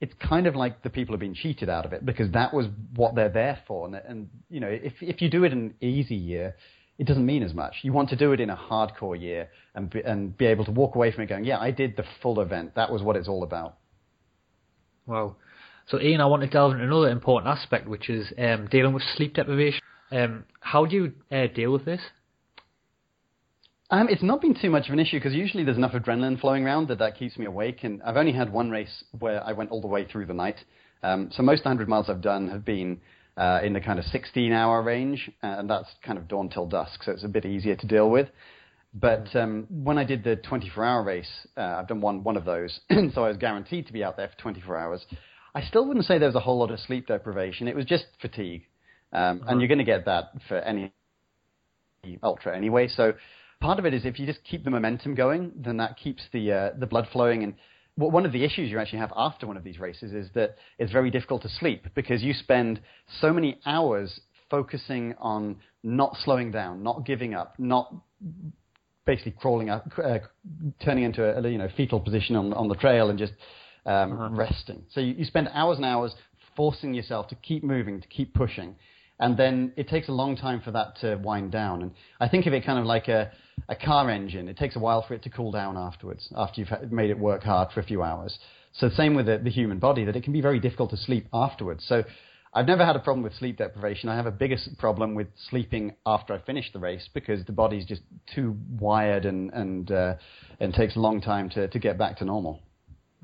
it's 0.00 0.12
kind 0.20 0.46
of 0.46 0.54
like 0.54 0.82
the 0.82 0.90
people 0.90 1.14
have 1.14 1.20
been 1.20 1.34
cheated 1.34 1.70
out 1.70 1.86
of 1.86 1.92
it 1.94 2.04
because 2.04 2.30
that 2.32 2.52
was 2.52 2.66
what 2.94 3.14
they're 3.14 3.30
there 3.30 3.60
for. 3.66 3.86
And, 3.86 3.94
and 3.94 4.28
you 4.50 4.60
know, 4.60 4.68
if 4.68 4.92
if 5.00 5.22
you 5.22 5.30
do 5.30 5.44
it 5.44 5.52
in 5.52 5.58
an 5.58 5.74
easy 5.80 6.16
year, 6.16 6.54
it 6.98 7.06
doesn't 7.06 7.24
mean 7.24 7.42
as 7.42 7.54
much. 7.54 7.76
You 7.82 7.92
want 7.92 8.10
to 8.10 8.16
do 8.16 8.32
it 8.32 8.40
in 8.40 8.50
a 8.50 8.56
hardcore 8.56 9.18
year 9.18 9.48
and 9.74 9.88
be, 9.88 10.00
and 10.02 10.36
be 10.36 10.46
able 10.46 10.66
to 10.66 10.70
walk 10.70 10.96
away 10.96 11.12
from 11.12 11.24
it 11.24 11.28
going, 11.28 11.44
yeah, 11.44 11.58
I 11.58 11.70
did 11.70 11.96
the 11.96 12.04
full 12.22 12.40
event. 12.40 12.74
That 12.74 12.90
was 12.90 13.02
what 13.02 13.16
it's 13.16 13.28
all 13.28 13.42
about. 13.42 13.76
Wow. 15.06 15.36
So, 15.88 16.00
Ian, 16.00 16.20
I 16.20 16.26
want 16.26 16.42
to 16.42 16.48
delve 16.48 16.72
into 16.72 16.84
another 16.84 17.10
important 17.10 17.56
aspect, 17.56 17.86
which 17.86 18.10
is 18.10 18.32
um, 18.38 18.66
dealing 18.68 18.92
with 18.92 19.04
sleep 19.14 19.34
deprivation. 19.34 19.80
Um, 20.10 20.44
how 20.58 20.84
do 20.84 20.96
you 20.96 21.12
uh, 21.30 21.46
deal 21.54 21.72
with 21.72 21.84
this? 21.84 22.00
Um, 23.90 24.08
it's 24.08 24.22
not 24.22 24.40
been 24.40 24.56
too 24.60 24.68
much 24.68 24.88
of 24.88 24.94
an 24.94 24.98
issue 24.98 25.18
because 25.18 25.32
usually 25.32 25.62
there's 25.62 25.76
enough 25.76 25.92
adrenaline 25.92 26.40
flowing 26.40 26.64
around 26.64 26.88
that 26.88 26.98
that 26.98 27.16
keeps 27.16 27.38
me 27.38 27.46
awake. 27.46 27.84
And 27.84 28.02
I've 28.02 28.16
only 28.16 28.32
had 28.32 28.52
one 28.52 28.68
race 28.68 29.04
where 29.16 29.44
I 29.44 29.52
went 29.52 29.70
all 29.70 29.80
the 29.80 29.86
way 29.86 30.04
through 30.04 30.26
the 30.26 30.34
night. 30.34 30.56
Um, 31.04 31.30
so 31.30 31.44
most 31.44 31.64
100 31.64 31.88
miles 31.88 32.10
I've 32.10 32.20
done 32.20 32.48
have 32.48 32.64
been 32.64 33.00
uh, 33.36 33.60
in 33.62 33.72
the 33.72 33.80
kind 33.80 34.00
of 34.00 34.04
16-hour 34.06 34.82
range, 34.82 35.30
and 35.42 35.70
that's 35.70 35.88
kind 36.04 36.18
of 36.18 36.26
dawn 36.26 36.48
till 36.48 36.66
dusk, 36.66 37.04
so 37.04 37.12
it's 37.12 37.22
a 37.22 37.28
bit 37.28 37.44
easier 37.44 37.76
to 37.76 37.86
deal 37.86 38.10
with. 38.10 38.28
But 38.94 39.28
um, 39.36 39.66
when 39.70 39.98
I 39.98 40.04
did 40.04 40.24
the 40.24 40.36
24-hour 40.36 41.04
race, 41.04 41.30
uh, 41.56 41.60
I've 41.60 41.86
done 41.86 42.00
one 42.00 42.24
one 42.24 42.36
of 42.36 42.44
those, 42.44 42.80
so 43.14 43.24
I 43.24 43.28
was 43.28 43.36
guaranteed 43.36 43.86
to 43.86 43.92
be 43.92 44.02
out 44.02 44.16
there 44.16 44.28
for 44.28 44.42
24 44.42 44.78
hours. 44.78 45.06
I 45.56 45.62
still 45.62 45.86
wouldn't 45.86 46.04
say 46.04 46.18
there 46.18 46.28
was 46.28 46.36
a 46.36 46.40
whole 46.40 46.58
lot 46.58 46.70
of 46.70 46.78
sleep 46.80 47.06
deprivation. 47.06 47.66
It 47.66 47.74
was 47.74 47.86
just 47.86 48.04
fatigue, 48.20 48.64
um, 49.14 49.40
uh-huh. 49.40 49.52
and 49.52 49.60
you're 49.60 49.68
going 49.68 49.78
to 49.78 49.84
get 49.84 50.04
that 50.04 50.32
for 50.48 50.58
any 50.58 50.92
ultra 52.22 52.54
anyway. 52.54 52.88
So 52.88 53.14
part 53.58 53.78
of 53.78 53.86
it 53.86 53.94
is 53.94 54.04
if 54.04 54.18
you 54.18 54.26
just 54.26 54.44
keep 54.44 54.64
the 54.64 54.70
momentum 54.70 55.14
going, 55.14 55.52
then 55.56 55.78
that 55.78 55.96
keeps 55.96 56.22
the 56.30 56.52
uh, 56.52 56.70
the 56.78 56.86
blood 56.86 57.08
flowing 57.10 57.42
and 57.42 57.54
one 57.98 58.26
of 58.26 58.32
the 58.32 58.44
issues 58.44 58.70
you 58.70 58.78
actually 58.78 58.98
have 58.98 59.12
after 59.16 59.46
one 59.46 59.56
of 59.56 59.64
these 59.64 59.78
races 59.78 60.12
is 60.12 60.28
that 60.34 60.56
it's 60.78 60.92
very 60.92 61.10
difficult 61.10 61.40
to 61.40 61.48
sleep 61.48 61.86
because 61.94 62.22
you 62.22 62.34
spend 62.34 62.78
so 63.22 63.32
many 63.32 63.58
hours 63.64 64.20
focusing 64.50 65.14
on 65.18 65.56
not 65.82 66.14
slowing 66.22 66.50
down, 66.50 66.82
not 66.82 67.06
giving 67.06 67.32
up, 67.32 67.54
not 67.58 67.94
basically 69.06 69.32
crawling 69.32 69.70
up, 69.70 69.90
uh, 70.04 70.18
turning 70.84 71.04
into 71.04 71.24
a 71.24 71.48
you 71.48 71.56
know 71.56 71.70
fetal 71.74 71.98
position 71.98 72.36
on 72.36 72.52
on 72.52 72.68
the 72.68 72.74
trail 72.74 73.08
and 73.08 73.18
just 73.18 73.32
um, 73.86 74.12
uh-huh. 74.12 74.28
resting. 74.32 74.82
So 74.92 75.00
you, 75.00 75.14
you 75.14 75.24
spend 75.24 75.48
hours 75.54 75.76
and 75.76 75.86
hours 75.86 76.14
forcing 76.54 76.94
yourself 76.94 77.28
to 77.28 77.34
keep 77.36 77.64
moving, 77.64 78.00
to 78.00 78.08
keep 78.08 78.34
pushing, 78.34 78.74
and 79.18 79.36
then 79.36 79.72
it 79.76 79.88
takes 79.88 80.08
a 80.08 80.12
long 80.12 80.36
time 80.36 80.60
for 80.60 80.70
that 80.72 80.96
to 81.00 81.16
wind 81.16 81.52
down. 81.52 81.82
And 81.82 81.92
I 82.20 82.28
think 82.28 82.46
of 82.46 82.52
it 82.52 82.64
kind 82.64 82.78
of 82.78 82.84
like 82.84 83.08
a, 83.08 83.30
a 83.68 83.76
car 83.76 84.10
engine. 84.10 84.48
It 84.48 84.58
takes 84.58 84.76
a 84.76 84.78
while 84.78 85.04
for 85.06 85.14
it 85.14 85.22
to 85.22 85.30
cool 85.30 85.52
down 85.52 85.76
afterwards, 85.76 86.28
after 86.36 86.60
you've 86.60 86.92
made 86.92 87.10
it 87.10 87.18
work 87.18 87.42
hard 87.42 87.72
for 87.72 87.80
a 87.80 87.84
few 87.84 88.02
hours. 88.02 88.38
So 88.72 88.90
same 88.90 89.14
with 89.14 89.26
the, 89.26 89.38
the 89.38 89.50
human 89.50 89.78
body, 89.78 90.04
that 90.04 90.16
it 90.16 90.24
can 90.24 90.34
be 90.34 90.42
very 90.42 90.60
difficult 90.60 90.90
to 90.90 90.98
sleep 90.98 91.26
afterwards. 91.32 91.84
So 91.88 92.04
I've 92.52 92.66
never 92.66 92.84
had 92.84 92.96
a 92.96 93.00
problem 93.00 93.22
with 93.22 93.34
sleep 93.34 93.58
deprivation. 93.58 94.08
I 94.08 94.16
have 94.16 94.26
a 94.26 94.30
bigger 94.30 94.56
problem 94.78 95.14
with 95.14 95.28
sleeping 95.50 95.94
after 96.04 96.34
I 96.34 96.38
finish 96.40 96.72
the 96.72 96.78
race 96.78 97.08
because 97.12 97.44
the 97.44 97.52
body's 97.52 97.84
just 97.86 98.02
too 98.34 98.56
wired 98.78 99.26
and 99.26 99.50
and 99.52 99.90
uh, 99.90 100.14
and 100.60 100.72
takes 100.72 100.96
a 100.96 101.00
long 101.00 101.20
time 101.20 101.50
to, 101.50 101.68
to 101.68 101.78
get 101.78 101.98
back 101.98 102.16
to 102.18 102.24
normal. 102.24 102.60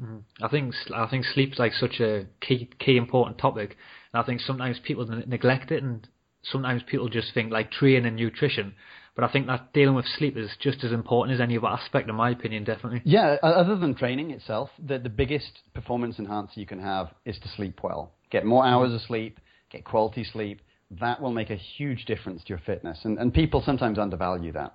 Mm-hmm. 0.02 0.44
I 0.44 0.48
think 0.48 0.74
I 0.94 1.06
think 1.06 1.24
sleep's 1.24 1.58
like 1.58 1.72
such 1.72 2.00
a 2.00 2.26
key 2.40 2.68
key 2.78 2.96
important 2.96 3.38
topic 3.38 3.76
and 4.12 4.22
I 4.22 4.26
think 4.26 4.40
sometimes 4.40 4.78
people 4.84 5.06
neglect 5.26 5.70
it, 5.70 5.82
and 5.82 6.06
sometimes 6.42 6.82
people 6.86 7.08
just 7.08 7.32
think 7.34 7.50
like 7.50 7.70
training 7.70 8.06
and 8.06 8.16
nutrition. 8.16 8.74
But 9.14 9.24
I 9.24 9.32
think 9.32 9.46
that 9.46 9.72
dealing 9.72 9.94
with 9.94 10.06
sleep 10.06 10.36
is 10.36 10.50
just 10.60 10.84
as 10.84 10.92
important 10.92 11.34
as 11.34 11.40
any 11.40 11.58
other 11.58 11.66
aspect, 11.66 12.08
in 12.08 12.14
my 12.14 12.30
opinion, 12.30 12.64
definitely. 12.64 13.02
Yeah, 13.04 13.36
other 13.42 13.76
than 13.76 13.94
training 13.94 14.30
itself, 14.30 14.70
the, 14.78 14.98
the 14.98 15.10
biggest 15.10 15.60
performance 15.74 16.18
enhancer 16.18 16.58
you 16.58 16.66
can 16.66 16.80
have 16.80 17.08
is 17.26 17.38
to 17.40 17.48
sleep 17.48 17.80
well. 17.82 18.12
Get 18.30 18.46
more 18.46 18.64
hours 18.64 18.94
of 18.94 19.02
sleep, 19.02 19.38
get 19.70 19.84
quality 19.84 20.24
sleep. 20.24 20.62
That 21.00 21.20
will 21.20 21.32
make 21.32 21.50
a 21.50 21.56
huge 21.56 22.06
difference 22.06 22.42
to 22.44 22.48
your 22.50 22.60
fitness. 22.64 23.00
And, 23.04 23.18
and 23.18 23.32
people 23.32 23.62
sometimes 23.64 23.98
undervalue 23.98 24.52
that. 24.52 24.74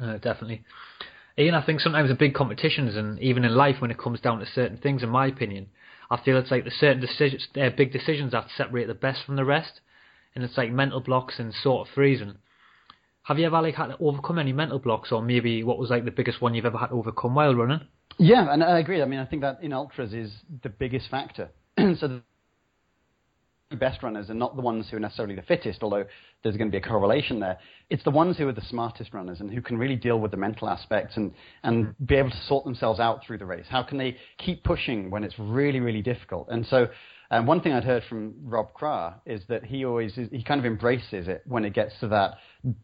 Uh, 0.00 0.18
definitely. 0.18 0.62
Ian, 1.38 1.54
I 1.54 1.64
think 1.64 1.80
sometimes 1.80 2.10
in 2.10 2.16
big 2.16 2.34
competitions 2.34 2.96
and 2.96 3.18
even 3.20 3.44
in 3.44 3.54
life 3.54 3.76
when 3.80 3.90
it 3.90 3.98
comes 3.98 4.20
down 4.20 4.40
to 4.40 4.46
certain 4.46 4.76
things, 4.76 5.02
in 5.02 5.08
my 5.08 5.26
opinion, 5.26 5.68
I 6.10 6.20
feel 6.22 6.36
it's 6.36 6.50
like 6.50 6.64
the 6.64 6.70
certain 6.70 7.00
decisions, 7.00 7.48
uh, 7.56 7.70
big 7.76 7.92
decisions 7.92 8.32
that 8.32 8.48
separate 8.56 8.86
the 8.86 8.94
best 8.94 9.24
from 9.24 9.36
the 9.36 9.44
rest, 9.44 9.80
and 10.34 10.44
it's 10.44 10.58
like 10.58 10.70
mental 10.70 11.00
blocks 11.00 11.38
and 11.38 11.54
sort 11.54 11.88
of 11.88 11.94
freezing. 11.94 12.34
Have 13.22 13.38
you 13.38 13.46
ever 13.46 13.62
like 13.62 13.76
had 13.76 13.86
to 13.86 13.96
overcome 13.98 14.38
any 14.38 14.52
mental 14.52 14.78
blocks, 14.78 15.10
or 15.10 15.22
maybe 15.22 15.62
what 15.62 15.78
was 15.78 15.90
like 15.90 16.04
the 16.04 16.10
biggest 16.10 16.42
one 16.42 16.54
you've 16.54 16.66
ever 16.66 16.76
had 16.76 16.88
to 16.88 16.94
overcome 16.94 17.34
while 17.34 17.54
running? 17.54 17.80
Yeah, 18.18 18.52
and 18.52 18.62
I 18.62 18.78
agree. 18.78 19.00
I 19.00 19.06
mean, 19.06 19.20
I 19.20 19.24
think 19.24 19.42
that 19.42 19.62
in 19.62 19.72
ultras 19.72 20.12
is 20.12 20.32
the 20.62 20.68
biggest 20.68 21.08
factor. 21.08 21.48
so 21.78 22.20
best 23.76 24.02
runners 24.02 24.30
are 24.30 24.34
not 24.34 24.56
the 24.56 24.62
ones 24.62 24.86
who 24.90 24.96
are 24.96 25.00
necessarily 25.00 25.34
the 25.34 25.42
fittest, 25.42 25.82
although 25.82 26.04
there's 26.42 26.56
going 26.56 26.68
to 26.68 26.72
be 26.72 26.78
a 26.78 26.88
correlation 26.88 27.40
there. 27.40 27.58
It's 27.90 28.04
the 28.04 28.10
ones 28.10 28.36
who 28.36 28.48
are 28.48 28.52
the 28.52 28.64
smartest 28.68 29.12
runners 29.12 29.40
and 29.40 29.52
who 29.52 29.60
can 29.60 29.78
really 29.78 29.96
deal 29.96 30.18
with 30.18 30.30
the 30.30 30.36
mental 30.36 30.68
aspects 30.68 31.16
and, 31.16 31.32
and 31.62 31.86
mm-hmm. 31.86 32.04
be 32.04 32.16
able 32.16 32.30
to 32.30 32.42
sort 32.46 32.64
themselves 32.64 33.00
out 33.00 33.24
through 33.24 33.38
the 33.38 33.46
race. 33.46 33.66
How 33.68 33.82
can 33.82 33.98
they 33.98 34.16
keep 34.38 34.64
pushing 34.64 35.10
when 35.10 35.24
it's 35.24 35.38
really, 35.38 35.80
really 35.80 36.02
difficult? 36.02 36.48
And 36.50 36.66
so, 36.66 36.88
um, 37.30 37.46
one 37.46 37.62
thing 37.62 37.72
I'd 37.72 37.84
heard 37.84 38.02
from 38.10 38.34
Rob 38.44 38.74
Krar 38.74 39.14
is 39.24 39.42
that 39.48 39.64
he 39.64 39.86
always 39.86 40.14
he 40.14 40.44
kind 40.44 40.60
of 40.60 40.66
embraces 40.66 41.28
it 41.28 41.42
when 41.46 41.64
it 41.64 41.72
gets 41.72 41.98
to 42.00 42.08
that 42.08 42.34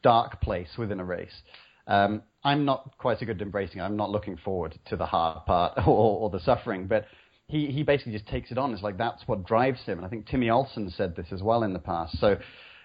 dark 0.02 0.40
place 0.40 0.70
within 0.78 1.00
a 1.00 1.04
race. 1.04 1.42
Um, 1.86 2.22
I'm 2.44 2.64
not 2.64 2.96
quite 2.98 3.18
so 3.18 3.26
good 3.26 3.36
at 3.36 3.42
embracing 3.42 3.80
it. 3.80 3.82
I'm 3.82 3.96
not 3.96 4.10
looking 4.10 4.38
forward 4.38 4.78
to 4.88 4.96
the 4.96 5.04
hard 5.04 5.44
part 5.44 5.76
or, 5.86 6.20
or 6.20 6.30
the 6.30 6.40
suffering, 6.40 6.86
but 6.86 7.06
he, 7.48 7.66
he 7.66 7.82
basically 7.82 8.12
just 8.12 8.26
takes 8.26 8.50
it 8.50 8.58
on. 8.58 8.72
It's 8.72 8.82
like 8.82 8.98
that's 8.98 9.22
what 9.26 9.44
drives 9.44 9.80
him. 9.82 9.98
And 9.98 10.06
I 10.06 10.10
think 10.10 10.26
Timmy 10.26 10.50
Olson 10.50 10.92
said 10.96 11.16
this 11.16 11.26
as 11.32 11.42
well 11.42 11.62
in 11.62 11.72
the 11.72 11.78
past. 11.78 12.18
So, 12.20 12.36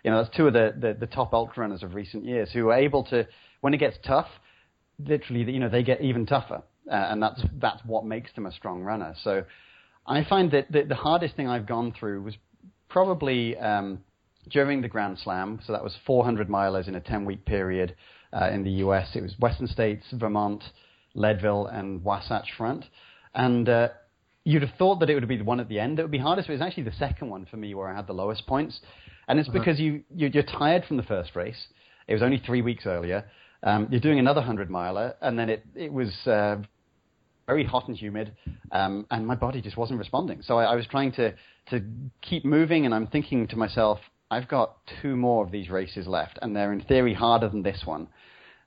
you 0.04 0.12
know, 0.12 0.24
that's 0.24 0.36
two 0.36 0.48
of 0.48 0.54
the, 0.54 0.74
the, 0.78 0.98
the 1.00 1.08
top 1.08 1.34
ultra 1.34 1.62
runners 1.62 1.84
of 1.84 1.94
recent 1.94 2.26
years 2.26 2.50
who 2.52 2.70
are 2.70 2.78
able 2.78 3.04
to, 3.06 3.28
when 3.62 3.74
it 3.74 3.78
gets 3.78 3.98
tough, 4.06 4.28
literally, 5.00 5.52
you 5.52 5.60
know, 5.60 5.70
they 5.70 5.84
get 5.84 6.02
even 6.02 6.26
tougher. 6.26 6.64
Uh, 6.90 6.96
and 6.96 7.22
that's, 7.22 7.42
that's 7.62 7.82
what 7.86 8.06
makes 8.06 8.34
them 8.34 8.46
a 8.46 8.52
strong 8.52 8.82
runner. 8.82 9.16
So 9.24 9.44
I 10.08 10.24
find 10.24 10.52
that 10.52 10.72
the, 10.72 10.84
the 10.84 10.96
hardest 10.96 11.36
thing 11.36 11.48
I've 11.48 11.66
gone 11.66 11.94
through 11.98 12.24
was 12.24 12.36
probably 12.90 13.58
um, 13.58 14.00
during 14.50 14.82
the 14.82 14.88
Grand 14.88 15.18
Slam. 15.20 15.60
So 15.66 15.74
that 15.74 15.84
was 15.84 15.96
400 16.06 16.48
milers 16.48 16.88
in 16.88 16.96
a 16.96 17.02
10 17.02 17.26
week 17.26 17.46
period 17.46 17.96
uh, 18.32 18.50
in 18.50 18.64
the 18.64 18.72
US. 18.72 19.10
It 19.14 19.24
was 19.24 19.34
Western 19.40 19.68
States, 19.68 20.06
Vermont, 20.14 20.64
Leadville, 21.16 21.68
and 21.68 22.04
Wasatch 22.04 22.48
Front. 22.58 22.86
And 23.34 23.68
uh, 23.68 23.90
you'd 24.44 24.62
have 24.62 24.74
thought 24.78 25.00
that 25.00 25.10
it 25.10 25.16
would 25.16 25.28
be 25.28 25.38
the 25.38 25.44
one 25.44 25.60
at 25.60 25.70
the 25.70 25.80
end 25.80 25.98
that 25.98 26.04
would 26.04 26.12
be 26.12 26.18
hardest, 26.18 26.48
but 26.48 26.54
it 26.54 26.60
was 26.60 26.66
actually 26.66 26.84
the 26.84 26.94
second 26.94 27.30
one 27.30 27.46
for 27.46 27.58
me 27.58 27.74
where 27.74 27.88
I 27.88 27.96
had 27.96 28.08
the 28.08 28.14
lowest 28.14 28.46
points. 28.46 28.80
And 29.28 29.40
it's 29.40 29.48
uh-huh. 29.50 29.60
because 29.60 29.80
you, 29.80 30.04
you're 30.14 30.44
tired 30.44 30.84
from 30.86 30.98
the 30.98 31.04
first 31.04 31.36
race. 31.36 31.68
It 32.08 32.14
was 32.14 32.22
only 32.22 32.42
three 32.46 32.62
weeks 32.62 32.86
earlier. 32.86 33.26
Um, 33.64 33.88
you're 33.90 34.02
doing 34.02 34.20
another 34.20 34.42
100 34.42 34.70
miler, 34.70 35.16
and 35.22 35.40
then 35.40 35.50
it, 35.50 35.66
it 35.74 35.92
was 35.92 36.12
uh, 36.28 36.58
very 37.48 37.64
hot 37.64 37.88
and 37.88 37.96
humid, 37.96 38.36
um, 38.74 39.06
and 39.10 39.26
my 39.26 39.36
body 39.36 39.62
just 39.62 39.78
wasn't 39.78 40.00
responding. 40.00 40.42
So 40.42 40.58
I, 40.58 40.66
I 40.66 40.76
was 40.76 40.86
trying 40.88 41.14
to, 41.14 41.34
to 41.70 41.82
keep 42.22 42.44
moving, 42.44 42.86
and 42.86 42.94
I'm 42.94 43.08
thinking 43.08 43.48
to 43.48 43.56
myself, 43.56 44.00
I've 44.30 44.50
got 44.50 44.78
two 45.02 45.16
more 45.16 45.46
of 45.46 45.52
these 45.52 45.70
races 45.70 46.08
left, 46.08 46.40
and 46.42 46.54
they're 46.54 46.74
in 46.74 46.82
theory 46.82 47.14
harder 47.14 47.48
than 47.48 47.64
this 47.64 47.84
one. 47.86 48.10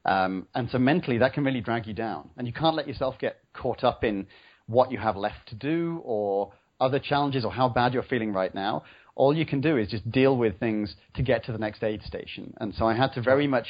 Um, 0.06 0.46
and 0.54 0.70
so 0.70 0.78
mentally, 0.78 1.18
that 1.18 1.34
can 1.34 1.44
really 1.44 1.60
drag 1.60 1.86
you 1.86 1.92
down. 1.92 2.30
And 2.38 2.46
you 2.46 2.52
can't 2.52 2.76
let 2.76 2.86
yourself 2.86 3.16
get 3.18 3.40
caught 3.52 3.82
up 3.82 4.04
in 4.04 4.26
what 4.66 4.90
you 4.90 4.98
have 4.98 5.16
left 5.16 5.48
to 5.48 5.55
do 5.55 6.00
or 6.05 6.52
other 6.81 6.98
challenges 6.98 7.44
or 7.44 7.52
how 7.52 7.68
bad 7.68 7.94
you're 7.94 8.02
feeling 8.02 8.33
right 8.33 8.55
now. 8.55 8.83
All 9.14 9.35
you 9.35 9.46
can 9.46 9.61
do 9.61 9.79
is 9.79 9.88
just 9.88 10.11
deal 10.11 10.37
with 10.37 10.61
things 10.61 10.94
to 11.14 11.22
get 11.22 11.44
to 11.46 11.52
the 11.52 11.59
next 11.59 11.83
aid 11.83 12.02
station. 12.02 12.52
And 12.61 12.74
so 12.74 12.87
I 12.87 12.94
had 12.94 13.12
to 13.14 13.22
very 13.22 13.46
much 13.46 13.66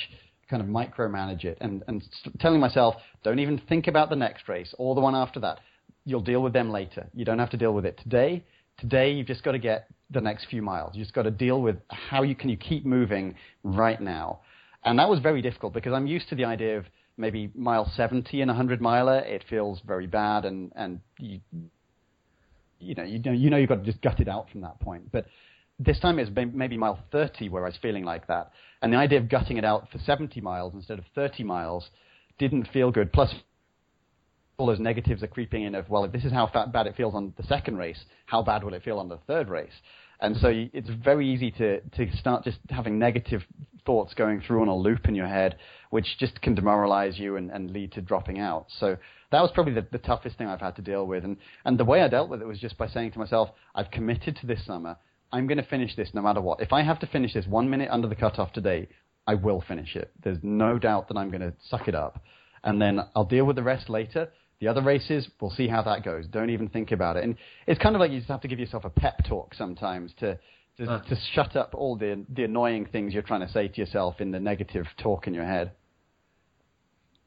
kind 0.51 0.63
of 0.63 0.69
micromanage 0.69 1.45
it 1.45 1.59
and, 1.61 1.83
and 1.87 2.03
telling 2.41 2.61
myself, 2.61 2.97
don't 3.23 3.39
even 3.39 3.59
think 3.69 3.87
about 3.87 4.11
the 4.11 4.17
next 4.17 4.49
race 4.49 4.75
or 4.79 4.95
the 4.95 5.01
one 5.01 5.15
after 5.15 5.41
that. 5.41 5.59
You'll 6.05 6.21
deal 6.21 6.43
with 6.43 6.53
them 6.53 6.71
later. 6.71 7.09
You 7.15 7.25
don't 7.25 7.39
have 7.39 7.51
to 7.51 7.57
deal 7.57 7.73
with 7.75 7.85
it 7.85 7.99
today. 8.03 8.45
Today, 8.79 9.13
you've 9.13 9.27
just 9.27 9.43
got 9.43 9.53
to 9.53 9.59
get 9.59 9.89
the 10.11 10.21
next 10.21 10.47
few 10.47 10.63
miles. 10.63 10.95
You 10.95 11.03
just 11.03 11.15
got 11.15 11.23
to 11.23 11.31
deal 11.31 11.61
with 11.61 11.77
how 11.89 12.23
you 12.23 12.35
can 12.35 12.49
you 12.49 12.57
keep 12.57 12.85
moving 12.85 13.35
right 13.65 14.01
now. 14.01 14.41
And 14.85 14.99
that 14.99 15.09
was 15.09 15.19
very 15.19 15.43
difficult 15.43 15.73
because 15.73 15.93
I'm 15.93 16.07
used 16.07 16.29
to 16.29 16.37
the 16.37 16.45
idea 16.45 16.79
of 16.79 16.87
maybe 17.17 17.51
mile 17.55 17.91
70 17.97 18.41
in 18.41 18.49
a 18.49 18.53
100 18.53 18.81
miler, 18.81 19.19
it 19.19 19.45
feels 19.49 19.81
very 19.87 20.07
bad, 20.07 20.45
and 20.45 20.73
and 20.77 21.01
you 21.19 21.41
you 22.79 22.95
know 22.95 23.05
you 23.05 23.19
know 23.19 23.33
you 23.33 23.51
know 23.51 23.57
you've 23.57 23.69
got 23.69 23.85
to 23.85 23.85
just 23.85 24.03
gut 24.03 24.21
it 24.21 24.29
out 24.29 24.51
from 24.51 24.63
that 24.63 24.79
point. 24.81 25.11
But 25.11 25.27
this 25.79 25.99
time 26.01 26.19
it's 26.19 26.31
maybe 26.35 26.77
mile 26.77 26.99
30 27.13 27.49
where 27.49 27.65
I 27.65 27.69
was 27.69 27.79
feeling 27.81 28.05
like 28.05 28.27
that, 28.29 28.51
and 28.83 28.93
the 28.93 28.97
idea 28.97 29.19
of 29.19 29.29
gutting 29.29 29.57
it 29.57 29.65
out 29.65 29.91
for 29.91 29.99
70 29.99 30.41
miles 30.41 30.75
instead 30.75 30.99
of 30.99 31.05
30 31.15 31.45
miles 31.45 31.89
didn't 32.39 32.69
feel 32.73 32.91
good. 32.91 33.13
Plus, 33.13 33.35
all 34.59 34.67
those 34.67 34.81
negatives 34.81 35.23
are 35.23 35.27
creeping 35.29 35.65
in 35.65 35.75
of 35.75 35.89
well, 35.89 36.05
if 36.05 36.13
this 36.13 36.25
is 36.25 36.33
how 36.33 36.51
bad 36.73 36.87
it 36.87 36.97
feels 36.97 37.15
on 37.15 37.35
the 37.37 37.43
second 37.45 37.77
race, 37.77 38.03
how 38.27 38.43
bad 38.43 38.65
will 38.65 38.75
it 38.75 38.83
feel 38.83 38.99
on 38.99 39.09
the 39.09 39.19
third 39.27 39.49
race? 39.49 39.73
And 40.21 40.37
so 40.37 40.49
you, 40.49 40.71
it's 40.73 40.89
very 40.89 41.33
easy 41.33 41.51
to, 41.53 41.81
to 41.81 42.17
start 42.17 42.45
just 42.45 42.59
having 42.71 42.99
negative 42.99 43.43
thoughts 43.85 44.15
going 44.15 44.43
through 44.47 44.63
on 44.63 44.69
a 44.69 44.77
loop 44.77 45.09
in 45.09 45.15
your 45.15 45.29
head, 45.29 45.57
which 45.91 46.07
just 46.19 46.41
can 46.43 46.55
demoralize 46.55 47.19
you 47.19 47.37
and, 47.37 47.51
and 47.51 47.71
lead 47.71 47.93
to 47.93 48.01
dropping 48.01 48.41
out. 48.41 48.67
So 48.81 48.97
that 49.31 49.41
was 49.41 49.51
probably 49.55 49.75
the, 49.75 49.87
the 49.93 49.99
toughest 49.99 50.39
thing 50.39 50.49
I've 50.49 50.61
had 50.61 50.77
to 50.77 50.83
deal 50.83 51.07
with. 51.07 51.25
And, 51.25 51.37
and 51.65 51.79
the 51.79 51.85
way 51.85 52.03
I 52.03 52.09
dealt 52.09 52.29
with 52.29 52.43
it 52.43 52.47
was 52.47 52.59
just 52.59 52.77
by 52.77 52.89
saying 52.89 53.13
to 53.13 53.19
myself, 53.19 53.51
I've 53.75 53.91
committed 53.91 54.37
to 54.41 54.47
this 54.47 54.65
summer. 54.67 54.97
I'm 55.33 55.47
going 55.47 55.59
to 55.59 55.65
finish 55.67 55.95
this 55.97 56.11
no 56.15 56.23
matter 56.23 56.41
what. 56.41 56.61
If 56.61 56.73
I 56.73 56.83
have 56.83 57.01
to 57.01 57.07
finish 57.07 57.35
this 57.35 57.47
one 57.47 57.69
minute 57.69 57.91
under 57.91 58.09
the 58.09 58.15
cutoff 58.15 58.53
today, 58.53 58.89
I 59.27 59.35
will 59.35 59.63
finish 59.67 59.97
it. 59.97 60.13
There's 60.23 60.39
no 60.43 60.79
doubt 60.79 61.09
that 61.09 61.17
I'm 61.17 61.31
going 61.31 61.41
to 61.41 61.53
suck 61.69 61.89
it 61.89 61.95
up. 61.95 62.23
And 62.63 62.81
then 62.81 63.01
I'll 63.15 63.25
deal 63.25 63.45
with 63.45 63.57
the 63.57 63.63
rest 63.63 63.89
later. 63.89 64.31
The 64.61 64.69
other 64.69 64.83
races, 64.83 65.29
we'll 65.41 65.51
see 65.51 65.69
how 65.69 65.83
that 65.83 66.03
goes. 66.03 66.27
Don't 66.27 66.51
even 66.51 66.69
think 66.69 66.91
about 66.91 67.17
it. 67.17 67.25
And 67.25 67.37
it's 67.67 67.81
kind 67.81 67.95
of 67.95 68.01
like 68.01 68.11
you 68.11 68.19
just 68.19 68.31
have 68.31 68.41
to 68.41 68.49
give 68.49 68.59
yourself 68.59 68.85
a 68.85 68.91
pep 68.91 69.25
talk 69.29 69.55
sometimes 69.55 70.13
to 70.21 70.39
to, 70.79 70.85
uh. 70.85 71.03
to 71.05 71.17
shut 71.33 71.57
up 71.57 71.75
all 71.75 71.97
the 71.97 72.25
the 72.33 72.45
annoying 72.45 72.87
things 72.87 73.13
you're 73.13 73.23
trying 73.23 73.47
to 73.47 73.53
say 73.53 73.69
to 73.69 73.81
yourself 73.81 74.21
in 74.21 74.31
the 74.31 74.41
negative 74.41 74.87
talk 74.99 75.27
in 75.27 75.35
your 75.35 75.45
head. 75.45 75.73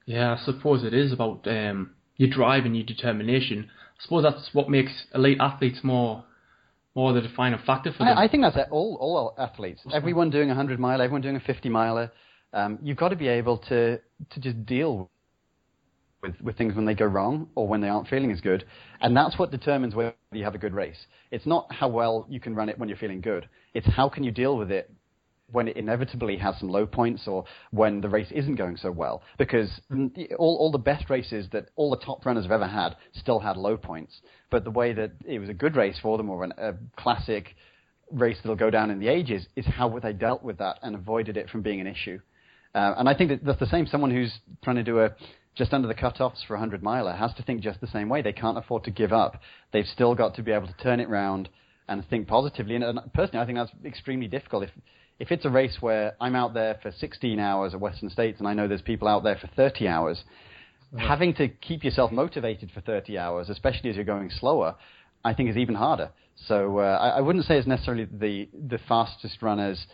Yeah, 0.06 0.36
I 0.40 0.44
suppose 0.44 0.84
it 0.84 0.94
is 0.94 1.14
about 1.14 1.48
um, 1.48 1.92
your 2.18 2.30
drive 2.30 2.66
and 2.66 2.76
your 2.76 2.86
determination. 2.86 3.70
I 3.70 4.04
suppose 4.04 4.24
that's 4.24 4.50
what 4.54 4.70
makes 4.70 4.92
elite 5.14 5.38
athletes 5.40 5.80
more 5.84 6.24
more 6.96 7.14
the 7.14 7.22
defining 7.22 7.60
factor 7.66 7.92
for 7.92 8.00
them. 8.00 8.18
I, 8.18 8.24
I 8.24 8.28
think 8.28 8.44
that's 8.44 8.58
it. 8.58 8.68
all 8.72 8.98
all 9.00 9.36
athletes. 9.38 9.82
Everyone 9.94 10.32
doing 10.32 10.50
a 10.50 10.56
hundred 10.56 10.80
mile, 10.80 11.02
everyone 11.02 11.22
doing 11.22 11.36
a 11.36 11.40
fifty 11.42 11.70
miler. 11.70 12.12
Um, 12.54 12.80
you've 12.82 12.98
got 12.98 13.10
to 13.10 13.16
be 13.16 13.28
able 13.28 13.60
to 13.70 14.00
to 14.32 14.40
just 14.40 14.66
deal 14.66 15.12
with 16.22 16.40
with 16.42 16.58
things 16.58 16.76
when 16.76 16.86
they 16.86 16.94
go 16.94 17.06
wrong 17.06 17.50
or 17.56 17.68
when 17.68 17.82
they 17.82 17.90
aren't 17.90 18.08
feeling 18.08 18.32
as 18.32 18.42
good, 18.42 18.66
and 19.02 19.16
that's 19.16 19.38
what 19.38 19.52
determines 19.52 19.96
whether 19.96 20.14
you 20.32 20.44
have 20.44 20.56
a 20.56 20.60
good 20.60 20.74
race. 20.74 21.06
It's 21.32 21.46
not 21.46 21.72
how 21.72 21.88
well 21.88 22.26
you 22.30 22.40
can 22.40 22.56
run 22.56 22.70
it 22.70 22.78
when 22.78 22.90
you're 22.90 22.98
feeling 22.98 23.22
good. 23.22 23.48
It's 23.74 23.88
how 23.88 24.10
can 24.10 24.24
you 24.24 24.32
deal 24.32 24.58
with 24.58 24.72
it 24.72 24.92
when 25.52 25.68
it 25.68 25.78
inevitably 25.78 26.38
has 26.38 26.56
some 26.60 26.70
low 26.70 26.86
points 26.86 27.28
or 27.28 27.46
when 27.72 28.02
the 28.02 28.10
race 28.10 28.32
isn't 28.32 28.56
going 28.56 28.78
so 28.78 28.92
well. 28.92 29.24
Because 29.38 29.70
all, 30.38 30.58
all 30.58 30.72
the 30.72 30.78
best 30.78 31.10
races 31.10 31.48
that 31.52 31.70
all 31.76 31.90
the 31.90 31.98
top 31.98 32.26
runners 32.26 32.46
have 32.46 32.52
ever 32.52 32.68
had 32.68 32.96
still 33.14 33.40
had 33.40 33.58
low 33.58 33.78
points. 33.78 34.22
But 34.50 34.64
the 34.64 34.72
way 34.72 34.94
that 34.94 35.12
it 35.26 35.40
was 35.40 35.50
a 35.50 35.54
good 35.54 35.76
race 35.76 35.98
for 36.02 36.18
them 36.18 36.30
or 36.30 36.44
an, 36.44 36.54
a 36.58 36.74
classic 36.98 37.56
race 38.12 38.38
that'll 38.44 38.56
go 38.56 38.70
down 38.70 38.90
in 38.90 39.00
the 39.00 39.08
ages 39.08 39.46
is 39.56 39.66
how 39.66 39.98
they 40.00 40.14
dealt 40.14 40.44
with 40.44 40.58
that 40.58 40.80
and 40.82 40.96
avoided 40.96 41.38
it 41.38 41.50
from 41.50 41.62
being 41.62 41.80
an 41.82 41.88
issue. 41.88 42.20
Uh, 42.74 42.94
and 42.98 43.10
I 43.10 43.16
think 43.16 43.30
that 43.30 43.44
that's 43.44 43.60
the 43.60 43.66
same. 43.66 43.88
Someone 43.88 44.12
who's 44.12 44.34
trying 44.64 44.76
to 44.76 44.84
do 44.84 45.00
a 45.00 45.12
just 45.56 45.74
under 45.74 45.88
the 45.88 45.94
cutoffs 45.94 46.46
for 46.48 46.54
a 46.54 46.60
100 46.60 46.82
miler 46.82 47.14
has 47.14 47.34
to 47.36 47.44
think 47.44 47.62
just 47.62 47.82
the 47.82 47.88
same 47.88 48.10
way. 48.10 48.22
They 48.22 48.34
can't 48.34 48.58
afford 48.58 48.84
to 48.86 48.92
give 48.92 49.12
up. 49.12 49.42
They've 49.72 49.86
still 49.86 50.16
got 50.16 50.36
to 50.36 50.44
be 50.44 50.52
able 50.52 50.68
to 50.68 50.78
turn 50.82 51.00
it 51.00 51.10
round 51.10 51.50
and 51.88 52.08
think 52.08 52.28
positively. 52.28 52.76
And, 52.76 52.84
and 52.84 53.00
personally, 53.14 53.42
I 53.42 53.46
think 53.46 53.58
that's 53.58 53.86
extremely 53.86 54.28
difficult. 54.28 54.64
If 54.64 54.70
if 55.20 55.32
it's 55.32 55.44
a 55.44 55.50
race 55.50 55.78
where 55.82 56.16
I'm 56.22 56.36
out 56.36 56.54
there 56.54 56.80
for 56.82 56.92
16 56.92 57.40
hours 57.40 57.74
at 57.74 57.80
Western 57.82 58.10
States 58.10 58.40
and 58.40 58.48
I 58.48 58.54
know 58.54 58.70
there's 58.70 58.82
people 58.82 59.08
out 59.08 59.24
there 59.24 59.36
for 59.36 59.48
30 59.48 59.86
hours, 59.86 60.24
right. 60.94 61.06
having 61.06 61.34
to 61.36 61.50
keep 61.50 61.84
yourself 61.84 62.12
motivated 62.12 62.72
for 62.72 62.80
30 62.80 63.18
hours, 63.18 63.50
especially 63.50 63.90
as 63.90 63.98
you're 63.98 64.06
going 64.06 64.32
slower, 64.40 64.76
I 65.26 65.34
think 65.34 65.50
is 65.50 65.58
even 65.58 65.76
harder. 65.76 66.12
So 66.48 66.80
uh, 66.80 66.98
I, 67.02 67.18
I 67.18 67.22
wouldn't 67.22 67.44
say 67.46 67.58
it's 67.58 67.68
necessarily 67.68 68.06
the 68.06 68.48
the 68.54 68.80
fastest 68.88 69.42
runners 69.42 69.88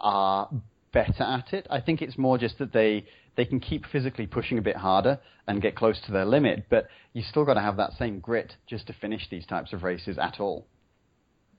are 0.00 0.48
better 0.92 1.22
at 1.22 1.52
it. 1.52 1.66
I 1.70 1.80
think 1.80 2.00
it's 2.00 2.16
more 2.16 2.38
just 2.38 2.58
that 2.58 2.72
they 2.72 3.04
they 3.40 3.46
can 3.46 3.58
keep 3.58 3.86
physically 3.86 4.26
pushing 4.26 4.58
a 4.58 4.60
bit 4.60 4.76
harder 4.76 5.18
and 5.46 5.62
get 5.62 5.74
close 5.74 5.98
to 6.04 6.12
their 6.12 6.26
limit, 6.26 6.66
but 6.68 6.88
you 7.14 7.22
still 7.22 7.46
got 7.46 7.54
to 7.54 7.62
have 7.62 7.78
that 7.78 7.92
same 7.98 8.20
grit 8.20 8.52
just 8.66 8.86
to 8.88 8.92
finish 8.92 9.22
these 9.30 9.46
types 9.46 9.72
of 9.72 9.82
races 9.82 10.18
at 10.18 10.38
all. 10.38 10.66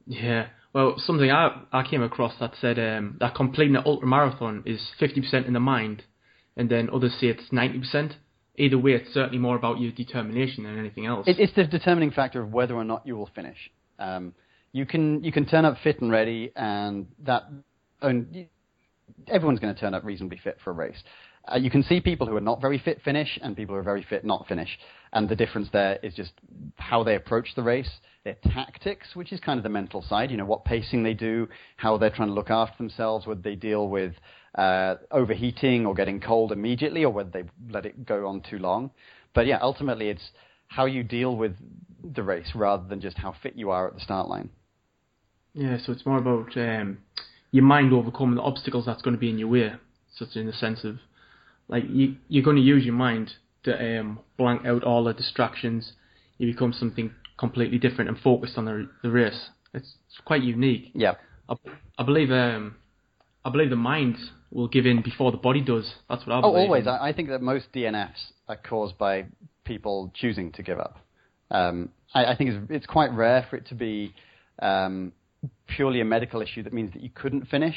Yeah, 0.05 0.45
well, 0.73 0.93
something 0.99 1.31
I 1.31 1.63
I 1.71 1.81
came 1.81 2.03
across 2.03 2.33
that 2.39 2.53
said 2.61 2.77
um, 2.77 3.17
that 3.19 3.33
completing 3.33 3.75
an 3.75 3.81
ultra 3.83 4.07
marathon 4.07 4.61
is 4.67 4.79
50% 5.01 5.47
in 5.47 5.53
the 5.53 5.59
mind, 5.59 6.03
and 6.55 6.69
then 6.69 6.87
others 6.93 7.15
say 7.19 7.27
it's 7.27 7.49
90%. 7.51 8.13
Either 8.57 8.77
way, 8.77 8.91
it's 8.91 9.11
certainly 9.11 9.39
more 9.39 9.55
about 9.55 9.79
your 9.79 9.91
determination 9.91 10.65
than 10.65 10.77
anything 10.77 11.07
else. 11.07 11.27
It, 11.27 11.39
it's 11.39 11.55
the 11.55 11.63
determining 11.63 12.11
factor 12.11 12.43
of 12.43 12.53
whether 12.53 12.75
or 12.75 12.83
not 12.83 13.07
you 13.07 13.17
will 13.17 13.31
finish. 13.33 13.57
Um, 13.97 14.35
you 14.71 14.85
can 14.85 15.23
you 15.23 15.31
can 15.31 15.47
turn 15.47 15.65
up 15.65 15.77
fit 15.83 15.99
and 15.99 16.11
ready, 16.11 16.51
and 16.55 17.07
that 17.23 17.43
and 18.03 18.47
everyone's 19.27 19.59
going 19.59 19.73
to 19.73 19.79
turn 19.79 19.95
up 19.95 20.03
reasonably 20.03 20.39
fit 20.43 20.59
for 20.63 20.69
a 20.69 20.73
race. 20.73 21.01
Uh, 21.51 21.57
you 21.57 21.71
can 21.71 21.83
see 21.83 21.99
people 21.99 22.27
who 22.27 22.35
are 22.35 22.41
not 22.41 22.61
very 22.61 22.77
fit 22.77 23.01
finish 23.03 23.39
and 23.41 23.55
people 23.55 23.73
who 23.73 23.79
are 23.79 23.83
very 23.83 24.05
fit 24.07 24.23
not 24.23 24.47
finish. 24.47 24.69
And 25.13 25.27
the 25.27 25.35
difference 25.35 25.69
there 25.73 25.99
is 26.03 26.13
just 26.13 26.31
how 26.77 27.03
they 27.03 27.15
approach 27.15 27.49
the 27.55 27.63
race, 27.63 27.89
their 28.23 28.37
tactics, 28.53 29.15
which 29.15 29.33
is 29.33 29.39
kind 29.39 29.57
of 29.57 29.63
the 29.63 29.69
mental 29.69 30.01
side, 30.03 30.29
you 30.31 30.37
know, 30.37 30.45
what 30.45 30.65
pacing 30.65 31.03
they 31.03 31.13
do, 31.13 31.47
how 31.77 31.97
they're 31.97 32.11
trying 32.11 32.29
to 32.29 32.33
look 32.33 32.51
after 32.51 32.77
themselves, 32.77 33.25
whether 33.25 33.41
they 33.41 33.55
deal 33.55 33.87
with 33.89 34.13
uh, 34.55 34.95
overheating 35.09 35.85
or 35.85 35.95
getting 35.95 36.19
cold 36.19 36.51
immediately 36.51 37.03
or 37.03 37.11
whether 37.11 37.29
they 37.29 37.43
let 37.69 37.85
it 37.85 38.05
go 38.05 38.27
on 38.27 38.41
too 38.41 38.59
long. 38.59 38.91
But 39.33 39.47
yeah, 39.47 39.59
ultimately 39.61 40.09
it's 40.09 40.31
how 40.67 40.85
you 40.85 41.03
deal 41.03 41.35
with 41.35 41.55
the 42.03 42.23
race 42.23 42.51
rather 42.55 42.87
than 42.87 43.01
just 43.01 43.17
how 43.17 43.35
fit 43.41 43.55
you 43.55 43.71
are 43.71 43.87
at 43.87 43.95
the 43.95 44.01
start 44.01 44.29
line. 44.29 44.49
Yeah, 45.53 45.77
so 45.83 45.91
it's 45.91 46.05
more 46.05 46.17
about 46.17 46.55
um, 46.55 46.99
your 47.51 47.63
mind 47.63 47.93
overcoming 47.93 48.35
the 48.35 48.41
obstacles 48.41 48.85
that's 48.85 49.01
going 49.01 49.15
to 49.15 49.19
be 49.19 49.29
in 49.29 49.37
your 49.37 49.49
way, 49.49 49.73
such 50.15 50.35
in 50.35 50.45
the 50.45 50.53
sense 50.53 50.83
of 50.83 50.97
like 51.71 51.85
you, 51.89 52.17
you're 52.27 52.43
going 52.43 52.57
to 52.57 52.61
use 52.61 52.85
your 52.85 52.93
mind 52.93 53.31
to 53.63 53.99
um, 53.99 54.19
blank 54.37 54.65
out 54.65 54.83
all 54.83 55.03
the 55.03 55.13
distractions. 55.13 55.93
You 56.37 56.51
become 56.51 56.73
something 56.73 57.11
completely 57.39 57.79
different 57.79 58.09
and 58.09 58.19
focused 58.19 58.57
on 58.57 58.65
the 58.65 58.89
the 59.01 59.09
race. 59.09 59.49
It's, 59.73 59.95
it's 60.07 60.19
quite 60.25 60.43
unique. 60.43 60.91
Yeah. 60.93 61.13
I, 61.49 61.55
I 61.97 62.03
believe 62.03 62.29
um, 62.29 62.75
I 63.43 63.49
believe 63.49 63.69
the 63.69 63.75
mind 63.75 64.17
will 64.51 64.67
give 64.67 64.85
in 64.85 65.01
before 65.01 65.31
the 65.31 65.37
body 65.37 65.61
does. 65.61 65.95
That's 66.09 66.25
what 66.27 66.35
I 66.35 66.41
believe. 66.41 66.55
Oh, 66.55 66.59
always. 66.59 66.87
I, 66.87 67.09
I 67.09 67.13
think 67.13 67.29
that 67.29 67.41
most 67.41 67.67
DNFs 67.73 68.31
are 68.47 68.57
caused 68.57 68.97
by 68.97 69.25
people 69.63 70.11
choosing 70.13 70.51
to 70.53 70.63
give 70.63 70.79
up. 70.79 70.97
Um, 71.49 71.89
I, 72.13 72.25
I, 72.25 72.35
think 72.35 72.51
it's, 72.51 72.71
it's 72.71 72.85
quite 72.85 73.11
rare 73.13 73.45
for 73.49 73.55
it 73.55 73.67
to 73.67 73.75
be 73.75 74.13
um, 74.61 75.13
purely 75.67 76.01
a 76.01 76.05
medical 76.05 76.41
issue 76.41 76.63
that 76.63 76.73
means 76.73 76.93
that 76.93 77.01
you 77.01 77.09
couldn't 77.13 77.47
finish. 77.47 77.75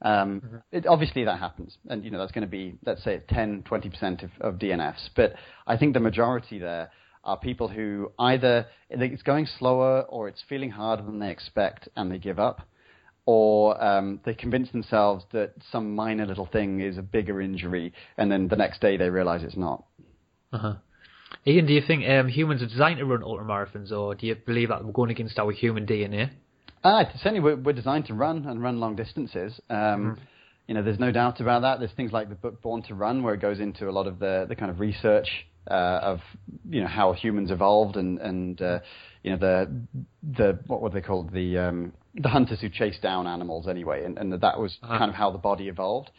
Um, 0.00 0.40
mm-hmm. 0.40 0.56
it, 0.70 0.86
obviously, 0.86 1.24
that 1.24 1.38
happens, 1.38 1.76
and 1.88 2.04
you 2.04 2.10
know 2.10 2.18
that's 2.18 2.32
going 2.32 2.46
to 2.46 2.50
be 2.50 2.78
let's 2.86 3.02
say 3.02 3.20
10, 3.28 3.64
20 3.64 3.90
percent 3.90 4.22
of, 4.22 4.30
of 4.40 4.54
DNFs. 4.54 5.10
But 5.16 5.34
I 5.66 5.76
think 5.76 5.94
the 5.94 6.00
majority 6.00 6.58
there 6.58 6.90
are 7.24 7.36
people 7.36 7.68
who 7.68 8.12
either 8.18 8.66
it's 8.90 9.22
going 9.22 9.46
slower 9.58 10.02
or 10.02 10.28
it's 10.28 10.42
feeling 10.48 10.70
harder 10.70 11.02
than 11.02 11.18
they 11.18 11.30
expect 11.30 11.88
and 11.96 12.10
they 12.10 12.18
give 12.18 12.38
up, 12.38 12.62
or 13.26 13.82
um, 13.82 14.20
they 14.24 14.34
convince 14.34 14.70
themselves 14.70 15.24
that 15.32 15.52
some 15.70 15.94
minor 15.94 16.24
little 16.24 16.46
thing 16.46 16.80
is 16.80 16.96
a 16.96 17.02
bigger 17.02 17.40
injury, 17.40 17.92
and 18.16 18.30
then 18.30 18.48
the 18.48 18.56
next 18.56 18.80
day 18.80 18.96
they 18.96 19.10
realize 19.10 19.42
it's 19.42 19.56
not. 19.56 19.84
Uh-huh. 20.52 20.74
Ian, 21.46 21.66
do 21.66 21.72
you 21.72 21.82
think 21.86 22.08
um, 22.08 22.28
humans 22.28 22.62
are 22.62 22.66
designed 22.66 22.98
to 22.98 23.04
run 23.04 23.20
ultramarathons, 23.20 23.92
or 23.92 24.14
do 24.14 24.26
you 24.26 24.34
believe 24.34 24.68
that 24.68 24.84
we're 24.84 24.92
going 24.92 25.10
against 25.10 25.38
our 25.38 25.52
human 25.52 25.86
DNA? 25.86 26.30
Uh, 26.84 27.04
certainly, 27.16 27.40
we're, 27.40 27.56
we're, 27.56 27.72
designed 27.72 28.06
to 28.06 28.14
run 28.14 28.46
and 28.46 28.62
run 28.62 28.80
long 28.80 28.96
distances. 28.96 29.60
Um, 29.68 29.76
mm-hmm. 29.76 30.20
You 30.68 30.74
know, 30.74 30.82
there's 30.82 30.98
no 30.98 31.10
doubt 31.10 31.40
about 31.40 31.62
that. 31.62 31.78
There's 31.78 31.92
things 31.92 32.12
like 32.12 32.28
the 32.28 32.34
book 32.34 32.60
Born 32.62 32.82
to 32.84 32.94
Run, 32.94 33.22
where 33.22 33.34
it 33.34 33.40
goes 33.40 33.58
into 33.58 33.88
a 33.88 33.92
lot 33.92 34.06
of 34.06 34.18
the, 34.18 34.46
the 34.48 34.54
kind 34.54 34.70
of 34.70 34.80
research 34.80 35.28
uh, 35.70 36.00
of 36.02 36.20
you 36.68 36.80
know 36.80 36.86
how 36.86 37.12
humans 37.12 37.50
evolved 37.50 37.96
and 37.96 38.18
and 38.18 38.62
uh, 38.62 38.78
you 39.22 39.30
know 39.30 39.36
the 39.36 39.70
the 40.22 40.58
what 40.66 40.80
were 40.80 40.90
they 40.90 41.00
called 41.00 41.32
the 41.32 41.58
um, 41.58 41.92
the 42.14 42.28
hunters 42.28 42.60
who 42.60 42.68
chased 42.68 43.02
down 43.02 43.26
animals 43.26 43.68
anyway, 43.68 44.04
and, 44.04 44.18
and 44.18 44.32
that 44.32 44.58
was 44.58 44.78
uh-huh. 44.82 44.98
kind 44.98 45.10
of 45.10 45.14
how 45.14 45.30
the 45.30 45.38
body 45.38 45.68
evolved. 45.68 46.10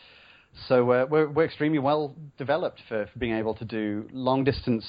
So 0.67 0.91
uh, 0.91 1.05
we're 1.09 1.29
we're 1.29 1.45
extremely 1.45 1.79
well 1.79 2.15
developed 2.37 2.81
for, 2.87 3.07
for 3.11 3.19
being 3.19 3.35
able 3.35 3.55
to 3.55 3.65
do 3.65 4.07
long 4.11 4.43
distance 4.43 4.85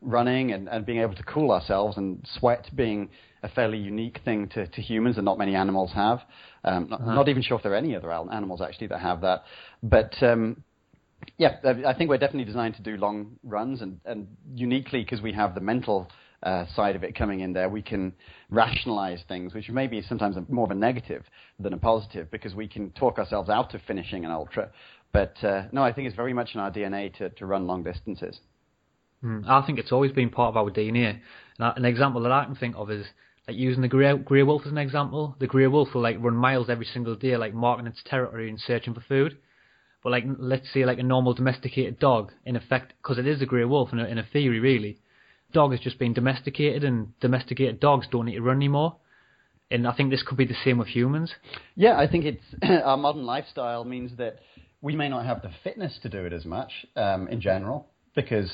running 0.00 0.52
and, 0.52 0.68
and 0.68 0.84
being 0.84 1.00
able 1.00 1.14
to 1.14 1.22
cool 1.22 1.52
ourselves 1.52 1.96
and 1.96 2.26
sweat 2.38 2.68
being 2.74 3.08
a 3.42 3.48
fairly 3.48 3.78
unique 3.78 4.20
thing 4.24 4.48
to, 4.50 4.66
to 4.66 4.80
humans 4.80 5.16
and 5.16 5.24
not 5.24 5.38
many 5.38 5.54
animals 5.54 5.92
have. 5.94 6.20
Um, 6.64 6.88
not, 6.88 7.00
uh-huh. 7.00 7.14
not, 7.14 7.28
even 7.28 7.42
sure 7.42 7.56
if 7.56 7.62
there 7.62 7.72
are 7.72 7.76
any 7.76 7.96
other 7.96 8.12
animals 8.12 8.60
actually 8.60 8.86
that 8.88 9.00
have 9.00 9.20
that. 9.22 9.42
But 9.82 10.14
um, 10.22 10.62
yeah, 11.38 11.56
I 11.86 11.92
think 11.94 12.08
we're 12.08 12.18
definitely 12.18 12.44
designed 12.44 12.76
to 12.76 12.82
do 12.82 12.96
long 12.96 13.36
runs 13.42 13.82
and, 13.82 14.00
and 14.04 14.28
uniquely 14.54 15.02
because 15.02 15.20
we 15.20 15.32
have 15.32 15.54
the 15.54 15.60
mental 15.60 16.08
uh, 16.42 16.66
side 16.74 16.96
of 16.96 17.04
it 17.04 17.16
coming 17.16 17.40
in 17.40 17.52
there, 17.52 17.68
we 17.68 17.82
can 17.82 18.12
rationalize 18.50 19.22
things, 19.28 19.54
which 19.54 19.70
maybe 19.70 20.02
sometimes 20.02 20.36
more 20.48 20.64
of 20.64 20.70
a 20.70 20.74
negative 20.74 21.24
than 21.58 21.72
a 21.72 21.78
positive 21.78 22.30
because 22.30 22.54
we 22.54 22.66
can 22.66 22.90
talk 22.90 23.18
ourselves 23.18 23.48
out 23.48 23.74
of 23.74 23.80
finishing 23.86 24.24
an 24.24 24.30
ultra. 24.30 24.70
But 25.12 25.36
uh, 25.44 25.64
no, 25.72 25.82
I 25.82 25.92
think 25.92 26.06
it's 26.08 26.16
very 26.16 26.32
much 26.32 26.50
in 26.54 26.60
our 26.60 26.70
DNA 26.70 27.14
to, 27.18 27.30
to 27.30 27.46
run 27.46 27.66
long 27.66 27.82
distances. 27.82 28.40
Mm, 29.22 29.48
I 29.48 29.64
think 29.64 29.78
it's 29.78 29.92
always 29.92 30.10
been 30.10 30.30
part 30.30 30.48
of 30.48 30.56
our 30.56 30.70
DNA. 30.70 31.20
An 31.58 31.84
example 31.84 32.22
that 32.22 32.32
I 32.32 32.44
can 32.44 32.56
think 32.56 32.74
of 32.76 32.90
is 32.90 33.06
like 33.48 33.56
using 33.56 33.82
the 33.82 33.88
grey, 33.88 34.42
wolf 34.42 34.62
as 34.64 34.72
an 34.72 34.78
example. 34.78 35.36
The 35.40 35.46
grey 35.46 35.66
wolf 35.66 35.94
will 35.94 36.02
like 36.02 36.16
run 36.20 36.36
miles 36.36 36.70
every 36.70 36.86
single 36.86 37.16
day, 37.16 37.36
like 37.36 37.54
marking 37.54 37.86
its 37.86 38.02
territory 38.04 38.48
and 38.48 38.60
searching 38.60 38.94
for 38.94 39.00
food. 39.00 39.38
But 40.02 40.10
like 40.10 40.24
let's 40.38 40.72
say 40.72 40.84
like 40.84 40.98
a 40.98 41.04
normal 41.04 41.34
domesticated 41.34 41.98
dog, 41.98 42.32
in 42.44 42.56
effect, 42.56 42.92
because 43.02 43.18
it 43.18 43.26
is 43.26 43.42
a 43.42 43.46
grey 43.46 43.64
wolf 43.64 43.92
in 43.92 43.98
a, 43.98 44.04
in 44.04 44.18
a 44.18 44.26
theory 44.32 44.60
really, 44.60 44.98
dog 45.52 45.72
has 45.72 45.80
just 45.80 45.98
been 45.98 46.12
domesticated, 46.12 46.84
and 46.84 47.18
domesticated 47.20 47.80
dogs 47.80 48.06
don't 48.10 48.26
need 48.26 48.34
to 48.34 48.42
run 48.42 48.56
anymore. 48.56 48.96
And 49.70 49.86
I 49.86 49.94
think 49.94 50.10
this 50.10 50.22
could 50.22 50.36
be 50.36 50.44
the 50.44 50.56
same 50.64 50.78
with 50.78 50.88
humans. 50.88 51.32
Yeah, 51.76 51.98
I 51.98 52.06
think 52.06 52.24
it's 52.24 52.44
our 52.84 52.96
modern 52.96 53.24
lifestyle 53.24 53.84
means 53.84 54.16
that 54.18 54.38
we 54.82 54.96
may 54.96 55.08
not 55.08 55.24
have 55.24 55.42
the 55.42 55.50
fitness 55.64 55.98
to 56.02 56.08
do 56.08 56.24
it 56.24 56.32
as 56.32 56.44
much 56.44 56.70
um, 56.96 57.28
in 57.28 57.40
general 57.40 57.86
because 58.14 58.52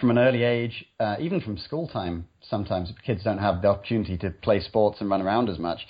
from 0.00 0.10
an 0.10 0.18
early 0.18 0.42
age, 0.42 0.84
uh, 1.00 1.16
even 1.18 1.40
from 1.40 1.56
school 1.58 1.88
time, 1.88 2.26
sometimes 2.48 2.92
kids 3.04 3.24
don't 3.24 3.38
have 3.38 3.62
the 3.62 3.68
opportunity 3.68 4.18
to 4.18 4.30
play 4.30 4.60
sports 4.60 5.00
and 5.00 5.10
run 5.10 5.22
around 5.22 5.48
as 5.48 5.58
much. 5.58 5.80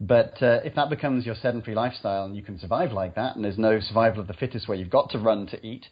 But 0.00 0.40
uh, 0.40 0.60
if 0.64 0.74
that 0.76 0.90
becomes 0.90 1.26
your 1.26 1.34
sedentary 1.34 1.74
lifestyle 1.74 2.24
and 2.24 2.36
you 2.36 2.42
can 2.42 2.58
survive 2.58 2.92
like 2.92 3.16
that, 3.16 3.34
and 3.34 3.44
there's 3.44 3.58
no 3.58 3.80
survival 3.80 4.20
of 4.20 4.28
the 4.28 4.34
fittest 4.34 4.68
where 4.68 4.78
you've 4.78 4.90
got 4.90 5.10
to 5.10 5.18
run 5.18 5.46
to 5.48 5.66
eat, 5.66 5.86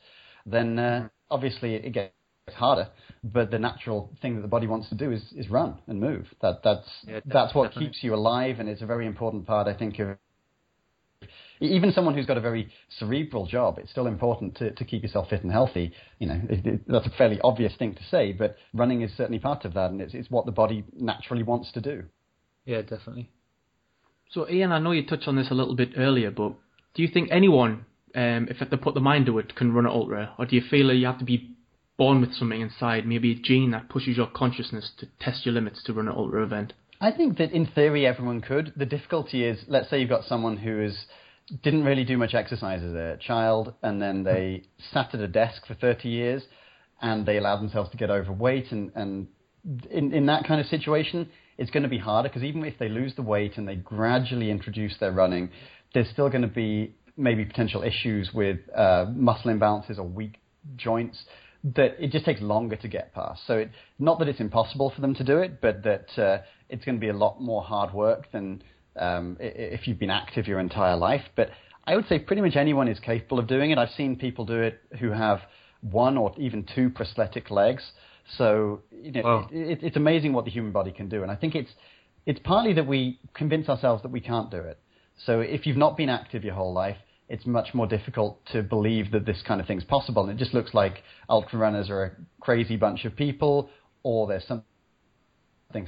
then 0.44 0.78
uh, 0.78 1.08
obviously 1.28 1.74
it 1.74 1.90
gets 1.92 2.12
harder. 2.54 2.88
But 3.24 3.50
the 3.50 3.58
natural 3.58 4.10
thing 4.22 4.36
that 4.36 4.42
the 4.42 4.48
body 4.48 4.68
wants 4.68 4.88
to 4.90 4.94
do 4.94 5.10
is, 5.10 5.22
is 5.36 5.50
run 5.50 5.78
and 5.88 6.00
move. 6.00 6.26
That 6.42 6.60
that's 6.62 6.88
yeah, 7.04 7.20
that's 7.26 7.52
what 7.52 7.68
definitely. 7.70 7.88
keeps 7.88 8.04
you 8.04 8.14
alive, 8.14 8.60
and 8.60 8.68
it's 8.68 8.82
a 8.82 8.86
very 8.86 9.06
important 9.06 9.44
part, 9.44 9.66
I 9.66 9.74
think, 9.74 9.98
of 9.98 10.16
even 11.60 11.92
someone 11.92 12.14
who's 12.14 12.26
got 12.26 12.36
a 12.36 12.40
very 12.40 12.70
cerebral 12.98 13.46
job, 13.46 13.78
it's 13.78 13.90
still 13.90 14.06
important 14.06 14.56
to, 14.56 14.70
to 14.72 14.84
keep 14.84 15.02
yourself 15.02 15.28
fit 15.30 15.42
and 15.42 15.52
healthy. 15.52 15.92
You 16.18 16.28
know, 16.28 16.40
it, 16.48 16.66
it, 16.66 16.80
that's 16.86 17.06
a 17.06 17.10
fairly 17.10 17.40
obvious 17.42 17.74
thing 17.78 17.94
to 17.94 18.04
say, 18.10 18.32
but 18.32 18.56
running 18.74 19.02
is 19.02 19.10
certainly 19.16 19.38
part 19.38 19.64
of 19.64 19.74
that, 19.74 19.90
and 19.90 20.00
it's, 20.00 20.14
it's 20.14 20.30
what 20.30 20.46
the 20.46 20.52
body 20.52 20.84
naturally 20.92 21.42
wants 21.42 21.72
to 21.72 21.80
do. 21.80 22.04
Yeah, 22.64 22.82
definitely. 22.82 23.30
So, 24.30 24.48
Ian, 24.48 24.72
I 24.72 24.78
know 24.78 24.90
you 24.92 25.06
touched 25.06 25.28
on 25.28 25.36
this 25.36 25.50
a 25.50 25.54
little 25.54 25.76
bit 25.76 25.90
earlier, 25.96 26.30
but 26.30 26.54
do 26.94 27.02
you 27.02 27.08
think 27.08 27.28
anyone, 27.30 27.86
um, 28.14 28.48
if 28.50 28.58
they 28.58 28.76
put 28.76 28.94
the 28.94 29.00
mind 29.00 29.26
to 29.26 29.38
it, 29.38 29.54
can 29.54 29.72
run 29.72 29.86
an 29.86 29.92
ultra, 29.92 30.34
or 30.38 30.46
do 30.46 30.56
you 30.56 30.62
feel 30.68 30.86
like 30.86 30.96
you 30.96 31.06
have 31.06 31.18
to 31.20 31.24
be 31.24 31.52
born 31.96 32.20
with 32.20 32.34
something 32.34 32.60
inside, 32.60 33.06
maybe 33.06 33.32
a 33.32 33.34
gene 33.34 33.70
that 33.70 33.88
pushes 33.88 34.16
your 34.16 34.26
consciousness 34.26 34.90
to 34.98 35.06
test 35.20 35.46
your 35.46 35.54
limits 35.54 35.82
to 35.84 35.92
run 35.92 36.08
an 36.08 36.14
ultra 36.14 36.42
event? 36.42 36.72
I 37.00 37.12
think 37.12 37.38
that 37.38 37.52
in 37.52 37.66
theory 37.66 38.06
everyone 38.06 38.40
could. 38.40 38.72
The 38.76 38.86
difficulty 38.86 39.44
is, 39.44 39.60
let's 39.68 39.90
say 39.90 40.00
you've 40.00 40.08
got 40.08 40.24
someone 40.24 40.56
who 40.56 40.82
is 40.82 41.06
didn't 41.62 41.84
really 41.84 42.04
do 42.04 42.16
much 42.16 42.34
exercise 42.34 42.82
as 42.82 42.94
a 42.94 43.18
child, 43.20 43.74
and 43.82 44.00
then 44.02 44.24
they 44.24 44.64
sat 44.92 45.14
at 45.14 45.20
a 45.20 45.28
desk 45.28 45.66
for 45.66 45.74
30 45.74 46.08
years, 46.08 46.42
and 47.00 47.26
they 47.26 47.36
allowed 47.36 47.58
themselves 47.58 47.90
to 47.90 47.96
get 47.96 48.10
overweight, 48.10 48.72
and, 48.72 48.90
and 48.94 49.28
in, 49.90 50.12
in 50.12 50.26
that 50.26 50.46
kind 50.46 50.60
of 50.60 50.66
situation, 50.66 51.28
it's 51.58 51.70
going 51.70 51.82
to 51.82 51.88
be 51.88 51.98
harder 51.98 52.28
because 52.28 52.42
even 52.42 52.64
if 52.64 52.78
they 52.78 52.88
lose 52.88 53.14
the 53.14 53.22
weight 53.22 53.56
and 53.56 53.66
they 53.66 53.76
gradually 53.76 54.50
introduce 54.50 54.96
their 54.98 55.12
running, 55.12 55.50
there's 55.94 56.08
still 56.10 56.28
going 56.28 56.42
to 56.42 56.48
be 56.48 56.94
maybe 57.16 57.44
potential 57.44 57.82
issues 57.82 58.30
with 58.34 58.58
uh, 58.76 59.06
muscle 59.14 59.50
imbalances 59.50 59.98
or 59.98 60.04
weak 60.04 60.38
joints 60.76 61.24
that 61.74 61.96
it 61.98 62.12
just 62.12 62.24
takes 62.24 62.40
longer 62.40 62.76
to 62.76 62.88
get 62.88 63.12
past. 63.14 63.40
So 63.46 63.54
it, 63.54 63.70
not 63.98 64.18
that 64.18 64.28
it's 64.28 64.40
impossible 64.40 64.92
for 64.94 65.00
them 65.00 65.14
to 65.14 65.24
do 65.24 65.38
it, 65.38 65.60
but 65.60 65.82
that 65.82 66.18
uh, 66.18 66.42
it's 66.68 66.84
going 66.84 66.96
to 66.96 67.00
be 67.00 67.08
a 67.08 67.16
lot 67.16 67.40
more 67.40 67.62
hard 67.62 67.92
work 67.92 68.30
than 68.32 68.62
um, 68.98 69.36
if 69.40 69.86
you've 69.86 69.98
been 69.98 70.10
active 70.10 70.46
your 70.46 70.60
entire 70.60 70.96
life. 70.96 71.22
But 71.34 71.50
I 71.86 71.96
would 71.96 72.06
say 72.08 72.18
pretty 72.18 72.42
much 72.42 72.56
anyone 72.56 72.88
is 72.88 72.98
capable 73.00 73.38
of 73.38 73.46
doing 73.46 73.70
it. 73.70 73.78
I've 73.78 73.90
seen 73.90 74.16
people 74.16 74.44
do 74.44 74.60
it 74.60 74.80
who 74.98 75.10
have 75.10 75.40
one 75.80 76.16
or 76.16 76.34
even 76.38 76.66
two 76.74 76.90
prosthetic 76.90 77.50
legs. 77.50 77.82
So 78.36 78.82
you 78.90 79.12
know, 79.12 79.22
wow. 79.22 79.48
it, 79.52 79.78
it, 79.78 79.78
it's 79.82 79.96
amazing 79.96 80.32
what 80.32 80.44
the 80.44 80.50
human 80.50 80.72
body 80.72 80.90
can 80.90 81.08
do, 81.08 81.22
and 81.22 81.30
I 81.30 81.36
think 81.36 81.54
it's 81.54 81.70
it's 82.26 82.40
partly 82.42 82.72
that 82.74 82.86
we 82.86 83.20
convince 83.34 83.68
ourselves 83.68 84.02
that 84.02 84.10
we 84.10 84.20
can't 84.20 84.50
do 84.50 84.58
it. 84.58 84.78
So 85.24 85.40
if 85.40 85.64
you've 85.64 85.76
not 85.76 85.96
been 85.96 86.08
active 86.08 86.44
your 86.44 86.54
whole 86.54 86.72
life, 86.72 86.96
it's 87.28 87.46
much 87.46 87.72
more 87.72 87.86
difficult 87.86 88.40
to 88.52 88.62
believe 88.62 89.12
that 89.12 89.24
this 89.24 89.42
kind 89.46 89.60
of 89.60 89.66
thing's 89.66 89.84
possible. 89.84 90.22
And 90.22 90.32
it 90.32 90.42
just 90.42 90.54
looks 90.54 90.74
like 90.74 91.02
ultra 91.28 91.58
runners 91.58 91.88
are 91.88 92.04
a 92.04 92.10
crazy 92.40 92.76
bunch 92.76 93.04
of 93.04 93.16
people, 93.16 93.70
or 94.02 94.26
there's 94.26 94.46
something 94.46 94.66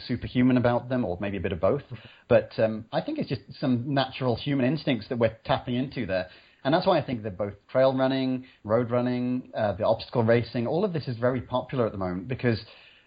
superhuman 0.07 0.57
about 0.57 0.89
them, 0.89 1.05
or 1.05 1.19
maybe 1.21 1.37
a 1.37 1.41
bit 1.41 1.53
of 1.53 1.61
both. 1.61 1.83
But 2.29 2.51
um, 2.59 2.85
I 2.93 3.01
think 3.01 3.19
it's 3.19 3.31
just 3.31 3.41
some 3.59 3.95
natural 3.95 4.37
human 4.37 4.67
instincts 4.67 5.09
that 5.09 5.19
we're 5.19 5.35
tapping 5.47 5.77
into 5.77 6.05
there. 6.05 6.29
And 6.63 6.75
that's 6.75 6.87
why 6.87 6.99
I 6.99 7.03
think 7.03 7.23
that 7.23 7.39
both 7.39 7.55
trail 7.71 7.97
running, 7.97 8.45
road 8.65 8.91
running, 8.91 9.51
uh, 9.57 9.73
the 9.73 9.87
obstacle 9.87 10.23
racing, 10.23 10.67
all 10.67 10.85
of 10.85 10.93
this 10.93 11.09
is 11.09 11.17
very 11.17 11.41
popular 11.41 11.87
at 11.87 11.93
the 11.93 11.99
moment 11.99 12.29
because 12.29 12.61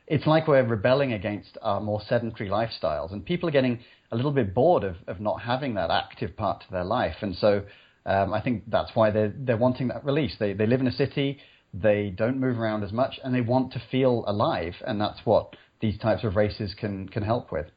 it's 0.07 0.25
like 0.25 0.47
we're 0.47 0.63
rebelling 0.63 1.13
against 1.13 1.57
our 1.61 1.79
more 1.79 2.01
sedentary 2.09 2.49
lifestyles. 2.49 3.11
And 3.11 3.23
people 3.23 3.47
are 3.47 3.51
getting 3.51 3.79
a 4.11 4.15
little 4.15 4.31
bit 4.31 4.55
bored 4.55 4.83
of, 4.83 4.95
of 5.05 5.19
not 5.19 5.39
having 5.41 5.75
that 5.75 5.91
active 5.91 6.35
part 6.35 6.61
to 6.61 6.71
their 6.71 6.83
life. 6.83 7.17
And 7.21 7.35
so 7.35 7.61
um, 8.05 8.33
I 8.33 8.41
think 8.41 8.63
that's 8.67 8.91
why 8.95 9.11
they're 9.11 9.33
they're 9.37 9.57
wanting 9.57 9.89
that 9.89 10.03
release. 10.03 10.35
They 10.39 10.53
they 10.53 10.65
live 10.65 10.81
in 10.81 10.87
a 10.87 10.91
city, 10.91 11.39
they 11.73 12.09
don't 12.09 12.39
move 12.39 12.59
around 12.59 12.83
as 12.83 12.91
much, 12.91 13.19
and 13.23 13.33
they 13.33 13.41
want 13.41 13.73
to 13.73 13.81
feel 13.91 14.23
alive, 14.27 14.75
and 14.85 14.99
that's 14.99 15.19
what 15.23 15.55
these 15.81 15.97
types 15.97 16.23
of 16.23 16.35
races 16.35 16.73
can 16.79 17.09
can 17.09 17.23
help 17.23 17.51
with. 17.51 17.67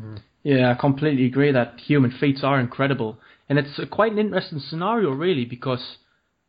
Mm. 0.00 0.20
Yeah, 0.42 0.72
I 0.72 0.74
completely 0.74 1.26
agree 1.26 1.52
that 1.52 1.80
human 1.80 2.10
feats 2.10 2.42
are 2.42 2.58
incredible, 2.60 3.18
and 3.48 3.58
it's 3.58 3.80
quite 3.90 4.12
an 4.12 4.18
interesting 4.18 4.58
scenario 4.60 5.10
really 5.10 5.44
because 5.44 5.98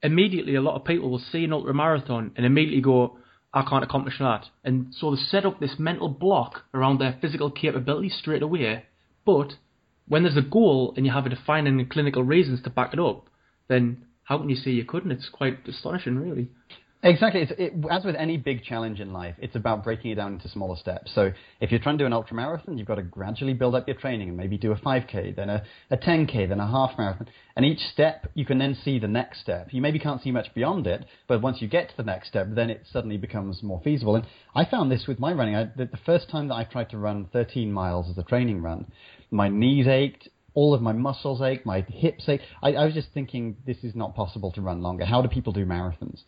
immediately 0.02 0.56
a 0.56 0.62
lot 0.62 0.76
of 0.76 0.86
people 0.86 1.10
will 1.10 1.24
see 1.32 1.46
an 1.46 1.54
ultra 1.54 1.74
marathon 1.74 2.32
and 2.36 2.46
immediately 2.46 2.82
go, 2.82 3.18
I 3.54 3.64
can't 3.70 3.84
accomplish 3.84 4.18
that, 4.20 4.46
and 4.64 4.94
so 4.94 5.12
they 5.12 5.22
set 5.22 5.46
up 5.46 5.60
this 5.60 5.76
mental 5.78 6.10
block 6.10 6.64
around 6.74 7.00
their 7.00 7.18
physical 7.22 7.52
capability 7.52 8.10
straight 8.10 8.42
away, 8.42 8.86
but 9.26 9.54
when 10.08 10.24
there's 10.24 10.38
a 10.38 10.42
goal 10.42 10.94
and 10.98 11.06
you 11.06 11.12
have 11.12 11.26
a 11.26 11.30
defining 11.30 11.88
clinical 11.88 12.24
reasons 12.24 12.62
to 12.64 12.70
back 12.70 12.94
it 12.94 13.00
up, 13.00 13.28
then 13.68 14.06
how 14.24 14.38
can 14.38 14.50
you 14.50 14.56
say 14.56 14.72
you 14.72 14.86
couldn't? 14.86 15.12
It's 15.12 15.30
quite 15.30 15.68
astonishing, 15.68 16.18
really. 16.18 16.50
Exactly. 17.06 17.42
It, 17.42 17.74
as 17.92 18.06
with 18.06 18.16
any 18.16 18.38
big 18.38 18.64
challenge 18.64 19.02
in 19.02 19.12
life, 19.12 19.36
it's 19.38 19.58
about 19.58 19.84
breaking 19.84 20.12
it 20.12 20.16
down 20.16 20.36
into 20.36 20.48
smaller 20.48 20.78
steps. 20.78 21.12
So 21.14 21.34
if 21.60 21.70
you're 21.70 21.82
trying 21.82 21.98
to 21.98 22.04
do 22.04 22.06
an 22.06 22.14
ultra 22.14 22.34
marathon, 22.34 22.78
you've 22.78 22.88
got 22.88 22.96
to 22.96 23.04
gradually 23.04 23.54
build 23.54 23.76
up 23.76 23.86
your 23.90 23.98
training 23.98 24.30
and 24.30 24.38
maybe 24.38 24.58
do 24.58 24.72
a 24.72 24.78
5K, 24.78 25.36
then 25.36 25.50
a, 25.50 25.64
a 25.92 25.98
10K, 25.98 26.48
then 26.48 26.62
a 26.62 26.68
half 26.68 26.98
marathon. 26.98 27.28
And 27.58 27.66
each 27.66 27.82
step, 27.92 28.32
you 28.36 28.46
can 28.46 28.58
then 28.58 28.78
see 28.86 29.00
the 29.00 29.10
next 29.10 29.42
step. 29.42 29.68
You 29.72 29.82
maybe 29.82 30.00
can't 30.00 30.22
see 30.22 30.32
much 30.32 30.54
beyond 30.56 30.88
it, 30.88 31.06
but 31.28 31.42
once 31.42 31.62
you 31.62 31.68
get 31.68 31.90
to 31.90 31.98
the 31.98 32.04
next 32.04 32.30
step, 32.30 32.48
then 32.50 32.70
it 32.70 32.86
suddenly 32.90 33.18
becomes 33.18 33.62
more 33.62 33.82
feasible. 33.84 34.16
And 34.16 34.26
I 34.56 34.64
found 34.64 34.90
this 34.90 35.04
with 35.06 35.20
my 35.20 35.34
running. 35.34 35.56
I, 35.56 35.66
the, 35.76 35.86
the 35.86 36.00
first 36.06 36.30
time 36.30 36.48
that 36.48 36.56
I 36.56 36.64
tried 36.64 36.90
to 36.92 36.98
run 36.98 37.28
13 37.34 37.70
miles 37.70 38.10
as 38.10 38.18
a 38.18 38.24
training 38.24 38.62
run, 38.62 38.88
my 39.30 39.50
knees 39.50 39.88
ached, 39.88 40.30
all 40.54 40.74
of 40.74 40.82
my 40.82 40.94
muscles 40.94 41.42
ached, 41.42 41.66
my 41.66 41.82
hips 41.82 42.30
ached. 42.30 42.44
I, 42.62 42.74
I 42.74 42.86
was 42.86 42.94
just 42.94 43.10
thinking, 43.14 43.58
this 43.66 43.78
is 43.84 43.94
not 43.96 44.16
possible 44.16 44.52
to 44.54 44.62
run 44.62 44.82
longer. 44.82 45.04
How 45.04 45.22
do 45.22 45.28
people 45.28 45.52
do 45.52 45.66
marathons? 45.66 46.22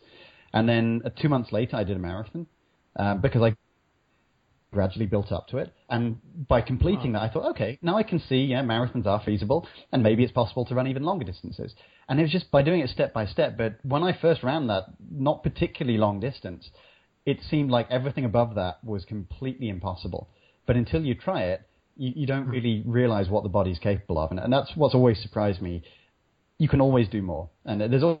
And 0.56 0.66
then 0.66 1.02
uh, 1.04 1.10
two 1.10 1.28
months 1.28 1.52
later, 1.52 1.76
I 1.76 1.84
did 1.84 1.96
a 1.98 2.00
marathon 2.00 2.46
uh, 2.98 3.14
because 3.16 3.42
I 3.42 3.54
gradually 4.72 5.04
built 5.04 5.30
up 5.30 5.48
to 5.48 5.58
it. 5.58 5.70
And 5.90 6.16
by 6.48 6.62
completing 6.62 7.12
that, 7.12 7.20
I 7.20 7.28
thought, 7.28 7.50
okay, 7.50 7.78
now 7.82 7.98
I 7.98 8.02
can 8.02 8.18
see, 8.18 8.36
yeah, 8.36 8.62
marathons 8.62 9.04
are 9.04 9.22
feasible, 9.22 9.68
and 9.92 10.02
maybe 10.02 10.24
it's 10.24 10.32
possible 10.32 10.64
to 10.64 10.74
run 10.74 10.86
even 10.86 11.02
longer 11.02 11.26
distances. 11.26 11.74
And 12.08 12.18
it 12.18 12.22
was 12.22 12.32
just 12.32 12.50
by 12.50 12.62
doing 12.62 12.80
it 12.80 12.88
step 12.88 13.12
by 13.12 13.26
step. 13.26 13.58
But 13.58 13.80
when 13.82 14.02
I 14.02 14.18
first 14.18 14.42
ran 14.42 14.66
that, 14.68 14.84
not 15.10 15.42
particularly 15.42 15.98
long 15.98 16.20
distance, 16.20 16.70
it 17.26 17.38
seemed 17.50 17.70
like 17.70 17.90
everything 17.90 18.24
above 18.24 18.54
that 18.54 18.82
was 18.82 19.04
completely 19.04 19.68
impossible. 19.68 20.30
But 20.66 20.76
until 20.76 21.04
you 21.04 21.14
try 21.14 21.42
it, 21.42 21.68
you, 21.98 22.12
you 22.16 22.26
don't 22.26 22.44
hmm. 22.44 22.50
really 22.50 22.82
realize 22.86 23.28
what 23.28 23.42
the 23.42 23.50
body's 23.50 23.78
capable 23.78 24.18
of, 24.18 24.30
and, 24.30 24.40
and 24.40 24.50
that's 24.50 24.72
what's 24.74 24.94
always 24.94 25.20
surprised 25.20 25.60
me. 25.60 25.82
You 26.56 26.68
can 26.68 26.80
always 26.80 27.08
do 27.08 27.20
more, 27.20 27.50
and 27.66 27.82
there's 27.82 28.02
always 28.02 28.20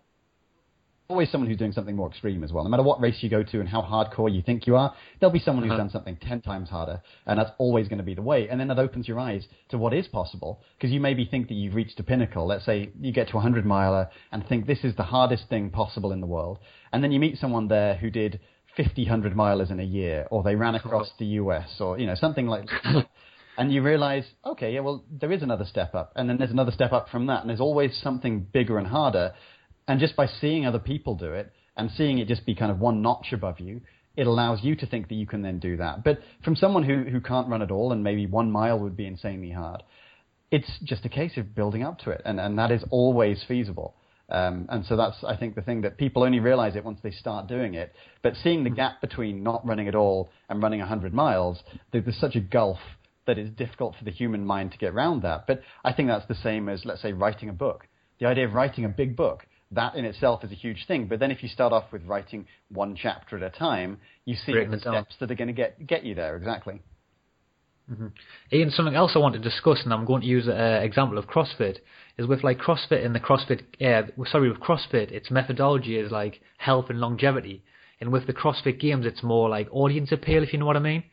someone 1.08 1.48
who's 1.48 1.58
doing 1.58 1.72
something 1.72 1.94
more 1.94 2.08
extreme 2.08 2.42
as 2.42 2.52
well. 2.52 2.64
No 2.64 2.70
matter 2.70 2.82
what 2.82 3.00
race 3.00 3.18
you 3.20 3.28
go 3.28 3.42
to 3.42 3.60
and 3.60 3.68
how 3.68 3.80
hardcore 3.82 4.32
you 4.32 4.42
think 4.42 4.66
you 4.66 4.76
are, 4.76 4.94
there'll 5.20 5.32
be 5.32 5.38
someone 5.38 5.64
who's 5.64 5.72
uh-huh. 5.72 5.78
done 5.78 5.90
something 5.90 6.16
ten 6.16 6.40
times 6.40 6.68
harder, 6.68 7.00
and 7.26 7.38
that's 7.38 7.50
always 7.58 7.88
going 7.88 7.98
to 7.98 8.04
be 8.04 8.14
the 8.14 8.22
way. 8.22 8.48
And 8.48 8.58
then 8.58 8.68
that 8.68 8.78
opens 8.78 9.06
your 9.06 9.18
eyes 9.18 9.46
to 9.70 9.78
what 9.78 9.94
is 9.94 10.06
possible, 10.08 10.60
because 10.76 10.92
you 10.92 11.00
maybe 11.00 11.24
think 11.24 11.48
that 11.48 11.54
you've 11.54 11.74
reached 11.74 12.00
a 12.00 12.02
pinnacle. 12.02 12.46
Let's 12.46 12.64
say 12.64 12.90
you 13.00 13.12
get 13.12 13.28
to 13.28 13.38
a 13.38 13.40
hundred 13.40 13.64
miler 13.64 14.08
and 14.32 14.46
think 14.46 14.66
this 14.66 14.84
is 14.84 14.96
the 14.96 15.04
hardest 15.04 15.48
thing 15.48 15.70
possible 15.70 16.12
in 16.12 16.20
the 16.20 16.26
world, 16.26 16.58
and 16.92 17.02
then 17.02 17.12
you 17.12 17.20
meet 17.20 17.38
someone 17.38 17.68
there 17.68 17.94
who 17.94 18.10
did 18.10 18.40
50 18.76 19.04
hundred 19.06 19.34
milers 19.34 19.70
in 19.70 19.80
a 19.80 19.84
year, 19.84 20.26
or 20.30 20.42
they 20.42 20.54
ran 20.54 20.74
across 20.74 21.10
the 21.18 21.26
U.S., 21.26 21.68
or 21.80 21.98
you 21.98 22.06
know 22.06 22.14
something 22.14 22.46
like. 22.46 22.68
and 23.58 23.72
you 23.72 23.82
realize, 23.82 24.24
okay, 24.44 24.74
yeah, 24.74 24.80
well, 24.80 25.02
there 25.10 25.32
is 25.32 25.42
another 25.42 25.64
step 25.64 25.94
up, 25.94 26.12
and 26.14 26.28
then 26.28 26.36
there's 26.36 26.50
another 26.50 26.72
step 26.72 26.92
up 26.92 27.08
from 27.08 27.26
that, 27.26 27.40
and 27.40 27.48
there's 27.48 27.60
always 27.60 27.98
something 28.02 28.40
bigger 28.52 28.78
and 28.78 28.86
harder. 28.86 29.32
And 29.88 30.00
just 30.00 30.16
by 30.16 30.26
seeing 30.26 30.66
other 30.66 30.78
people 30.78 31.14
do 31.14 31.32
it 31.32 31.52
and 31.76 31.90
seeing 31.90 32.18
it 32.18 32.28
just 32.28 32.44
be 32.44 32.54
kind 32.54 32.70
of 32.70 32.80
one 32.80 33.02
notch 33.02 33.32
above 33.32 33.60
you, 33.60 33.80
it 34.16 34.26
allows 34.26 34.60
you 34.62 34.74
to 34.76 34.86
think 34.86 35.08
that 35.08 35.14
you 35.14 35.26
can 35.26 35.42
then 35.42 35.58
do 35.58 35.76
that. 35.76 36.02
But 36.02 36.20
from 36.42 36.56
someone 36.56 36.82
who, 36.82 37.04
who 37.04 37.20
can't 37.20 37.48
run 37.48 37.62
at 37.62 37.70
all, 37.70 37.92
and 37.92 38.02
maybe 38.02 38.26
one 38.26 38.50
mile 38.50 38.78
would 38.78 38.96
be 38.96 39.06
insanely 39.06 39.50
hard, 39.50 39.82
it's 40.50 40.70
just 40.84 41.04
a 41.04 41.08
case 41.08 41.36
of 41.36 41.54
building 41.54 41.82
up 41.82 41.98
to 42.00 42.10
it, 42.10 42.22
and, 42.24 42.40
and 42.40 42.58
that 42.58 42.70
is 42.70 42.82
always 42.90 43.44
feasible. 43.46 43.94
Um, 44.28 44.66
and 44.70 44.84
so 44.86 44.96
that's, 44.96 45.22
I 45.22 45.36
think, 45.36 45.54
the 45.54 45.62
thing 45.62 45.82
that 45.82 45.98
people 45.98 46.24
only 46.24 46.40
realize 46.40 46.74
it 46.74 46.84
once 46.84 46.98
they 47.02 47.10
start 47.10 47.46
doing 47.46 47.74
it. 47.74 47.92
But 48.22 48.34
seeing 48.42 48.64
the 48.64 48.70
gap 48.70 49.00
between 49.00 49.42
not 49.42 49.64
running 49.66 49.86
at 49.86 49.94
all 49.94 50.30
and 50.48 50.62
running 50.62 50.80
100 50.80 51.14
miles, 51.14 51.62
there's 51.92 52.18
such 52.18 52.34
a 52.34 52.40
gulf 52.40 52.78
that 53.26 53.38
it's 53.38 53.50
difficult 53.50 53.94
for 53.96 54.04
the 54.04 54.10
human 54.10 54.44
mind 54.44 54.72
to 54.72 54.78
get 54.78 54.94
around 54.94 55.22
that. 55.22 55.46
But 55.46 55.60
I 55.84 55.92
think 55.92 56.08
that's 56.08 56.26
the 56.26 56.34
same 56.34 56.68
as, 56.68 56.84
let's 56.84 57.02
say, 57.02 57.12
writing 57.12 57.48
a 57.48 57.52
book. 57.52 57.86
The 58.18 58.26
idea 58.26 58.46
of 58.46 58.54
writing 58.54 58.84
a 58.84 58.88
big 58.88 59.14
book, 59.14 59.46
that 59.72 59.94
in 59.94 60.04
itself 60.04 60.44
is 60.44 60.52
a 60.52 60.54
huge 60.54 60.86
thing. 60.86 61.06
But 61.06 61.18
then 61.18 61.30
if 61.30 61.42
you 61.42 61.48
start 61.48 61.72
off 61.72 61.92
with 61.92 62.04
writing 62.04 62.46
one 62.70 62.96
chapter 62.96 63.36
at 63.36 63.42
a 63.42 63.56
time, 63.56 63.98
you 64.24 64.36
see 64.36 64.52
the 64.52 64.78
steps 64.78 65.16
that 65.20 65.30
are 65.30 65.34
going 65.34 65.48
to 65.48 65.54
get, 65.54 65.86
get 65.86 66.04
you 66.04 66.14
there, 66.14 66.36
exactly. 66.36 66.80
Mm-hmm. 67.90 68.06
Ian, 68.52 68.70
something 68.70 68.96
else 68.96 69.12
I 69.14 69.20
want 69.20 69.34
to 69.34 69.40
discuss, 69.40 69.82
and 69.84 69.92
I'm 69.92 70.06
going 70.06 70.22
to 70.22 70.26
use 70.26 70.48
an 70.48 70.82
example 70.82 71.18
of 71.18 71.26
CrossFit, 71.26 71.78
is 72.18 72.26
with 72.26 72.42
like 72.42 72.58
CrossFit 72.58 73.04
and 73.04 73.14
the 73.14 73.20
CrossFit, 73.20 73.62
uh, 73.80 74.08
sorry, 74.30 74.50
with 74.50 74.60
CrossFit, 74.60 75.12
its 75.12 75.30
methodology 75.30 75.96
is 75.96 76.10
like 76.10 76.40
health 76.58 76.86
and 76.88 76.98
longevity, 76.98 77.62
and 78.00 78.10
with 78.10 78.26
the 78.26 78.32
CrossFit 78.32 78.80
Games, 78.80 79.06
it's 79.06 79.22
more 79.22 79.48
like 79.48 79.68
audience 79.70 80.10
appeal, 80.10 80.42
if 80.42 80.52
you 80.52 80.58
know 80.58 80.66
what 80.66 80.76
I 80.76 80.80
mean. 80.80 81.04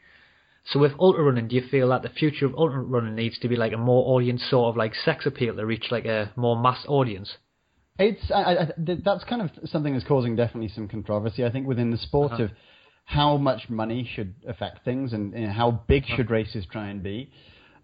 So 0.66 0.80
with 0.80 0.94
ultra 0.98 1.24
running, 1.24 1.48
do 1.48 1.56
you 1.56 1.68
feel 1.70 1.90
that 1.90 2.02
the 2.02 2.10
future 2.10 2.46
of 2.46 2.56
ultra 2.56 2.82
running 2.82 3.16
needs 3.16 3.38
to 3.40 3.48
be 3.48 3.56
like 3.56 3.74
a 3.74 3.78
more 3.78 4.16
audience 4.16 4.44
sort 4.50 4.70
of 4.70 4.78
like 4.78 4.96
sex 4.96 5.26
appeal 5.26 5.56
to 5.56 5.66
reach 5.66 5.92
like 5.92 6.06
a 6.06 6.32
more 6.36 6.60
mass 6.60 6.86
audience? 6.88 7.38
It's 8.00 8.32
I, 8.32 8.42
I, 8.42 8.68
that's 9.04 9.24
kind 9.26 9.42
of 9.42 9.52
something 9.70 9.94
that's 9.94 10.06
causing 10.08 10.36
definitely 10.36 10.70
some 10.70 10.88
controversy. 10.88 11.46
I 11.46 11.52
think 11.52 11.68
within 11.68 11.92
the 11.92 11.98
sport 11.98 12.34
uh-huh. 12.34 12.44
of 12.44 12.52
how 13.06 13.38
much 13.38 13.70
money 13.70 14.10
should 14.16 14.34
affect 14.48 14.84
things 14.84 15.14
and 15.14 15.34
you 15.34 15.48
know, 15.48 15.54
how 15.54 15.84
big 15.88 16.04
uh-huh. 16.04 16.16
should 16.16 16.32
races 16.32 16.66
try 16.72 16.90
and 16.90 17.04
be. 17.04 17.32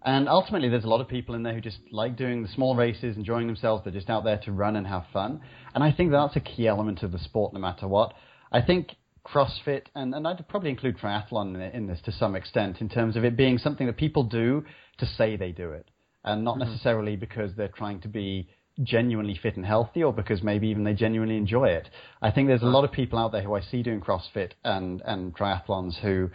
And 0.02 0.28
ultimately, 0.28 0.70
there's 0.70 0.84
a 0.84 0.88
lot 0.88 1.02
of 1.02 1.08
people 1.08 1.34
in 1.34 1.42
there 1.42 1.52
who 1.52 1.60
just 1.60 1.78
like 1.92 2.16
doing 2.16 2.42
the 2.42 2.48
small 2.48 2.74
races, 2.74 3.16
enjoying 3.16 3.46
themselves. 3.46 3.84
They're 3.84 3.92
just 3.92 4.08
out 4.08 4.24
there 4.24 4.38
to 4.44 4.52
run 4.52 4.76
and 4.76 4.86
have 4.86 5.04
fun. 5.12 5.42
And 5.74 5.84
I 5.84 5.92
think 5.92 6.10
that's 6.10 6.36
a 6.36 6.40
key 6.40 6.66
element 6.66 7.02
of 7.02 7.12
the 7.12 7.18
sport, 7.18 7.52
no 7.52 7.60
matter 7.60 7.86
what. 7.86 8.14
I 8.50 8.62
think 8.62 8.96
CrossFit, 9.26 9.82
and, 9.94 10.14
and 10.14 10.26
I'd 10.26 10.48
probably 10.48 10.70
include 10.70 10.98
triathlon 10.98 11.54
in, 11.54 11.60
in, 11.60 11.86
this 11.86 12.00
to 12.06 12.12
some 12.12 12.34
extent, 12.34 12.80
in 12.80 12.88
terms 12.88 13.16
of 13.16 13.24
it 13.24 13.36
being 13.36 13.58
something 13.58 13.86
that 13.86 13.98
people 13.98 14.24
do 14.24 14.64
to 14.98 15.06
say 15.06 15.36
they 15.36 15.52
do 15.52 15.72
it, 15.72 15.86
and 16.24 16.44
not 16.44 16.56
mm-hmm. 16.56 16.70
necessarily 16.70 17.16
because 17.16 17.54
they're 17.54 17.68
trying 17.68 18.00
to 18.00 18.08
be 18.08 18.48
genuinely 18.82 19.38
fit 19.42 19.56
and 19.56 19.66
healthy, 19.66 20.02
or 20.02 20.12
because 20.12 20.42
maybe 20.42 20.68
even 20.68 20.84
they 20.84 20.94
genuinely 20.94 21.36
enjoy 21.36 21.68
it. 21.68 21.88
I 22.22 22.30
think 22.30 22.48
there's 22.48 22.62
a 22.62 22.66
lot 22.66 22.84
of 22.84 22.92
people 22.92 23.18
out 23.18 23.32
there 23.32 23.42
who 23.42 23.54
I 23.54 23.60
see 23.60 23.82
doing 23.82 24.00
CrossFit 24.00 24.52
and 24.64 25.02
and 25.04 25.34
triathlons 25.34 25.98
who 26.00 26.30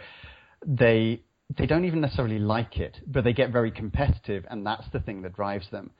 they 0.66 1.22
they 1.56 1.66
don't 1.66 1.84
even 1.84 2.00
necessarily 2.00 2.38
like 2.38 2.76
it, 2.78 2.98
but 3.06 3.24
they 3.24 3.32
get 3.32 3.50
very 3.52 3.70
competitive, 3.70 4.44
and 4.50 4.66
that's 4.66 4.88
the 4.92 5.00
thing 5.00 5.22
that 5.22 5.34
drives 5.34 5.70
them. 5.70 5.90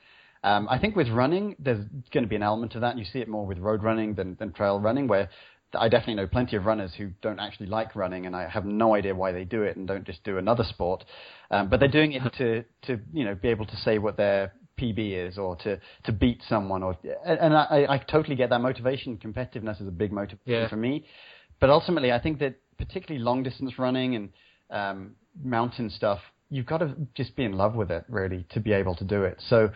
Um, 0.43 0.69
I 0.71 0.79
think 0.79 0.97
with 0.97 1.09
running, 1.09 1.57
there's 1.59 1.85
going 2.13 2.25
to 2.25 2.29
be 2.29 2.37
an 2.37 2.43
element 2.43 2.75
of 2.75 2.83
that. 2.83 2.91
And 2.91 2.99
you 2.99 3.05
see 3.05 3.21
it 3.21 3.29
more 3.29 3.47
with 3.47 3.59
road 3.59 3.83
running 3.83 4.15
than, 4.15 4.37
than 4.39 4.53
trail 4.53 4.79
running, 4.79 5.09
where 5.09 5.29
I 5.75 5.89
definitely 5.89 6.15
know 6.15 6.27
plenty 6.27 6.57
of 6.57 6.67
runners 6.67 6.93
who 6.97 7.11
don't 7.23 7.41
actually 7.41 7.67
like 7.67 7.97
running, 7.97 8.27
and 8.27 8.35
I 8.35 8.49
have 8.49 8.65
no 8.65 8.95
idea 8.95 9.15
why 9.15 9.33
they 9.33 9.45
do 9.45 9.63
it 9.63 9.77
and 9.77 9.87
don't 9.87 10.05
just 10.05 10.23
do 10.25 10.39
another 10.39 10.65
sport. 10.65 11.05
Um, 11.51 11.69
but 11.69 11.81
they're 11.81 11.89
doing 11.89 12.13
it 12.13 12.23
to 12.39 12.65
to 12.83 13.01
you 13.13 13.25
know 13.25 13.35
be 13.35 13.49
able 13.49 13.67
to 13.67 13.77
say 13.77 13.99
what 13.99 14.17
their 14.17 14.53
PB 14.79 15.29
is 15.29 15.39
or 15.39 15.57
to 15.57 15.81
to 16.05 16.13
beat 16.13 16.43
someone 16.49 16.83
or 16.83 16.97
and 17.25 17.55
I, 17.55 17.87
I 17.89 17.99
totally 17.99 18.37
get 18.37 18.51
that 18.51 18.61
motivation. 18.61 19.17
Competitiveness 19.19 19.81
is 19.81 19.89
a 19.89 19.93
big 19.93 20.13
motivation 20.13 20.41
yeah. 20.45 20.69
for 20.69 20.77
me, 20.77 21.07
but 21.61 21.71
ultimately 21.71 22.13
I 22.13 22.21
think 22.21 22.39
that 22.41 22.57
particularly 22.79 23.23
long 23.23 23.43
distance 23.43 23.79
running 23.79 24.15
and 24.17 24.29
um, 24.71 25.17
mountain 25.43 25.91
stuff, 25.91 26.21
you've 26.51 26.67
got 26.67 26.79
to 26.79 26.95
just 27.15 27.37
be 27.37 27.45
in 27.45 27.53
love 27.53 27.75
with 27.75 27.91
it 27.91 28.05
really 28.09 28.47
to 28.51 28.61
be 28.61 28.73
able 28.73 28.95
to 28.97 29.05
do 29.05 29.23
it. 29.23 29.43
So 29.49 29.71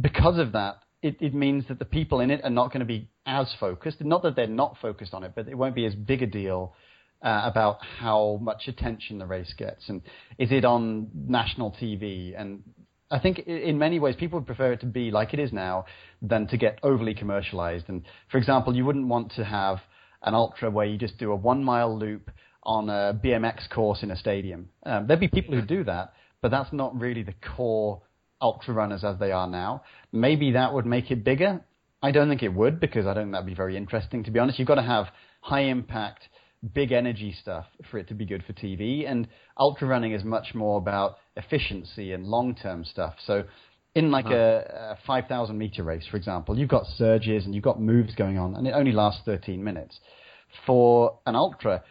because 0.00 0.38
of 0.38 0.52
that, 0.52 0.76
it, 1.02 1.16
it 1.20 1.34
means 1.34 1.64
that 1.68 1.78
the 1.78 1.84
people 1.84 2.20
in 2.20 2.30
it 2.30 2.42
are 2.44 2.50
not 2.50 2.72
going 2.72 2.80
to 2.80 2.86
be 2.86 3.08
as 3.26 3.54
focused. 3.60 4.02
Not 4.02 4.22
that 4.22 4.36
they're 4.36 4.46
not 4.46 4.76
focused 4.80 5.14
on 5.14 5.24
it, 5.24 5.32
but 5.34 5.48
it 5.48 5.54
won't 5.54 5.74
be 5.74 5.86
as 5.86 5.94
big 5.94 6.22
a 6.22 6.26
deal 6.26 6.74
uh, 7.22 7.42
about 7.44 7.78
how 7.98 8.38
much 8.42 8.68
attention 8.68 9.18
the 9.18 9.26
race 9.26 9.52
gets 9.56 9.88
and 9.88 10.02
is 10.38 10.52
it 10.52 10.64
on 10.64 11.08
national 11.14 11.72
TV. 11.72 12.38
And 12.38 12.62
I 13.10 13.18
think 13.20 13.38
in 13.40 13.78
many 13.78 14.00
ways 14.00 14.16
people 14.16 14.38
would 14.38 14.46
prefer 14.46 14.72
it 14.72 14.80
to 14.80 14.86
be 14.86 15.10
like 15.10 15.32
it 15.32 15.38
is 15.38 15.52
now 15.52 15.84
than 16.20 16.48
to 16.48 16.56
get 16.56 16.78
overly 16.82 17.14
commercialized. 17.14 17.88
And 17.88 18.04
for 18.30 18.38
example, 18.38 18.74
you 18.74 18.84
wouldn't 18.84 19.06
want 19.06 19.32
to 19.36 19.44
have 19.44 19.78
an 20.22 20.34
ultra 20.34 20.70
where 20.70 20.86
you 20.86 20.98
just 20.98 21.18
do 21.18 21.30
a 21.30 21.36
one 21.36 21.62
mile 21.62 21.96
loop 21.96 22.30
on 22.64 22.90
a 22.90 23.18
BMX 23.22 23.70
course 23.70 24.02
in 24.02 24.10
a 24.10 24.16
stadium. 24.16 24.70
Um, 24.84 25.06
there'd 25.06 25.20
be 25.20 25.28
people 25.28 25.54
who 25.54 25.62
do 25.62 25.84
that, 25.84 26.14
but 26.42 26.50
that's 26.50 26.72
not 26.72 26.98
really 26.98 27.22
the 27.22 27.34
core 27.56 28.02
ultra 28.42 28.74
runners 28.74 29.04
as 29.04 29.18
they 29.18 29.30
are 29.30 29.46
now. 29.46 29.82
Maybe 30.12 30.52
that 30.52 30.74
would 30.74 30.84
make 30.84 31.10
it 31.10 31.22
bigger. 31.24 31.60
I 32.02 32.10
don't 32.10 32.28
think 32.28 32.42
it 32.42 32.52
would 32.52 32.80
because 32.80 33.06
I 33.06 33.14
don't 33.14 33.24
think 33.24 33.32
that'd 33.32 33.46
be 33.46 33.54
very 33.54 33.76
interesting. 33.76 34.24
To 34.24 34.30
be 34.30 34.40
honest, 34.40 34.58
you've 34.58 34.68
got 34.68 34.74
to 34.74 34.82
have 34.82 35.06
high 35.40 35.62
impact, 35.62 36.28
big 36.74 36.92
energy 36.92 37.34
stuff 37.40 37.66
for 37.90 37.98
it 37.98 38.08
to 38.08 38.14
be 38.14 38.24
good 38.24 38.42
for 38.44 38.52
TV. 38.52 39.08
And 39.10 39.28
ultra 39.58 39.86
running 39.86 40.12
is 40.12 40.24
much 40.24 40.54
more 40.54 40.78
about 40.78 41.16
efficiency 41.36 42.12
and 42.12 42.24
long 42.24 42.54
term 42.54 42.84
stuff. 42.84 43.14
So 43.26 43.44
in 43.94 44.10
like 44.10 44.26
a, 44.26 44.96
a 44.98 45.06
5,000 45.06 45.56
meter 45.56 45.82
race, 45.82 46.06
for 46.10 46.18
example, 46.18 46.58
you've 46.58 46.68
got 46.68 46.84
surges 46.96 47.46
and 47.46 47.54
you've 47.54 47.64
got 47.64 47.80
moves 47.80 48.14
going 48.14 48.38
on, 48.38 48.54
and 48.54 48.66
it 48.66 48.72
only 48.72 48.92
lasts 48.92 49.22
13 49.24 49.64
minutes. 49.64 49.98
For 50.66 51.18
an 51.26 51.34
ultra, 51.34 51.82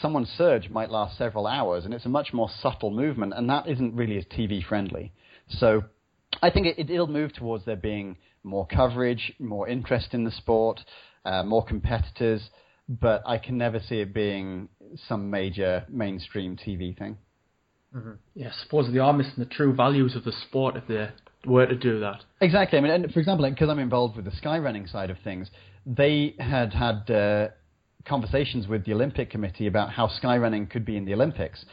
someone's 0.00 0.28
surge 0.36 0.68
might 0.68 0.90
last 0.90 1.16
several 1.16 1.46
hours, 1.46 1.86
and 1.86 1.94
it's 1.94 2.04
a 2.04 2.10
much 2.10 2.34
more 2.34 2.50
subtle 2.60 2.90
movement, 2.90 3.32
and 3.34 3.48
that 3.48 3.66
isn't 3.66 3.94
really 3.94 4.18
as 4.18 4.24
TV 4.26 4.62
friendly. 4.62 5.12
So 5.48 5.84
I 6.42 6.50
think 6.50 6.66
it, 6.78 6.90
will 6.90 7.06
move 7.06 7.32
towards 7.32 7.64
there 7.64 7.76
being 7.76 8.18
more 8.42 8.66
coverage, 8.66 9.32
more 9.38 9.66
interest 9.66 10.12
in 10.12 10.24
the 10.24 10.30
sport, 10.32 10.80
uh, 11.24 11.42
more 11.44 11.64
competitors, 11.64 12.42
but 12.88 13.22
I 13.26 13.38
can 13.38 13.58
never 13.58 13.80
see 13.80 14.00
it 14.00 14.12
being 14.12 14.68
some 15.08 15.30
major 15.30 15.84
mainstream 15.88 16.56
TV 16.56 16.96
thing. 16.96 17.16
Mm-hmm. 17.94 18.12
Yeah, 18.34 18.48
I 18.48 18.62
suppose 18.62 18.92
they 18.92 18.98
are 18.98 19.12
missing 19.12 19.34
the 19.38 19.46
true 19.46 19.74
values 19.74 20.16
of 20.16 20.24
the 20.24 20.32
sport 20.32 20.76
if 20.76 20.86
they 20.88 21.08
were 21.46 21.66
to 21.66 21.76
do 21.76 22.00
that. 22.00 22.24
Exactly. 22.40 22.78
I 22.78 22.82
mean, 22.82 22.90
and 22.90 23.12
for 23.12 23.20
example, 23.20 23.48
because 23.48 23.68
I'm 23.68 23.78
involved 23.78 24.16
with 24.16 24.24
the 24.24 24.32
skyrunning 24.32 24.90
side 24.90 25.10
of 25.10 25.16
things, 25.22 25.48
they 25.86 26.34
had 26.38 26.72
had 26.72 27.10
uh, 27.10 27.48
conversations 28.04 28.66
with 28.66 28.84
the 28.84 28.92
Olympic 28.92 29.30
Committee 29.30 29.66
about 29.66 29.90
how 29.90 30.08
skyrunning 30.08 30.68
could 30.68 30.84
be 30.84 30.96
in 30.96 31.04
the 31.04 31.14
Olympics, 31.14 31.64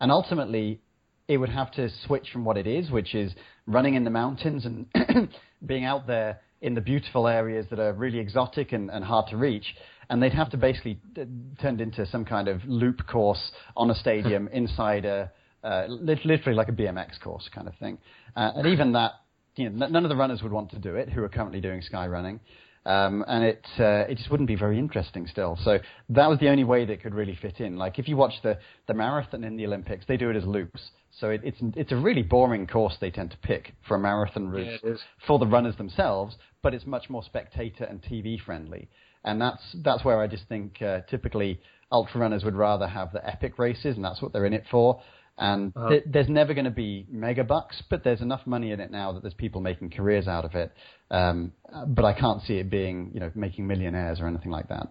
and 0.00 0.10
ultimately 0.10 0.80
it 1.28 1.36
would 1.36 1.50
have 1.50 1.70
to 1.72 1.90
switch 2.06 2.30
from 2.32 2.44
what 2.44 2.56
it 2.56 2.66
is, 2.66 2.90
which 2.90 3.14
is 3.14 3.32
running 3.66 3.94
in 3.94 4.04
the 4.04 4.10
mountains 4.10 4.64
and 4.64 4.86
being 5.66 5.84
out 5.84 6.06
there 6.06 6.40
in 6.60 6.74
the 6.74 6.80
beautiful 6.80 7.28
areas 7.28 7.66
that 7.70 7.78
are 7.78 7.92
really 7.92 8.18
exotic 8.18 8.72
and, 8.72 8.90
and 8.90 9.04
hard 9.04 9.28
to 9.28 9.36
reach. 9.36 9.76
And 10.10 10.22
they'd 10.22 10.32
have 10.32 10.50
to 10.50 10.56
basically 10.56 11.00
t- 11.14 11.24
turned 11.60 11.80
into 11.80 12.06
some 12.06 12.24
kind 12.24 12.48
of 12.48 12.64
loop 12.64 13.06
course 13.06 13.52
on 13.76 13.90
a 13.90 13.94
stadium 13.94 14.48
inside 14.52 15.04
a, 15.04 15.30
uh, 15.62 15.86
literally 15.88 16.54
like 16.54 16.68
a 16.68 16.72
BMX 16.72 17.20
course 17.20 17.48
kind 17.54 17.68
of 17.68 17.74
thing. 17.76 17.98
Uh, 18.36 18.52
and 18.56 18.66
even 18.66 18.92
that, 18.92 19.12
you 19.56 19.68
know, 19.68 19.86
none 19.86 20.04
of 20.04 20.08
the 20.08 20.16
runners 20.16 20.42
would 20.42 20.52
want 20.52 20.70
to 20.70 20.78
do 20.78 20.94
it 20.94 21.10
who 21.10 21.22
are 21.22 21.28
currently 21.28 21.60
doing 21.60 21.82
sky 21.82 22.06
running. 22.06 22.40
Um, 22.86 23.22
and 23.28 23.44
it 23.44 23.66
uh, 23.78 24.06
it 24.08 24.16
just 24.16 24.30
wouldn't 24.30 24.46
be 24.46 24.54
very 24.54 24.78
interesting 24.78 25.26
still. 25.26 25.58
So 25.62 25.78
that 26.08 26.26
was 26.26 26.38
the 26.38 26.48
only 26.48 26.64
way 26.64 26.86
that 26.86 27.02
could 27.02 27.14
really 27.14 27.36
fit 27.40 27.60
in. 27.60 27.76
Like 27.76 27.98
if 27.98 28.08
you 28.08 28.16
watch 28.16 28.34
the 28.42 28.58
the 28.86 28.94
marathon 28.94 29.44
in 29.44 29.56
the 29.56 29.66
Olympics, 29.66 30.06
they 30.06 30.16
do 30.16 30.30
it 30.30 30.36
as 30.36 30.44
loops. 30.46 30.80
So 31.20 31.28
it, 31.28 31.42
it's 31.44 31.58
it's 31.76 31.92
a 31.92 31.96
really 31.96 32.22
boring 32.22 32.66
course 32.66 32.96
they 32.98 33.10
tend 33.10 33.32
to 33.32 33.36
pick 33.38 33.74
for 33.86 33.96
a 33.96 33.98
marathon 33.98 34.48
route 34.48 34.80
yeah, 34.82 34.94
for 35.26 35.38
the 35.38 35.46
runners 35.46 35.76
themselves, 35.76 36.36
but 36.62 36.72
it's 36.72 36.86
much 36.86 37.10
more 37.10 37.22
spectator 37.22 37.84
and 37.84 38.00
TV 38.00 38.40
friendly. 38.40 38.88
And 39.28 39.38
that's 39.38 39.62
that's 39.84 40.04
where 40.06 40.20
I 40.22 40.26
just 40.26 40.44
think 40.48 40.80
uh, 40.80 41.00
typically 41.10 41.60
ultra 41.92 42.18
runners 42.18 42.44
would 42.44 42.54
rather 42.54 42.86
have 42.86 43.12
the 43.12 43.26
epic 43.26 43.58
races, 43.58 43.94
and 43.96 44.02
that's 44.02 44.22
what 44.22 44.32
they're 44.32 44.46
in 44.46 44.54
it 44.54 44.64
for. 44.70 45.02
And 45.36 45.72
uh-huh. 45.76 45.88
th- 45.90 46.04
there's 46.06 46.30
never 46.30 46.54
going 46.54 46.64
to 46.64 46.70
be 46.70 47.06
mega 47.10 47.44
bucks, 47.44 47.82
but 47.90 48.02
there's 48.02 48.22
enough 48.22 48.46
money 48.46 48.72
in 48.72 48.80
it 48.80 48.90
now 48.90 49.12
that 49.12 49.22
there's 49.22 49.34
people 49.34 49.60
making 49.60 49.90
careers 49.90 50.26
out 50.26 50.46
of 50.46 50.54
it. 50.54 50.72
Um, 51.10 51.52
but 51.86 52.06
I 52.06 52.14
can't 52.14 52.42
see 52.42 52.54
it 52.54 52.70
being, 52.70 53.10
you 53.12 53.20
know, 53.20 53.30
making 53.34 53.66
millionaires 53.66 54.18
or 54.18 54.26
anything 54.26 54.50
like 54.50 54.68
that. 54.68 54.88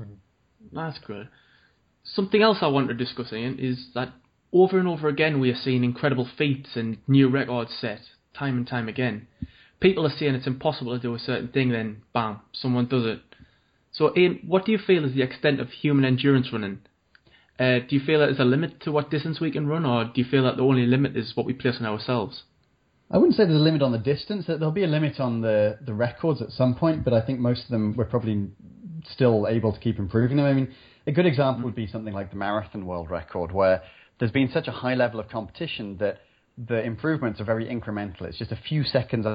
Mm-hmm. 0.00 0.14
That's 0.72 0.98
good. 1.04 1.28
Something 2.04 2.42
else 2.42 2.58
I 2.60 2.68
want 2.68 2.88
to 2.88 2.94
discuss, 2.94 3.32
Ian, 3.32 3.58
is 3.58 3.88
that 3.94 4.12
over 4.52 4.78
and 4.78 4.86
over 4.86 5.08
again 5.08 5.40
we 5.40 5.50
are 5.50 5.56
seeing 5.56 5.82
incredible 5.82 6.28
feats 6.38 6.70
and 6.76 6.98
new 7.08 7.28
records 7.28 7.72
set 7.80 8.00
time 8.38 8.56
and 8.56 8.66
time 8.66 8.88
again. 8.88 9.26
People 9.80 10.06
are 10.06 10.16
saying 10.16 10.36
it's 10.36 10.46
impossible 10.46 10.96
to 10.96 11.02
do 11.02 11.14
a 11.14 11.18
certain 11.18 11.48
thing, 11.48 11.70
then 11.70 12.02
bam, 12.14 12.40
someone 12.52 12.86
does 12.86 13.04
it. 13.04 13.20
So, 13.98 14.12
Ian, 14.16 14.38
what 14.46 14.64
do 14.64 14.70
you 14.70 14.78
feel 14.78 15.04
is 15.04 15.12
the 15.12 15.22
extent 15.22 15.58
of 15.58 15.70
human 15.70 16.04
endurance 16.04 16.52
running? 16.52 16.78
Uh, 17.58 17.80
do 17.80 17.96
you 17.96 18.00
feel 18.00 18.20
that 18.20 18.26
there's 18.26 18.38
a 18.38 18.44
limit 18.44 18.80
to 18.82 18.92
what 18.92 19.10
distance 19.10 19.40
we 19.40 19.50
can 19.50 19.66
run, 19.66 19.84
or 19.84 20.04
do 20.04 20.12
you 20.14 20.24
feel 20.24 20.44
that 20.44 20.56
the 20.56 20.62
only 20.62 20.86
limit 20.86 21.16
is 21.16 21.32
what 21.34 21.44
we 21.44 21.52
place 21.52 21.78
on 21.80 21.86
ourselves? 21.86 22.44
I 23.10 23.18
wouldn't 23.18 23.34
say 23.34 23.44
there's 23.44 23.60
a 23.60 23.64
limit 23.64 23.82
on 23.82 23.90
the 23.90 23.98
distance. 23.98 24.44
There'll 24.46 24.70
be 24.70 24.84
a 24.84 24.86
limit 24.86 25.18
on 25.18 25.40
the, 25.40 25.78
the 25.84 25.94
records 25.94 26.40
at 26.40 26.50
some 26.50 26.76
point, 26.76 27.02
but 27.02 27.12
I 27.12 27.20
think 27.20 27.40
most 27.40 27.64
of 27.64 27.70
them 27.70 27.96
we're 27.96 28.04
probably 28.04 28.46
still 29.10 29.48
able 29.48 29.72
to 29.72 29.80
keep 29.80 29.98
improving 29.98 30.36
them. 30.36 30.46
I 30.46 30.52
mean, 30.52 30.72
a 31.08 31.12
good 31.12 31.26
example 31.26 31.64
would 31.64 31.74
be 31.74 31.88
something 31.88 32.14
like 32.14 32.30
the 32.30 32.36
marathon 32.36 32.86
world 32.86 33.10
record, 33.10 33.50
where 33.50 33.82
there's 34.20 34.30
been 34.30 34.50
such 34.52 34.68
a 34.68 34.72
high 34.72 34.94
level 34.94 35.18
of 35.18 35.28
competition 35.28 35.96
that 35.98 36.18
the 36.56 36.80
improvements 36.84 37.40
are 37.40 37.44
very 37.44 37.64
incremental. 37.64 38.22
It's 38.22 38.38
just 38.38 38.52
a 38.52 38.60
few 38.68 38.84
seconds 38.84 39.26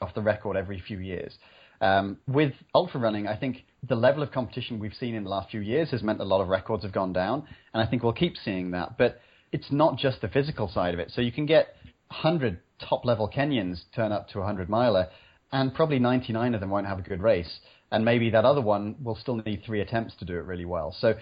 off 0.00 0.14
the 0.14 0.22
record 0.22 0.56
every 0.56 0.80
few 0.86 1.00
years. 1.00 1.32
Um, 1.80 2.18
with 2.26 2.52
ultra 2.74 3.00
running, 3.00 3.26
I 3.26 3.36
think 3.36 3.64
the 3.88 3.94
level 3.94 4.22
of 4.22 4.30
competition 4.30 4.78
we've 4.78 4.94
seen 4.94 5.14
in 5.14 5.24
the 5.24 5.30
last 5.30 5.50
few 5.50 5.60
years 5.60 5.90
has 5.90 6.02
meant 6.02 6.20
a 6.20 6.24
lot 6.24 6.40
of 6.40 6.48
records 6.48 6.82
have 6.82 6.92
gone 6.92 7.12
down, 7.12 7.46
and 7.72 7.82
I 7.82 7.86
think 7.86 8.02
we'll 8.02 8.12
keep 8.12 8.36
seeing 8.36 8.72
that. 8.72 8.98
But 8.98 9.20
it's 9.52 9.70
not 9.70 9.96
just 9.96 10.20
the 10.20 10.28
physical 10.28 10.68
side 10.68 10.94
of 10.94 11.00
it. 11.00 11.10
So 11.14 11.20
you 11.20 11.32
can 11.32 11.46
get 11.46 11.74
100 12.08 12.60
top 12.88 13.04
level 13.04 13.28
Kenyans 13.28 13.82
turn 13.94 14.12
up 14.12 14.28
to 14.30 14.38
a 14.38 14.42
100 14.42 14.68
miler, 14.68 15.08
and 15.52 15.74
probably 15.74 15.98
99 15.98 16.54
of 16.54 16.60
them 16.60 16.70
won't 16.70 16.86
have 16.86 16.98
a 16.98 17.02
good 17.02 17.22
race. 17.22 17.60
And 17.90 18.04
maybe 18.04 18.30
that 18.30 18.44
other 18.44 18.60
one 18.60 18.96
will 19.02 19.16
still 19.16 19.36
need 19.36 19.62
three 19.64 19.80
attempts 19.80 20.14
to 20.16 20.24
do 20.24 20.34
it 20.34 20.44
really 20.44 20.64
well. 20.64 20.94
So 21.00 21.14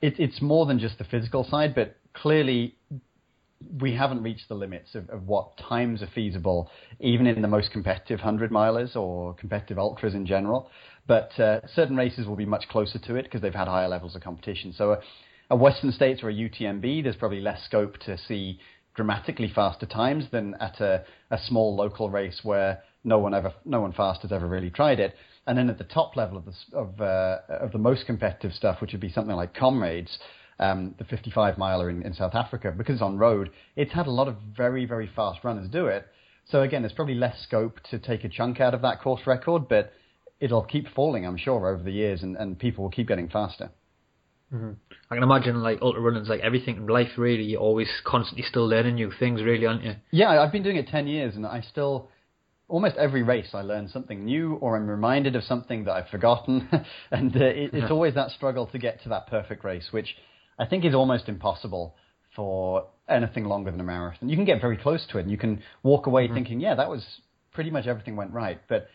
it, 0.00 0.18
it's 0.18 0.42
more 0.42 0.66
than 0.66 0.78
just 0.78 0.98
the 0.98 1.04
physical 1.04 1.44
side, 1.44 1.74
but 1.74 1.96
clearly 2.14 2.74
we 3.80 3.94
haven't 3.94 4.22
reached 4.22 4.48
the 4.48 4.54
limits 4.54 4.94
of, 4.94 5.08
of 5.10 5.26
what 5.26 5.56
times 5.56 6.02
are 6.02 6.08
feasible, 6.14 6.70
even 7.00 7.26
in 7.26 7.42
the 7.42 7.48
most 7.48 7.70
competitive 7.72 8.18
100 8.18 8.50
milers 8.50 8.96
or 8.96 9.34
competitive 9.34 9.78
ultras 9.78 10.14
in 10.14 10.26
general. 10.26 10.70
But 11.06 11.38
uh, 11.38 11.60
certain 11.74 11.96
races 11.96 12.26
will 12.26 12.36
be 12.36 12.46
much 12.46 12.68
closer 12.68 12.98
to 12.98 13.14
it 13.16 13.24
because 13.24 13.40
they've 13.40 13.54
had 13.54 13.68
higher 13.68 13.88
levels 13.88 14.14
of 14.14 14.22
competition. 14.22 14.74
So 14.76 14.92
a, 14.92 14.98
a 15.50 15.56
Western 15.56 15.92
States 15.92 16.22
or 16.22 16.30
a 16.30 16.34
UTMB, 16.34 17.02
there's 17.02 17.16
probably 17.16 17.40
less 17.40 17.64
scope 17.64 17.98
to 18.00 18.18
see 18.18 18.58
dramatically 18.94 19.52
faster 19.54 19.86
times 19.86 20.24
than 20.32 20.54
at 20.60 20.80
a, 20.80 21.04
a 21.30 21.38
small 21.46 21.76
local 21.76 22.10
race 22.10 22.40
where 22.42 22.82
no 23.04 23.18
one 23.18 23.34
ever, 23.34 23.52
no 23.64 23.80
one 23.80 23.92
fast 23.92 24.22
has 24.22 24.32
ever 24.32 24.46
really 24.46 24.70
tried 24.70 24.98
it. 24.98 25.14
And 25.46 25.56
then 25.56 25.70
at 25.70 25.78
the 25.78 25.84
top 25.84 26.16
level 26.16 26.38
of 26.38 26.44
the 26.44 26.52
of, 26.76 27.00
uh, 27.00 27.38
of 27.48 27.70
the 27.72 27.78
most 27.78 28.04
competitive 28.06 28.52
stuff, 28.52 28.80
which 28.80 28.92
would 28.92 29.00
be 29.00 29.12
something 29.12 29.36
like 29.36 29.54
Comrades, 29.54 30.18
um, 30.58 30.94
the 30.98 31.04
55 31.04 31.58
miler 31.58 31.90
in, 31.90 32.02
in 32.02 32.14
South 32.14 32.34
Africa, 32.34 32.72
because 32.76 32.94
it's 32.94 33.02
on 33.02 33.18
road, 33.18 33.50
it's 33.74 33.92
had 33.92 34.06
a 34.06 34.10
lot 34.10 34.28
of 34.28 34.36
very 34.56 34.84
very 34.84 35.10
fast 35.14 35.44
runners 35.44 35.68
do 35.70 35.86
it. 35.86 36.06
So 36.48 36.62
again, 36.62 36.82
there's 36.82 36.92
probably 36.92 37.16
less 37.16 37.42
scope 37.42 37.80
to 37.90 37.98
take 37.98 38.24
a 38.24 38.28
chunk 38.28 38.60
out 38.60 38.74
of 38.74 38.82
that 38.82 39.00
course 39.02 39.22
record, 39.26 39.68
but 39.68 39.92
it'll 40.40 40.62
keep 40.62 40.88
falling, 40.94 41.26
I'm 41.26 41.36
sure, 41.36 41.68
over 41.68 41.82
the 41.82 41.90
years, 41.90 42.22
and, 42.22 42.36
and 42.36 42.58
people 42.58 42.84
will 42.84 42.90
keep 42.90 43.08
getting 43.08 43.28
faster. 43.28 43.70
Mm-hmm. 44.52 44.72
I 45.10 45.14
can 45.14 45.24
imagine 45.24 45.60
like 45.60 45.80
ultra 45.82 46.00
running's 46.00 46.28
like 46.28 46.40
everything 46.40 46.76
in 46.76 46.86
life. 46.86 47.10
Really, 47.16 47.42
you're 47.42 47.60
always 47.60 47.88
constantly 48.04 48.44
still 48.48 48.68
learning 48.68 48.94
new 48.94 49.12
things, 49.18 49.42
really, 49.42 49.66
aren't 49.66 49.82
you? 49.82 49.94
Yeah, 50.12 50.40
I've 50.40 50.52
been 50.52 50.62
doing 50.62 50.76
it 50.76 50.86
ten 50.88 51.08
years, 51.08 51.34
and 51.34 51.44
I 51.44 51.62
still 51.62 52.10
almost 52.68 52.96
every 52.96 53.22
race 53.22 53.48
I 53.54 53.62
learn 53.62 53.88
something 53.88 54.24
new, 54.24 54.54
or 54.54 54.76
I'm 54.76 54.88
reminded 54.88 55.34
of 55.34 55.42
something 55.44 55.84
that 55.84 55.92
I've 55.92 56.08
forgotten, 56.08 56.68
and 57.10 57.34
uh, 57.36 57.44
it, 57.44 57.70
it's 57.72 57.90
always 57.90 58.14
that 58.14 58.30
struggle 58.30 58.66
to 58.68 58.78
get 58.78 59.02
to 59.02 59.08
that 59.08 59.26
perfect 59.26 59.64
race, 59.64 59.88
which 59.90 60.14
I 60.58 60.66
think 60.66 60.84
is 60.84 60.94
almost 60.94 61.28
impossible 61.28 61.94
for 62.34 62.86
anything 63.08 63.44
longer 63.44 63.70
than 63.70 63.80
a 63.80 63.84
marathon. 63.84 64.28
You 64.28 64.36
can 64.36 64.44
get 64.44 64.60
very 64.60 64.76
close 64.76 65.06
to 65.10 65.18
it, 65.18 65.22
and 65.22 65.30
you 65.30 65.38
can 65.38 65.62
walk 65.82 66.06
away 66.06 66.26
mm-hmm. 66.26 66.34
thinking, 66.34 66.60
yeah, 66.60 66.74
that 66.74 66.90
was 66.90 67.04
pretty 67.52 67.70
much 67.70 67.86
everything 67.86 68.16
went 68.16 68.32
right, 68.32 68.60
but 68.68 68.88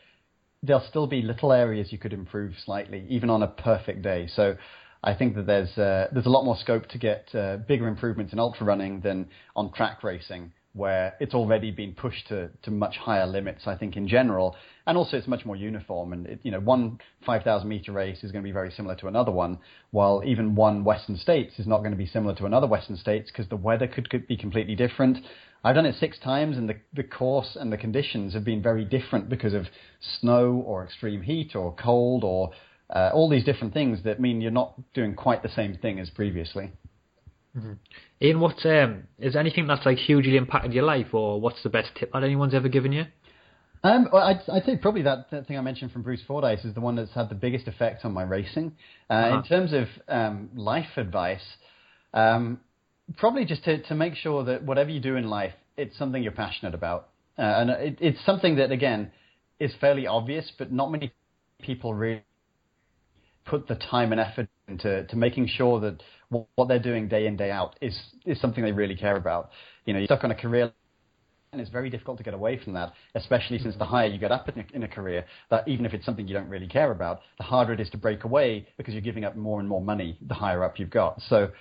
there'll 0.63 0.85
still 0.87 1.07
be 1.07 1.21
little 1.21 1.51
areas 1.51 1.91
you 1.91 1.97
could 1.97 2.13
improve 2.13 2.53
slightly, 2.63 3.05
even 3.09 3.29
on 3.29 3.41
a 3.41 3.47
perfect 3.47 4.01
day. 4.03 4.27
So 4.35 4.55
I 5.03 5.15
think 5.15 5.35
that 5.35 5.47
there's 5.47 5.75
uh, 5.77 6.07
there's 6.11 6.27
a 6.27 6.29
lot 6.29 6.45
more 6.45 6.57
scope 6.57 6.87
to 6.89 6.97
get 6.97 7.33
uh, 7.33 7.57
bigger 7.57 7.87
improvements 7.87 8.33
in 8.33 8.39
ultra 8.39 8.65
running 8.65 9.01
than 9.01 9.29
on 9.55 9.71
track 9.71 10.03
racing, 10.03 10.53
where 10.73 11.15
it's 11.19 11.33
already 11.33 11.69
been 11.69 11.93
pushed 11.93 12.27
to, 12.29 12.49
to 12.63 12.71
much 12.71 12.95
higher 12.95 13.27
limits. 13.27 13.63
I 13.67 13.75
think 13.75 13.97
in 13.97 14.07
general, 14.07 14.55
and 14.87 14.97
also 14.97 15.17
it's 15.17 15.27
much 15.27 15.45
more 15.45 15.55
uniform. 15.55 16.13
And 16.13 16.25
it, 16.25 16.39
you 16.43 16.51
know, 16.51 16.59
one 16.59 16.99
5,000 17.25 17.67
meter 17.67 17.91
race 17.91 18.23
is 18.23 18.31
going 18.31 18.43
to 18.43 18.47
be 18.47 18.53
very 18.53 18.71
similar 18.71 18.95
to 18.95 19.07
another 19.07 19.31
one, 19.31 19.59
while 19.91 20.23
even 20.25 20.55
one 20.55 20.83
Western 20.83 21.17
States 21.17 21.59
is 21.59 21.67
not 21.67 21.79
going 21.79 21.91
to 21.91 21.97
be 21.97 22.05
similar 22.05 22.33
to 22.35 22.45
another 22.45 22.67
Western 22.67 22.95
States 22.95 23.29
because 23.31 23.49
the 23.49 23.55
weather 23.55 23.87
could, 23.87 24.09
could 24.09 24.27
be 24.27 24.37
completely 24.37 24.75
different. 24.75 25.17
I've 25.63 25.75
done 25.75 25.85
it 25.85 25.95
six 25.99 26.17
times, 26.17 26.57
and 26.57 26.67
the, 26.67 26.77
the 26.93 27.03
course 27.03 27.55
and 27.59 27.71
the 27.71 27.77
conditions 27.77 28.33
have 28.33 28.43
been 28.43 28.63
very 28.63 28.85
different 28.85 29.29
because 29.29 29.53
of 29.53 29.65
snow 30.19 30.63
or 30.65 30.83
extreme 30.83 31.21
heat 31.21 31.55
or 31.55 31.75
cold 31.75 32.23
or 32.23 32.51
uh, 32.89 33.11
all 33.13 33.29
these 33.29 33.43
different 33.43 33.73
things 33.73 34.03
that 34.03 34.19
mean 34.19 34.41
you're 34.41 34.51
not 34.51 34.73
doing 34.93 35.15
quite 35.15 35.43
the 35.43 35.49
same 35.49 35.77
thing 35.77 35.99
as 35.99 36.09
previously. 36.09 36.71
Mm-hmm. 37.57 37.73
Ian, 38.21 38.39
what 38.39 38.65
um, 38.65 39.03
is 39.19 39.35
anything 39.35 39.67
that's 39.67 39.85
like 39.85 39.97
hugely 39.97 40.37
impacted 40.37 40.73
your 40.73 40.83
life, 40.83 41.13
or 41.13 41.41
what's 41.41 41.61
the 41.63 41.69
best 41.69 41.89
tip 41.95 42.13
that 42.13 42.23
anyone's 42.23 42.53
ever 42.53 42.69
given 42.69 42.93
you? 42.93 43.05
Um, 43.83 44.07
well, 44.13 44.23
I'd, 44.23 44.41
I'd, 44.47 44.63
say 44.65 44.77
probably 44.77 45.01
that, 45.03 45.31
that, 45.31 45.47
thing 45.47 45.57
I 45.57 45.61
mentioned 45.61 45.91
from 45.91 46.03
Bruce 46.03 46.21
Fordyce 46.27 46.63
is 46.63 46.75
the 46.75 46.81
one 46.81 46.95
that's 46.95 47.13
had 47.13 47.29
the 47.29 47.35
biggest 47.35 47.67
effect 47.67 48.05
on 48.05 48.13
my 48.13 48.21
racing. 48.23 48.73
Uh, 49.09 49.13
uh-huh. 49.13 49.37
In 49.37 49.43
terms 49.43 49.73
of 49.73 49.87
um, 50.07 50.49
life 50.55 50.97
advice, 50.97 51.43
um, 52.13 52.59
probably 53.17 53.43
just 53.43 53.63
to, 53.65 53.81
to 53.83 53.95
make 53.95 54.15
sure 54.15 54.43
that 54.45 54.63
whatever 54.63 54.91
you 54.91 54.99
do 54.99 55.15
in 55.15 55.27
life, 55.27 55.53
it's 55.77 55.97
something 55.97 56.21
you're 56.21 56.31
passionate 56.31 56.75
about. 56.75 57.09
Uh, 57.37 57.41
and 57.41 57.69
it, 57.71 57.97
it's 57.99 58.23
something 58.25 58.57
that, 58.57 58.71
again, 58.71 59.11
is 59.59 59.73
fairly 59.81 60.05
obvious, 60.05 60.51
but 60.57 60.71
not 60.71 60.91
many 60.91 61.11
people 61.61 61.93
really 61.93 62.23
put 63.45 63.67
the 63.67 63.75
time 63.75 64.11
and 64.11 64.21
effort 64.21 64.47
into 64.71 65.05
to 65.05 65.15
making 65.15 65.47
sure 65.47 65.79
that 65.81 66.01
what, 66.29 66.67
they're 66.67 66.79
doing 66.79 67.07
day 67.07 67.27
in, 67.27 67.35
day 67.35 67.51
out 67.51 67.75
is, 67.81 67.99
is 68.25 68.39
something 68.39 68.63
they 68.63 68.71
really 68.71 68.95
care 68.95 69.17
about. 69.17 69.49
You 69.85 69.93
know, 69.93 69.99
you're 69.99 70.07
stuck 70.07 70.23
on 70.23 70.31
a 70.31 70.35
career 70.35 70.71
and 71.51 71.59
it's 71.59 71.69
very 71.69 71.89
difficult 71.89 72.17
to 72.17 72.23
get 72.23 72.33
away 72.33 72.57
from 72.63 72.71
that, 72.73 72.93
especially 73.13 73.59
since 73.59 73.75
the 73.75 73.83
higher 73.83 74.07
you 74.07 74.17
get 74.17 74.31
up 74.31 74.47
in 74.47 74.59
a, 74.59 74.65
in 74.73 74.83
a, 74.83 74.87
career, 74.87 75.25
that 75.49 75.67
even 75.67 75.85
if 75.85 75.93
it's 75.93 76.05
something 76.05 76.25
you 76.25 76.33
don't 76.33 76.47
really 76.47 76.67
care 76.67 76.91
about, 76.91 77.19
the 77.37 77.43
harder 77.43 77.73
it 77.73 77.81
is 77.81 77.89
to 77.89 77.97
break 77.97 78.23
away 78.23 78.65
because 78.77 78.93
you're 78.93 79.01
giving 79.01 79.25
up 79.25 79.35
more 79.35 79.59
and 79.59 79.67
more 79.67 79.81
money 79.81 80.17
the 80.27 80.33
higher 80.33 80.63
up 80.63 80.79
you've 80.79 80.89
got. 80.89 81.21
So 81.27 81.51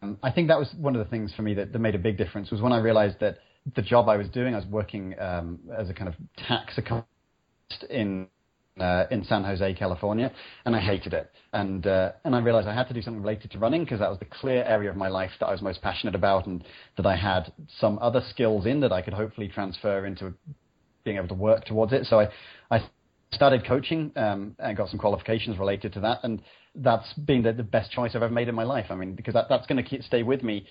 um, 0.00 0.18
I 0.22 0.32
think 0.32 0.48
that 0.48 0.58
was 0.58 0.72
one 0.78 0.96
of 0.96 1.04
the 1.04 1.10
things 1.10 1.30
for 1.36 1.42
me 1.42 1.52
that, 1.54 1.74
that, 1.74 1.78
made 1.78 1.94
a 1.94 1.98
big 1.98 2.16
difference 2.16 2.50
was 2.50 2.62
when 2.62 2.72
I 2.72 2.78
realized 2.78 3.20
that 3.20 3.36
the 3.76 3.82
job 3.82 4.08
I 4.08 4.16
was 4.16 4.28
doing, 4.28 4.54
I 4.54 4.58
was 4.58 4.66
working 4.66 5.14
um, 5.20 5.58
as 5.78 5.90
a 5.90 5.94
kind 5.94 6.08
of 6.08 6.14
tax 6.48 6.78
economist 6.78 7.06
in 7.90 8.28
uh, 8.80 9.04
in 9.10 9.24
San 9.24 9.44
Jose, 9.44 9.74
California, 9.74 10.32
and 10.64 10.74
I 10.74 10.80
hated 10.80 11.12
it. 11.12 11.30
And 11.52 11.86
uh, 11.86 12.12
and 12.24 12.34
I 12.34 12.40
realized 12.40 12.68
I 12.68 12.74
had 12.74 12.88
to 12.88 12.94
do 12.94 13.02
something 13.02 13.22
related 13.22 13.50
to 13.52 13.58
running 13.58 13.84
because 13.84 14.00
that 14.00 14.10
was 14.10 14.18
the 14.18 14.24
clear 14.26 14.64
area 14.64 14.90
of 14.90 14.96
my 14.96 15.08
life 15.08 15.30
that 15.40 15.46
I 15.46 15.52
was 15.52 15.62
most 15.62 15.82
passionate 15.82 16.14
about, 16.14 16.46
and 16.46 16.64
that 16.96 17.06
I 17.06 17.16
had 17.16 17.52
some 17.78 17.98
other 18.00 18.22
skills 18.30 18.66
in 18.66 18.80
that 18.80 18.92
I 18.92 19.02
could 19.02 19.14
hopefully 19.14 19.48
transfer 19.48 20.06
into 20.06 20.32
being 21.04 21.16
able 21.16 21.28
to 21.28 21.34
work 21.34 21.64
towards 21.64 21.92
it. 21.92 22.06
So 22.06 22.20
I 22.20 22.28
I 22.70 22.82
started 23.32 23.66
coaching 23.66 24.12
um, 24.16 24.54
and 24.58 24.76
got 24.76 24.88
some 24.88 24.98
qualifications 24.98 25.58
related 25.58 25.92
to 25.94 26.00
that, 26.00 26.20
and 26.22 26.42
that's 26.74 27.12
been 27.14 27.42
the, 27.42 27.52
the 27.52 27.62
best 27.62 27.90
choice 27.90 28.12
I've 28.14 28.22
ever 28.22 28.32
made 28.32 28.48
in 28.48 28.54
my 28.54 28.64
life. 28.64 28.86
I 28.90 28.94
mean, 28.94 29.14
because 29.14 29.34
that, 29.34 29.46
that's 29.48 29.66
going 29.66 29.82
to 29.82 30.02
stay 30.02 30.22
with 30.22 30.42
me 30.42 30.66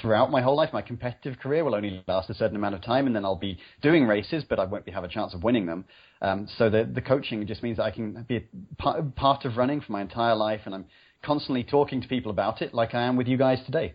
throughout 0.00 0.30
my 0.30 0.40
whole 0.40 0.56
life. 0.56 0.70
My 0.72 0.82
competitive 0.82 1.38
career 1.38 1.64
will 1.64 1.74
only 1.74 2.02
last 2.06 2.30
a 2.30 2.34
certain 2.34 2.56
amount 2.56 2.74
of 2.74 2.82
time, 2.82 3.06
and 3.06 3.14
then 3.14 3.24
I'll 3.24 3.36
be 3.36 3.58
doing 3.82 4.06
races, 4.06 4.44
but 4.48 4.58
I 4.58 4.64
won't 4.64 4.84
be, 4.84 4.92
have 4.92 5.04
a 5.04 5.08
chance 5.08 5.34
of 5.34 5.42
winning 5.42 5.66
them. 5.66 5.84
Um, 6.22 6.48
so 6.58 6.70
the, 6.70 6.84
the 6.84 7.02
coaching 7.02 7.46
just 7.46 7.62
means 7.62 7.76
that 7.78 7.84
I 7.84 7.90
can 7.90 8.24
be 8.28 8.36
a 8.36 9.02
part 9.02 9.44
of 9.44 9.56
running 9.56 9.80
for 9.80 9.92
my 9.92 10.00
entire 10.00 10.34
life, 10.34 10.62
and 10.64 10.74
I'm 10.74 10.86
constantly 11.22 11.64
talking 11.64 12.00
to 12.00 12.08
people 12.08 12.30
about 12.30 12.62
it, 12.62 12.72
like 12.74 12.94
I 12.94 13.02
am 13.02 13.16
with 13.16 13.26
you 13.26 13.36
guys 13.36 13.58
today. 13.64 13.94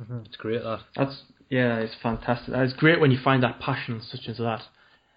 Mm-hmm. 0.00 0.20
It's 0.26 0.36
great. 0.36 0.62
That. 0.62 0.80
That's 0.96 1.22
yeah, 1.48 1.78
it's 1.78 1.94
fantastic. 2.02 2.54
It's 2.54 2.72
great 2.72 3.00
when 3.00 3.10
you 3.10 3.18
find 3.22 3.42
that 3.42 3.60
passion 3.60 4.00
such 4.02 4.28
as 4.28 4.38
that. 4.38 4.62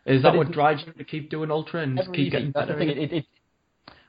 Is 0.06 0.22
that 0.22 0.36
what 0.36 0.52
drives 0.52 0.84
you 0.86 0.94
to 0.94 1.04
keep 1.04 1.32
doing 1.32 1.50
ultra 1.50 1.82
and 1.82 2.00
keep 2.14 2.32
getting 2.32 2.52
better? 2.52 2.80
It, 2.80 2.98
it, 2.98 3.14
it, 3.14 3.26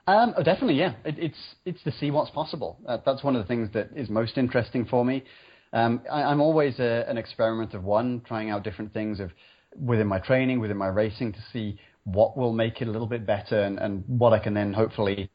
um, 0.06 0.34
oh, 0.36 0.42
definitely, 0.42 0.74
yeah. 0.74 0.94
it's 1.04 1.38
it's 1.64 1.82
to 1.84 1.92
see 1.92 2.10
what's 2.10 2.30
possible. 2.30 2.78
Uh, 2.86 2.98
that's 3.04 3.24
one 3.24 3.34
of 3.34 3.42
the 3.42 3.48
things 3.48 3.70
that 3.72 3.90
is 3.96 4.10
most 4.10 4.38
interesting 4.38 4.84
for 4.84 5.04
me. 5.04 5.24
Um, 5.72 6.02
I, 6.10 6.30
am 6.32 6.40
always 6.40 6.78
a, 6.78 7.04
an 7.08 7.18
experiment 7.18 7.74
of 7.74 7.84
one, 7.84 8.22
trying 8.26 8.50
out 8.50 8.62
different 8.62 8.92
things 8.92 9.20
of 9.20 9.30
within 9.78 10.06
my 10.06 10.18
training, 10.18 10.60
within 10.60 10.76
my 10.76 10.86
racing, 10.86 11.32
to 11.32 11.38
see 11.52 11.78
what 12.04 12.36
will 12.36 12.52
make 12.52 12.80
it 12.80 12.88
a 12.88 12.90
little 12.90 13.06
bit 13.06 13.26
better 13.26 13.62
and, 13.62 13.78
and 13.78 14.04
what 14.06 14.32
I 14.32 14.38
can 14.38 14.54
then 14.54 14.72
hopefully 14.72 15.30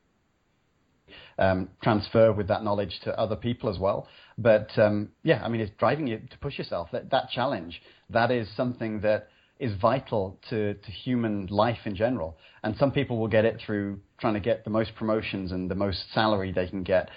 um, 1.38 1.69
transfer 1.84 2.32
with 2.32 2.47
that 2.47 2.63
knowledge 2.63 2.99
to 3.03 3.19
other 3.19 3.36
people 3.36 3.69
as 3.69 3.77
well. 3.77 4.07
But 4.38 4.69
um, 4.77 5.09
yeah, 5.23 5.43
I 5.43 5.49
mean, 5.49 5.61
it's 5.61 5.71
driving 5.77 6.07
you 6.07 6.21
to 6.29 6.38
push 6.39 6.57
yourself. 6.57 6.89
That, 6.91 7.11
that 7.11 7.29
challenge, 7.29 7.82
that 8.09 8.32
is 8.32 8.47
something 8.55 9.01
that 9.01 9.27
is 9.59 9.73
vital 9.79 10.39
to, 10.49 10.73
to 10.73 10.91
human 10.91 11.45
life 11.47 11.79
in 11.86 11.95
general. 11.95 12.38
And 12.63 12.75
some 12.77 12.91
people 12.91 13.19
will 13.19 13.27
get 13.27 13.45
it 13.45 13.61
through 13.63 13.99
trying 14.19 14.34
to 14.34 14.39
get 14.39 14.63
the 14.63 14.69
most 14.69 14.95
promotions 14.95 15.51
and 15.51 15.69
the 15.69 15.75
most 15.75 16.11
salary 16.13 16.51
they 16.51 16.67
can 16.67 16.84
get. 16.84 17.09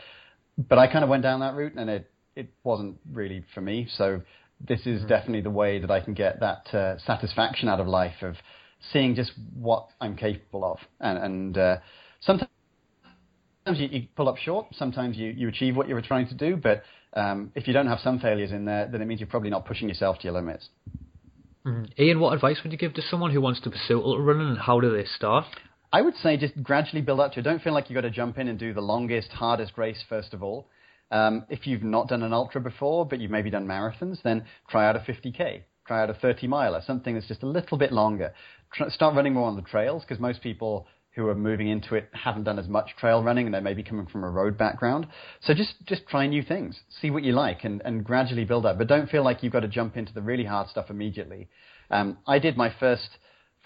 But 0.59 0.79
I 0.79 0.87
kind 0.87 1.05
of 1.05 1.11
went 1.11 1.23
down 1.23 1.41
that 1.41 1.55
route 1.55 1.75
and 1.77 1.89
it, 1.89 2.11
it 2.37 2.49
wasn't 2.63 2.97
really 3.13 3.45
for 3.55 3.61
me. 3.61 3.89
So 3.97 4.23
this 4.61 4.81
is 4.81 5.01
mm-hmm. 5.01 5.09
definitely 5.09 5.41
the 5.43 5.51
way 5.51 5.79
that 5.79 5.91
I 5.91 6.01
can 6.01 6.15
get 6.15 6.41
that 6.41 6.75
uh, 6.75 6.99
satisfaction 6.99 7.69
out 7.69 7.81
of 7.81 7.87
life 7.87 8.23
of 8.23 8.37
seeing 8.93 9.15
just 9.15 9.33
what 9.55 9.89
I'm 10.01 10.17
capable 10.17 10.65
of. 10.65 10.79
And, 11.01 11.19
and 11.19 11.59
uh, 11.59 11.77
sometimes 12.21 12.51
you, 13.67 13.89
you, 13.91 14.07
pull 14.15 14.29
up 14.29 14.37
short, 14.37 14.67
sometimes 14.73 15.17
you, 15.17 15.31
you 15.31 15.49
achieve 15.49 15.77
what 15.77 15.89
you 15.89 15.95
were 15.95 16.03
trying 16.03 16.29
to 16.29 16.35
do. 16.35 16.57
But 16.57 16.83
um, 17.15 17.53
if 17.55 17.67
you 17.67 17.73
don't 17.73 17.87
have 17.87 18.01
some 18.01 18.19
failures 18.19 18.53
in 18.53 18.65
there, 18.65 18.89
then 18.91 19.01
it 19.01 19.07
means 19.07 19.21
you're 19.21 19.29
probably 19.29 19.51
not 19.51 19.67
pushing 19.67 19.89
yourself 19.89 20.19
to 20.19 20.25
your 20.25 20.35
limits. 20.35 20.69
Mm-hmm. 21.67 22.03
Ian, 22.03 22.21
what 22.21 22.35
advice 22.35 22.59
would 22.63 22.73
you 22.73 22.79
give 22.79 22.95
to 22.95 23.03
someone 23.03 23.33
who 23.33 23.41
wants 23.41 23.61
to 23.63 23.71
pursue 23.71 24.03
ultra 24.03 24.23
running 24.23 24.49
and 24.49 24.59
how 24.59 24.81
do 24.81 24.95
they 24.95 25.05
start? 25.05 25.47
I 25.93 26.03
would 26.03 26.17
say 26.17 26.37
just 26.37 26.61
gradually 26.63 27.03
build 27.03 27.21
up 27.21 27.33
to 27.33 27.41
it. 27.41 27.45
Don't 27.45 27.63
feel 27.63 27.73
like 27.73 27.89
you've 27.89 27.95
got 27.95 28.03
to 28.03 28.11
jump 28.11 28.37
in 28.37 28.49
and 28.49 28.59
do 28.59 28.75
the 28.75 28.83
longest, 28.83 29.31
hardest 29.31 29.79
race 29.79 30.03
first 30.09 30.35
of 30.35 30.43
all. 30.43 30.67
Um, 31.15 31.47
if 31.49 31.65
you've 31.69 31.85
not 31.85 32.09
done 32.09 32.25
an 32.25 32.33
ultra 32.33 32.61
before, 32.61 33.07
but 33.07 33.21
you've 33.21 33.31
maybe 33.31 33.49
done 33.49 33.69
marathons, 33.69 34.21
then 34.25 34.47
try 34.69 34.85
out 34.85 34.97
a 34.97 34.99
50k, 34.99 35.63
try 35.87 36.03
out 36.03 36.11
a 36.11 36.15
30 36.15 36.49
miler, 36.49 36.83
something 36.85 37.15
that's 37.15 37.29
just 37.29 37.45
a 37.45 37.47
little 37.47 37.79
bit 37.79 37.93
longer. 37.93 38.35
Start 38.89 39.15
running 39.15 39.35
more 39.35 39.47
on 39.47 39.55
the 39.55 39.63
trails 39.63 40.03
because 40.03 40.19
most 40.19 40.43
people 40.43 40.89
who 41.15 41.29
are 41.29 41.35
moving 41.37 41.69
into 41.69 41.95
it 41.95 42.11
haven't 42.13 42.43
done 42.43 42.59
as 42.59 42.67
much 42.67 42.97
trail 42.99 43.23
running 43.23 43.47
and 43.47 43.55
they 43.55 43.61
may 43.61 43.75
be 43.75 43.85
coming 43.85 44.07
from 44.07 44.25
a 44.25 44.29
road 44.29 44.59
background. 44.59 45.07
So 45.43 45.55
just, 45.55 45.75
just 45.87 46.05
try 46.09 46.27
new 46.27 46.43
things, 46.43 46.81
see 47.01 47.11
what 47.11 47.23
you 47.23 47.33
like 47.33 47.63
and, 47.63 47.81
and 47.85 48.03
gradually 48.03 48.45
build 48.45 48.67
up. 48.67 48.77
But 48.77 48.89
don't 48.89 49.09
feel 49.09 49.23
like 49.23 49.45
you've 49.45 49.53
got 49.53 49.61
to 49.61 49.69
jump 49.69 49.97
into 49.97 50.13
the 50.13 50.21
really 50.21 50.45
hard 50.45 50.69
stuff 50.69 50.91
immediately. 50.91 51.47
Um, 51.93 52.19
I 52.27 52.41
did 52.41 52.57
my 52.57 52.75
first 52.81 53.09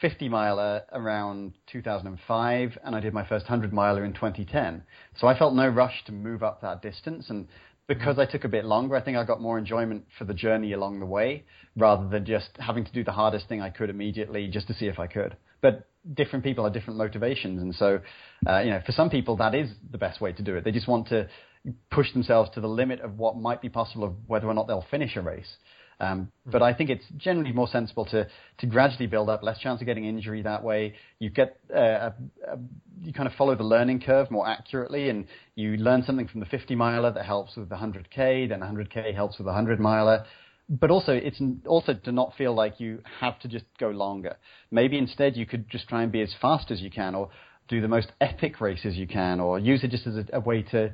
50 0.01 0.28
miler 0.28 0.82
around 0.92 1.55
2005, 1.66 2.78
and 2.84 2.94
I 2.94 3.01
did 3.01 3.12
my 3.12 3.26
first 3.26 3.44
100 3.44 3.72
miler 3.72 4.05
in 4.05 4.12
2010. 4.12 4.82
So 5.16 5.26
I 5.26 5.36
felt 5.36 5.55
no 5.55 5.68
rush 5.68 6.05
to 6.07 6.12
move 6.12 6.42
up 6.42 6.61
that 6.61 6.82
distance. 6.82 7.30
And 7.30 7.49
because 7.88 8.18
I 8.18 8.26
took 8.26 8.44
a 8.44 8.49
bit 8.49 8.64
longer, 8.64 8.94
I 8.94 9.01
think 9.01 9.16
I 9.16 9.24
got 9.24 9.40
more 9.40 9.59
enjoyment 9.59 10.05
for 10.16 10.24
the 10.24 10.34
journey 10.34 10.72
along 10.72 11.01
the 11.01 11.07
way 11.07 11.44
rather 11.76 12.09
than 12.09 12.24
just 12.24 12.51
having 12.59 12.84
to 12.84 12.92
do 12.92 13.03
the 13.03 13.12
hardest 13.12 13.49
thing 13.49 13.61
I 13.61 13.70
could 13.70 13.90
immediately 13.90 14.46
just 14.49 14.68
to 14.68 14.74
see 14.74 14.86
if 14.86 14.99
I 14.99 15.07
could. 15.07 15.36
But 15.61 15.88
different 16.14 16.44
people 16.44 16.64
have 16.64 16.72
different 16.72 16.99
motivations. 16.99 17.61
And 17.61 17.74
so, 17.74 18.01
uh, 18.46 18.61
you 18.61 18.70
know, 18.70 18.82
for 18.86 18.92
some 18.92 19.11
people, 19.11 19.36
that 19.38 19.55
is 19.55 19.70
the 19.90 19.99
best 19.99 20.20
way 20.20 20.32
to 20.32 20.42
do 20.42 20.55
it. 20.57 20.64
They 20.64 20.70
just 20.70 20.86
want 20.86 21.09
to 21.09 21.28
push 21.90 22.12
themselves 22.12 22.51
to 22.55 22.61
the 22.61 22.68
limit 22.68 23.01
of 23.01 23.18
what 23.18 23.36
might 23.36 23.61
be 23.61 23.68
possible 23.68 24.05
of 24.05 24.14
whether 24.26 24.46
or 24.46 24.55
not 24.55 24.68
they'll 24.68 24.86
finish 24.90 25.16
a 25.16 25.22
race. 25.22 25.57
Um, 26.01 26.30
but 26.46 26.62
I 26.62 26.72
think 26.74 26.90
it's 26.90 27.05
generally 27.16 27.53
more 27.53 27.66
sensible 27.66 28.05
to, 28.07 28.28
to 28.59 28.66
gradually 28.66 29.09
build 29.09 29.28
up, 29.28 29.42
less 29.42 29.59
chance 29.59 29.80
of 29.80 29.86
getting 29.86 30.05
injury 30.05 30.42
that 30.42 30.62
way. 30.62 30.94
You 31.18 31.30
get 31.30 31.59
uh, 31.74 31.78
a, 31.78 32.14
a, 32.46 32.59
you 33.03 33.12
kind 33.12 33.28
of 33.28 33.34
follow 33.34 33.57
the 33.57 33.64
learning 33.64 34.01
curve 34.03 34.30
more 34.30 34.49
accurately, 34.49 35.09
and 35.09 35.26
you 35.57 35.76
learn 35.76 36.05
something 36.05 36.28
from 36.28 36.40
the 36.40 36.46
50 36.46 36.74
miler 36.76 37.12
that 37.12 37.24
helps 37.24 37.57
with 37.57 37.68
the 37.68 37.74
100k, 37.74 38.49
then 38.49 38.61
100k 38.61 39.14
helps 39.14 39.38
with 39.38 39.46
the 39.46 39.53
100 39.53 39.80
miler. 39.80 40.24
But 40.68 40.90
also, 40.90 41.12
it's 41.12 41.40
also 41.66 41.94
to 41.94 42.12
not 42.12 42.34
feel 42.36 42.55
like 42.55 42.78
you 42.78 43.01
have 43.20 43.40
to 43.40 43.49
just 43.49 43.64
go 43.80 43.88
longer. 43.88 44.36
Maybe 44.70 44.99
instead 44.99 45.36
you 45.36 45.46
could 45.46 45.68
just 45.68 45.88
try 45.88 46.03
and 46.03 46.12
be 46.12 46.20
as 46.20 46.32
fast 46.40 46.70
as 46.70 46.80
you 46.80 46.90
can, 46.90 47.14
or 47.14 47.30
do 47.68 47.80
the 47.80 47.88
most 47.88 48.12
epic 48.20 48.61
races 48.61 48.94
you 48.96 49.09
can, 49.09 49.40
or 49.40 49.59
use 49.59 49.82
it 49.82 49.90
just 49.90 50.07
as 50.07 50.16
a, 50.16 50.26
a 50.34 50.40
way 50.40 50.62
to 50.62 50.92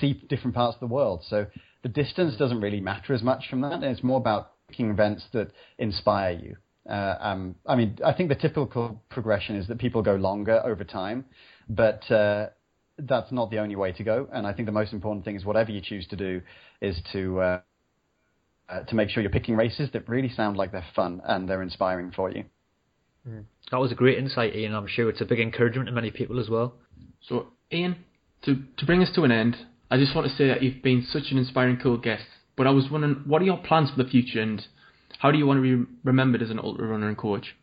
see 0.00 0.14
different 0.28 0.54
parts 0.54 0.76
of 0.76 0.80
the 0.80 0.92
world. 0.92 1.22
So 1.28 1.46
the 1.82 1.88
distance 1.88 2.36
doesn't 2.36 2.60
really 2.60 2.80
matter 2.80 3.12
as 3.14 3.22
much 3.22 3.48
from 3.48 3.60
that, 3.62 3.72
and 3.72 3.84
it's 3.84 4.02
more 4.02 4.18
about 4.18 4.52
picking 4.68 4.90
events 4.90 5.24
that 5.32 5.50
inspire 5.78 6.32
you. 6.32 6.56
Uh, 6.88 7.16
um, 7.20 7.54
I 7.66 7.76
mean, 7.76 7.98
I 8.04 8.12
think 8.12 8.28
the 8.28 8.34
typical 8.34 9.02
progression 9.10 9.56
is 9.56 9.68
that 9.68 9.78
people 9.78 10.02
go 10.02 10.16
longer 10.16 10.60
over 10.64 10.84
time, 10.84 11.24
but 11.68 12.10
uh, 12.10 12.48
that's 12.98 13.32
not 13.32 13.50
the 13.50 13.58
only 13.58 13.76
way 13.76 13.92
to 13.92 14.04
go. 14.04 14.28
And 14.32 14.46
I 14.46 14.52
think 14.52 14.66
the 14.66 14.72
most 14.72 14.92
important 14.92 15.24
thing 15.24 15.36
is 15.36 15.44
whatever 15.44 15.70
you 15.70 15.80
choose 15.80 16.06
to 16.08 16.16
do 16.16 16.42
is 16.80 17.00
to 17.12 17.40
uh, 17.40 17.60
uh 18.68 18.80
to 18.82 18.94
make 18.94 19.08
sure 19.10 19.22
you're 19.22 19.32
picking 19.32 19.56
races 19.56 19.88
that 19.92 20.08
really 20.08 20.28
sound 20.28 20.56
like 20.56 20.72
they're 20.72 20.86
fun 20.94 21.22
and 21.24 21.48
they're 21.48 21.62
inspiring 21.62 22.12
for 22.14 22.30
you. 22.30 22.44
Mm. 23.28 23.44
That 23.70 23.78
was 23.78 23.92
a 23.92 23.94
great 23.94 24.18
insight, 24.18 24.54
Ian. 24.54 24.74
I'm 24.74 24.86
sure 24.86 25.08
it's 25.08 25.22
a 25.22 25.24
big 25.24 25.40
encouragement 25.40 25.88
to 25.88 25.92
many 25.92 26.10
people 26.10 26.38
as 26.38 26.50
well. 26.50 26.74
So, 27.22 27.48
Ian, 27.72 27.96
to 28.42 28.62
to 28.76 28.86
bring 28.86 29.02
us 29.02 29.10
to 29.14 29.22
an 29.22 29.32
end, 29.32 29.56
I 29.94 29.96
just 29.96 30.12
want 30.12 30.28
to 30.28 30.34
say 30.34 30.48
that 30.48 30.60
you've 30.60 30.82
been 30.82 31.06
such 31.08 31.30
an 31.30 31.38
inspiring, 31.38 31.78
cool 31.80 31.96
guest. 31.96 32.24
But 32.56 32.66
I 32.66 32.70
was 32.70 32.90
wondering, 32.90 33.22
what 33.26 33.40
are 33.40 33.44
your 33.44 33.58
plans 33.58 33.92
for 33.92 34.02
the 34.02 34.10
future, 34.10 34.40
and 34.40 34.60
how 35.20 35.30
do 35.30 35.38
you 35.38 35.46
want 35.46 35.58
to 35.58 35.62
be 35.62 35.92
remembered 36.02 36.42
as 36.42 36.50
an 36.50 36.58
ultra 36.58 36.88
runner 36.88 37.06
and 37.06 37.16
coach? 37.16 37.54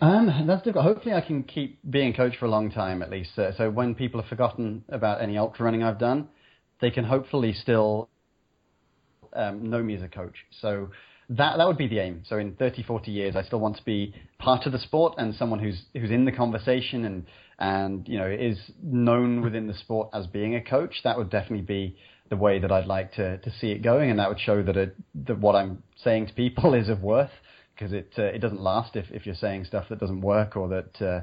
Um, 0.00 0.46
that's 0.48 0.62
difficult. 0.62 0.84
Hopefully, 0.84 1.14
I 1.14 1.20
can 1.20 1.44
keep 1.44 1.78
being 1.88 2.12
a 2.12 2.16
coach 2.16 2.36
for 2.38 2.46
a 2.46 2.50
long 2.50 2.72
time 2.72 3.02
at 3.02 3.10
least. 3.10 3.30
So 3.36 3.70
when 3.70 3.94
people 3.94 4.20
have 4.20 4.28
forgotten 4.28 4.84
about 4.88 5.22
any 5.22 5.38
ultra 5.38 5.64
running 5.64 5.84
I've 5.84 6.00
done, 6.00 6.26
they 6.80 6.90
can 6.90 7.04
hopefully 7.04 7.52
still 7.52 8.08
um, 9.32 9.70
know 9.70 9.80
me 9.80 9.94
as 9.94 10.02
a 10.02 10.08
coach. 10.08 10.34
So 10.60 10.90
that 11.30 11.56
that 11.56 11.68
would 11.68 11.78
be 11.78 11.86
the 11.86 12.00
aim. 12.00 12.24
So 12.28 12.38
in 12.38 12.56
30, 12.56 12.82
40 12.82 13.12
years, 13.12 13.36
I 13.36 13.44
still 13.44 13.60
want 13.60 13.76
to 13.76 13.84
be 13.84 14.12
part 14.40 14.66
of 14.66 14.72
the 14.72 14.80
sport 14.80 15.14
and 15.18 15.36
someone 15.36 15.60
who's 15.60 15.80
who's 15.92 16.10
in 16.10 16.24
the 16.24 16.32
conversation 16.32 17.04
and 17.04 17.26
and 17.58 18.06
you 18.06 18.18
know 18.18 18.26
is 18.26 18.58
known 18.82 19.42
within 19.42 19.66
the 19.66 19.74
sport 19.74 20.10
as 20.12 20.26
being 20.26 20.54
a 20.54 20.60
coach. 20.60 21.00
That 21.04 21.16
would 21.16 21.30
definitely 21.30 21.66
be 21.66 21.96
the 22.28 22.36
way 22.36 22.58
that 22.58 22.72
I'd 22.72 22.86
like 22.86 23.14
to 23.14 23.38
to 23.38 23.50
see 23.60 23.68
it 23.68 23.82
going, 23.82 24.10
and 24.10 24.18
that 24.18 24.28
would 24.28 24.40
show 24.40 24.62
that 24.62 24.76
it, 24.76 24.96
that 25.26 25.38
what 25.38 25.54
I'm 25.54 25.82
saying 26.02 26.28
to 26.28 26.32
people 26.34 26.74
is 26.80 26.88
of 26.88 27.02
worth 27.02 27.30
because 27.74 27.92
it 27.92 28.12
uh, 28.18 28.24
it 28.24 28.38
doesn't 28.38 28.60
last 28.60 28.96
if 28.96 29.06
if 29.10 29.26
you're 29.26 29.34
saying 29.34 29.64
stuff 29.64 29.86
that 29.90 30.00
doesn't 30.00 30.20
work 30.20 30.56
or 30.56 30.68
that 30.68 31.02
uh, 31.02 31.20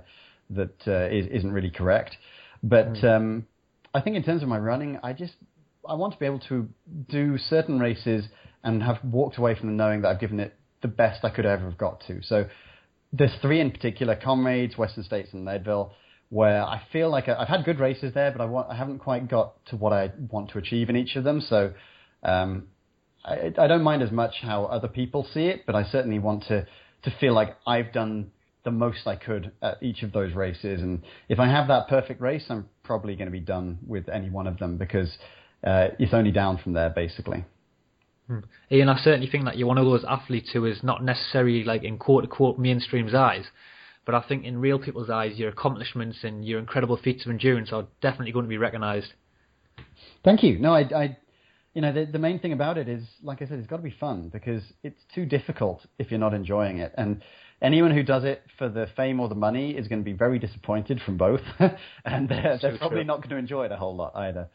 that 0.49 0.75
uh, 0.87 1.13
is, 1.13 1.27
isn't 1.27 1.51
really 1.51 1.71
correct. 1.71 2.15
But 2.61 2.93
mm. 2.93 3.03
um, 3.03 3.47
I 3.93 4.01
think 4.01 4.15
in 4.15 4.23
terms 4.23 4.43
of 4.43 4.49
my 4.49 4.57
running, 4.57 4.99
I 5.03 5.13
just 5.13 5.33
I 5.87 5.95
want 5.95 6.13
to 6.13 6.19
be 6.19 6.25
able 6.25 6.39
to 6.49 6.67
do 7.09 7.37
certain 7.37 7.79
races 7.79 8.25
and 8.63 8.81
have 8.81 8.97
walked 9.03 9.37
away 9.37 9.55
from 9.55 9.67
them 9.67 9.77
knowing 9.77 10.01
that 10.01 10.09
I've 10.09 10.19
given 10.19 10.39
it 10.39 10.55
the 10.81 10.87
best 10.87 11.25
I 11.25 11.29
could 11.29 11.45
ever 11.45 11.65
have 11.65 11.77
got 11.77 12.03
to. 12.07 12.21
So 12.23 12.45
there's 13.11 13.35
three 13.41 13.59
in 13.59 13.71
particular: 13.71 14.15
Comrades, 14.15 14.77
Western 14.77 15.03
States, 15.03 15.29
and 15.33 15.45
Leadville, 15.45 15.93
where 16.33 16.63
I 16.63 16.81
feel 16.91 17.11
like 17.11 17.29
I've 17.29 17.47
had 17.47 17.63
good 17.63 17.79
races 17.79 18.11
there, 18.15 18.31
but 18.31 18.41
I, 18.41 18.45
want, 18.45 18.67
I 18.67 18.75
haven't 18.75 18.99
quite 18.99 19.29
got 19.29 19.63
to 19.67 19.75
what 19.75 19.93
I 19.93 20.11
want 20.31 20.49
to 20.51 20.57
achieve 20.57 20.89
in 20.89 20.95
each 20.95 21.15
of 21.15 21.23
them. 21.23 21.41
So 21.41 21.73
um, 22.23 22.63
I, 23.23 23.53
I 23.55 23.67
don't 23.67 23.83
mind 23.83 24.01
as 24.01 24.11
much 24.11 24.35
how 24.41 24.65
other 24.65 24.87
people 24.87 25.27
see 25.31 25.45
it, 25.45 25.67
but 25.67 25.75
I 25.75 25.83
certainly 25.83 26.17
want 26.17 26.45
to 26.47 26.65
to 27.03 27.11
feel 27.19 27.33
like 27.33 27.57
I've 27.67 27.91
done 27.91 28.31
the 28.63 28.71
most 28.71 29.05
I 29.05 29.15
could 29.15 29.51
at 29.61 29.83
each 29.83 30.01
of 30.01 30.11
those 30.11 30.33
races. 30.33 30.81
And 30.81 31.03
if 31.29 31.39
I 31.39 31.47
have 31.47 31.67
that 31.67 31.87
perfect 31.87 32.19
race, 32.19 32.45
I'm 32.49 32.67
probably 32.81 33.15
going 33.15 33.27
to 33.27 33.31
be 33.31 33.41
done 33.41 33.77
with 33.85 34.09
any 34.09 34.29
one 34.29 34.47
of 34.47 34.57
them 34.57 34.77
because 34.77 35.15
uh, 35.63 35.89
it's 35.99 36.13
only 36.13 36.31
down 36.31 36.57
from 36.57 36.73
there, 36.73 36.89
basically. 36.89 37.43
Hmm. 38.27 38.39
Ian, 38.71 38.89
I 38.89 38.97
certainly 38.97 39.29
think 39.29 39.45
that 39.45 39.57
you're 39.57 39.67
one 39.67 39.77
of 39.77 39.85
those 39.85 40.05
athletes 40.07 40.51
who 40.53 40.65
is 40.65 40.81
not 40.81 41.03
necessarily 41.03 41.65
like 41.65 41.83
in 41.83 41.97
quote 41.97 42.23
unquote 42.23 42.57
mainstream's 42.57 43.13
eyes, 43.13 43.45
but 44.05 44.15
I 44.15 44.21
think 44.27 44.45
in 44.45 44.59
real 44.59 44.79
people's 44.79 45.09
eyes, 45.09 45.37
your 45.37 45.49
accomplishments 45.49 46.19
and 46.23 46.45
your 46.45 46.59
incredible 46.59 46.97
feats 46.97 47.25
of 47.25 47.31
endurance 47.31 47.71
are 47.71 47.87
definitely 48.01 48.31
going 48.31 48.45
to 48.45 48.49
be 48.49 48.57
recognised. 48.57 49.13
Thank 50.23 50.43
you. 50.43 50.59
No, 50.59 50.73
I, 50.73 50.81
I 50.95 51.17
you 51.73 51.81
know, 51.81 51.91
the, 51.91 52.05
the 52.05 52.19
main 52.19 52.39
thing 52.39 52.53
about 52.53 52.77
it 52.77 52.87
is, 52.87 53.03
like 53.23 53.41
I 53.41 53.47
said, 53.47 53.59
it's 53.59 53.67
got 53.67 53.77
to 53.77 53.83
be 53.83 53.95
fun 53.99 54.29
because 54.31 54.61
it's 54.83 54.99
too 55.15 55.25
difficult 55.25 55.85
if 55.97 56.11
you're 56.11 56.19
not 56.19 56.33
enjoying 56.33 56.77
it. 56.77 56.93
And 56.97 57.23
anyone 57.61 57.91
who 57.91 58.03
does 58.03 58.23
it 58.23 58.43
for 58.57 58.69
the 58.69 58.87
fame 58.95 59.19
or 59.19 59.27
the 59.27 59.35
money 59.35 59.71
is 59.71 59.87
going 59.87 59.99
to 59.99 60.05
be 60.05 60.13
very 60.13 60.37
disappointed 60.37 61.01
from 61.03 61.17
both, 61.17 61.41
and 62.05 62.29
they're, 62.29 62.59
they're 62.61 62.77
probably 62.77 62.99
true. 62.99 63.05
not 63.05 63.17
going 63.17 63.29
to 63.29 63.37
enjoy 63.37 63.65
it 63.65 63.71
a 63.71 63.77
whole 63.77 63.95
lot 63.95 64.15
either. 64.15 64.49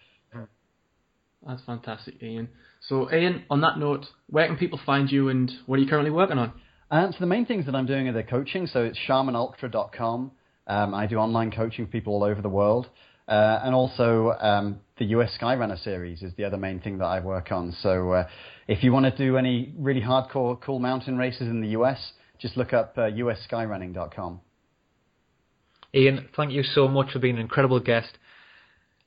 That's 1.47 1.63
fantastic, 1.65 2.23
Ian. 2.23 2.49
So, 2.81 3.13
Ian, 3.13 3.45
on 3.51 3.61
that 3.61 3.79
note, 3.79 4.07
where 4.29 4.47
can 4.47 4.57
people 4.57 4.81
find 4.85 5.11
you 5.11 5.29
and 5.29 5.51
what 5.67 5.79
are 5.79 5.83
you 5.83 5.89
currently 5.89 6.11
working 6.11 6.39
on? 6.39 6.53
Um, 6.91 7.13
so 7.13 7.19
the 7.21 7.27
main 7.27 7.45
things 7.45 7.67
that 7.67 7.75
I'm 7.75 7.87
doing 7.87 8.09
are 8.09 8.13
the 8.13 8.23
coaching. 8.23 8.67
So 8.67 8.85
it's 8.85 8.99
sharmanultra.com. 9.07 10.33
Um, 10.67 10.95
I 10.95 11.07
do 11.07 11.17
online 11.17 11.51
coaching 11.51 11.87
for 11.87 11.93
people 11.93 12.15
all 12.15 12.25
over 12.25 12.41
the 12.41 12.49
world. 12.49 12.89
Uh, 13.27 13.61
and 13.63 13.75
also 13.75 14.35
um, 14.41 14.81
the 14.97 15.05
US 15.07 15.37
Skyrunner 15.39 15.83
series 15.83 16.23
is 16.23 16.33
the 16.37 16.45
other 16.45 16.57
main 16.57 16.81
thing 16.81 16.99
that 16.99 17.05
I 17.05 17.21
work 17.21 17.53
on. 17.53 17.77
So 17.83 18.13
uh, 18.13 18.29
if 18.67 18.83
you 18.83 18.93
want 18.93 19.05
to 19.05 19.17
do 19.17 19.37
any 19.37 19.75
really 19.77 20.01
hardcore, 20.01 20.59
cool 20.61 20.79
mountain 20.79 21.19
races 21.19 21.43
in 21.43 21.61
the 21.61 21.69
US, 21.69 22.13
just 22.39 22.57
look 22.57 22.73
up 22.73 22.97
uh, 22.97 23.03
usskyrunning.com. 23.03 24.41
Ian, 25.95 26.29
thank 26.37 26.53
you 26.53 26.63
so 26.63 26.89
much 26.89 27.13
for 27.13 27.19
being 27.19 27.37
an 27.37 27.41
incredible 27.41 27.81
guest. 27.81 28.19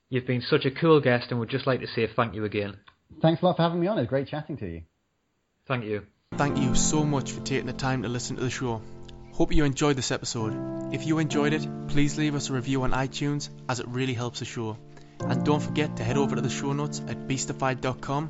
You've 0.09 0.27
been 0.27 0.41
such 0.41 0.65
a 0.65 0.71
cool 0.71 0.99
guest, 0.99 1.27
and 1.29 1.39
would 1.39 1.49
just 1.49 1.65
like 1.65 1.79
to 1.79 1.87
say 1.87 2.07
thank 2.15 2.35
you 2.35 2.43
again. 2.43 2.77
Thanks 3.21 3.41
a 3.41 3.45
lot 3.45 3.55
for 3.55 3.63
having 3.63 3.79
me 3.79 3.87
on. 3.87 3.97
It's 3.97 4.09
great 4.09 4.27
chatting 4.27 4.57
to 4.57 4.67
you. 4.67 4.81
Thank 5.67 5.85
you. 5.85 6.01
Thank 6.35 6.57
you 6.57 6.75
so 6.75 7.03
much 7.03 7.33
for 7.33 7.41
taking 7.41 7.67
the 7.67 7.73
time 7.73 8.03
to 8.03 8.09
listen 8.09 8.37
to 8.37 8.41
the 8.41 8.49
show. 8.49 8.81
Hope 9.33 9.53
you 9.53 9.65
enjoyed 9.65 9.97
this 9.97 10.11
episode. 10.11 10.93
If 10.93 11.05
you 11.05 11.19
enjoyed 11.19 11.51
it, 11.51 11.67
please 11.89 12.17
leave 12.17 12.35
us 12.35 12.49
a 12.49 12.53
review 12.53 12.83
on 12.83 12.91
iTunes 12.91 13.49
as 13.67 13.81
it 13.81 13.87
really 13.89 14.13
helps 14.13 14.39
the 14.39 14.45
show. 14.45 14.77
And 15.19 15.45
don't 15.45 15.59
forget 15.59 15.97
to 15.97 16.03
head 16.03 16.17
over 16.17 16.35
to 16.35 16.41
the 16.41 16.49
show 16.49 16.71
notes 16.71 17.01
at 17.07 17.27
beastified.com. 17.27 18.29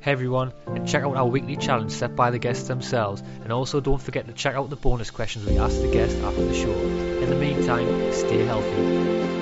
Hey 0.00 0.12
everyone, 0.12 0.52
and 0.66 0.88
check 0.88 1.04
out 1.04 1.16
our 1.16 1.26
weekly 1.26 1.56
challenge 1.56 1.92
set 1.92 2.16
by 2.16 2.30
the 2.30 2.38
guests 2.38 2.68
themselves, 2.68 3.22
and 3.42 3.52
also 3.52 3.80
don't 3.80 4.02
forget 4.02 4.26
to 4.26 4.32
check 4.32 4.56
out 4.56 4.68
the 4.68 4.76
bonus 4.76 5.10
questions 5.10 5.46
we 5.46 5.58
ask 5.58 5.80
the 5.80 5.90
guests 5.90 6.20
after 6.20 6.44
the 6.44 6.54
show. 6.54 6.72
In 6.72 7.30
the 7.30 7.36
meantime, 7.36 8.12
stay 8.12 8.44
healthy. 8.44 9.37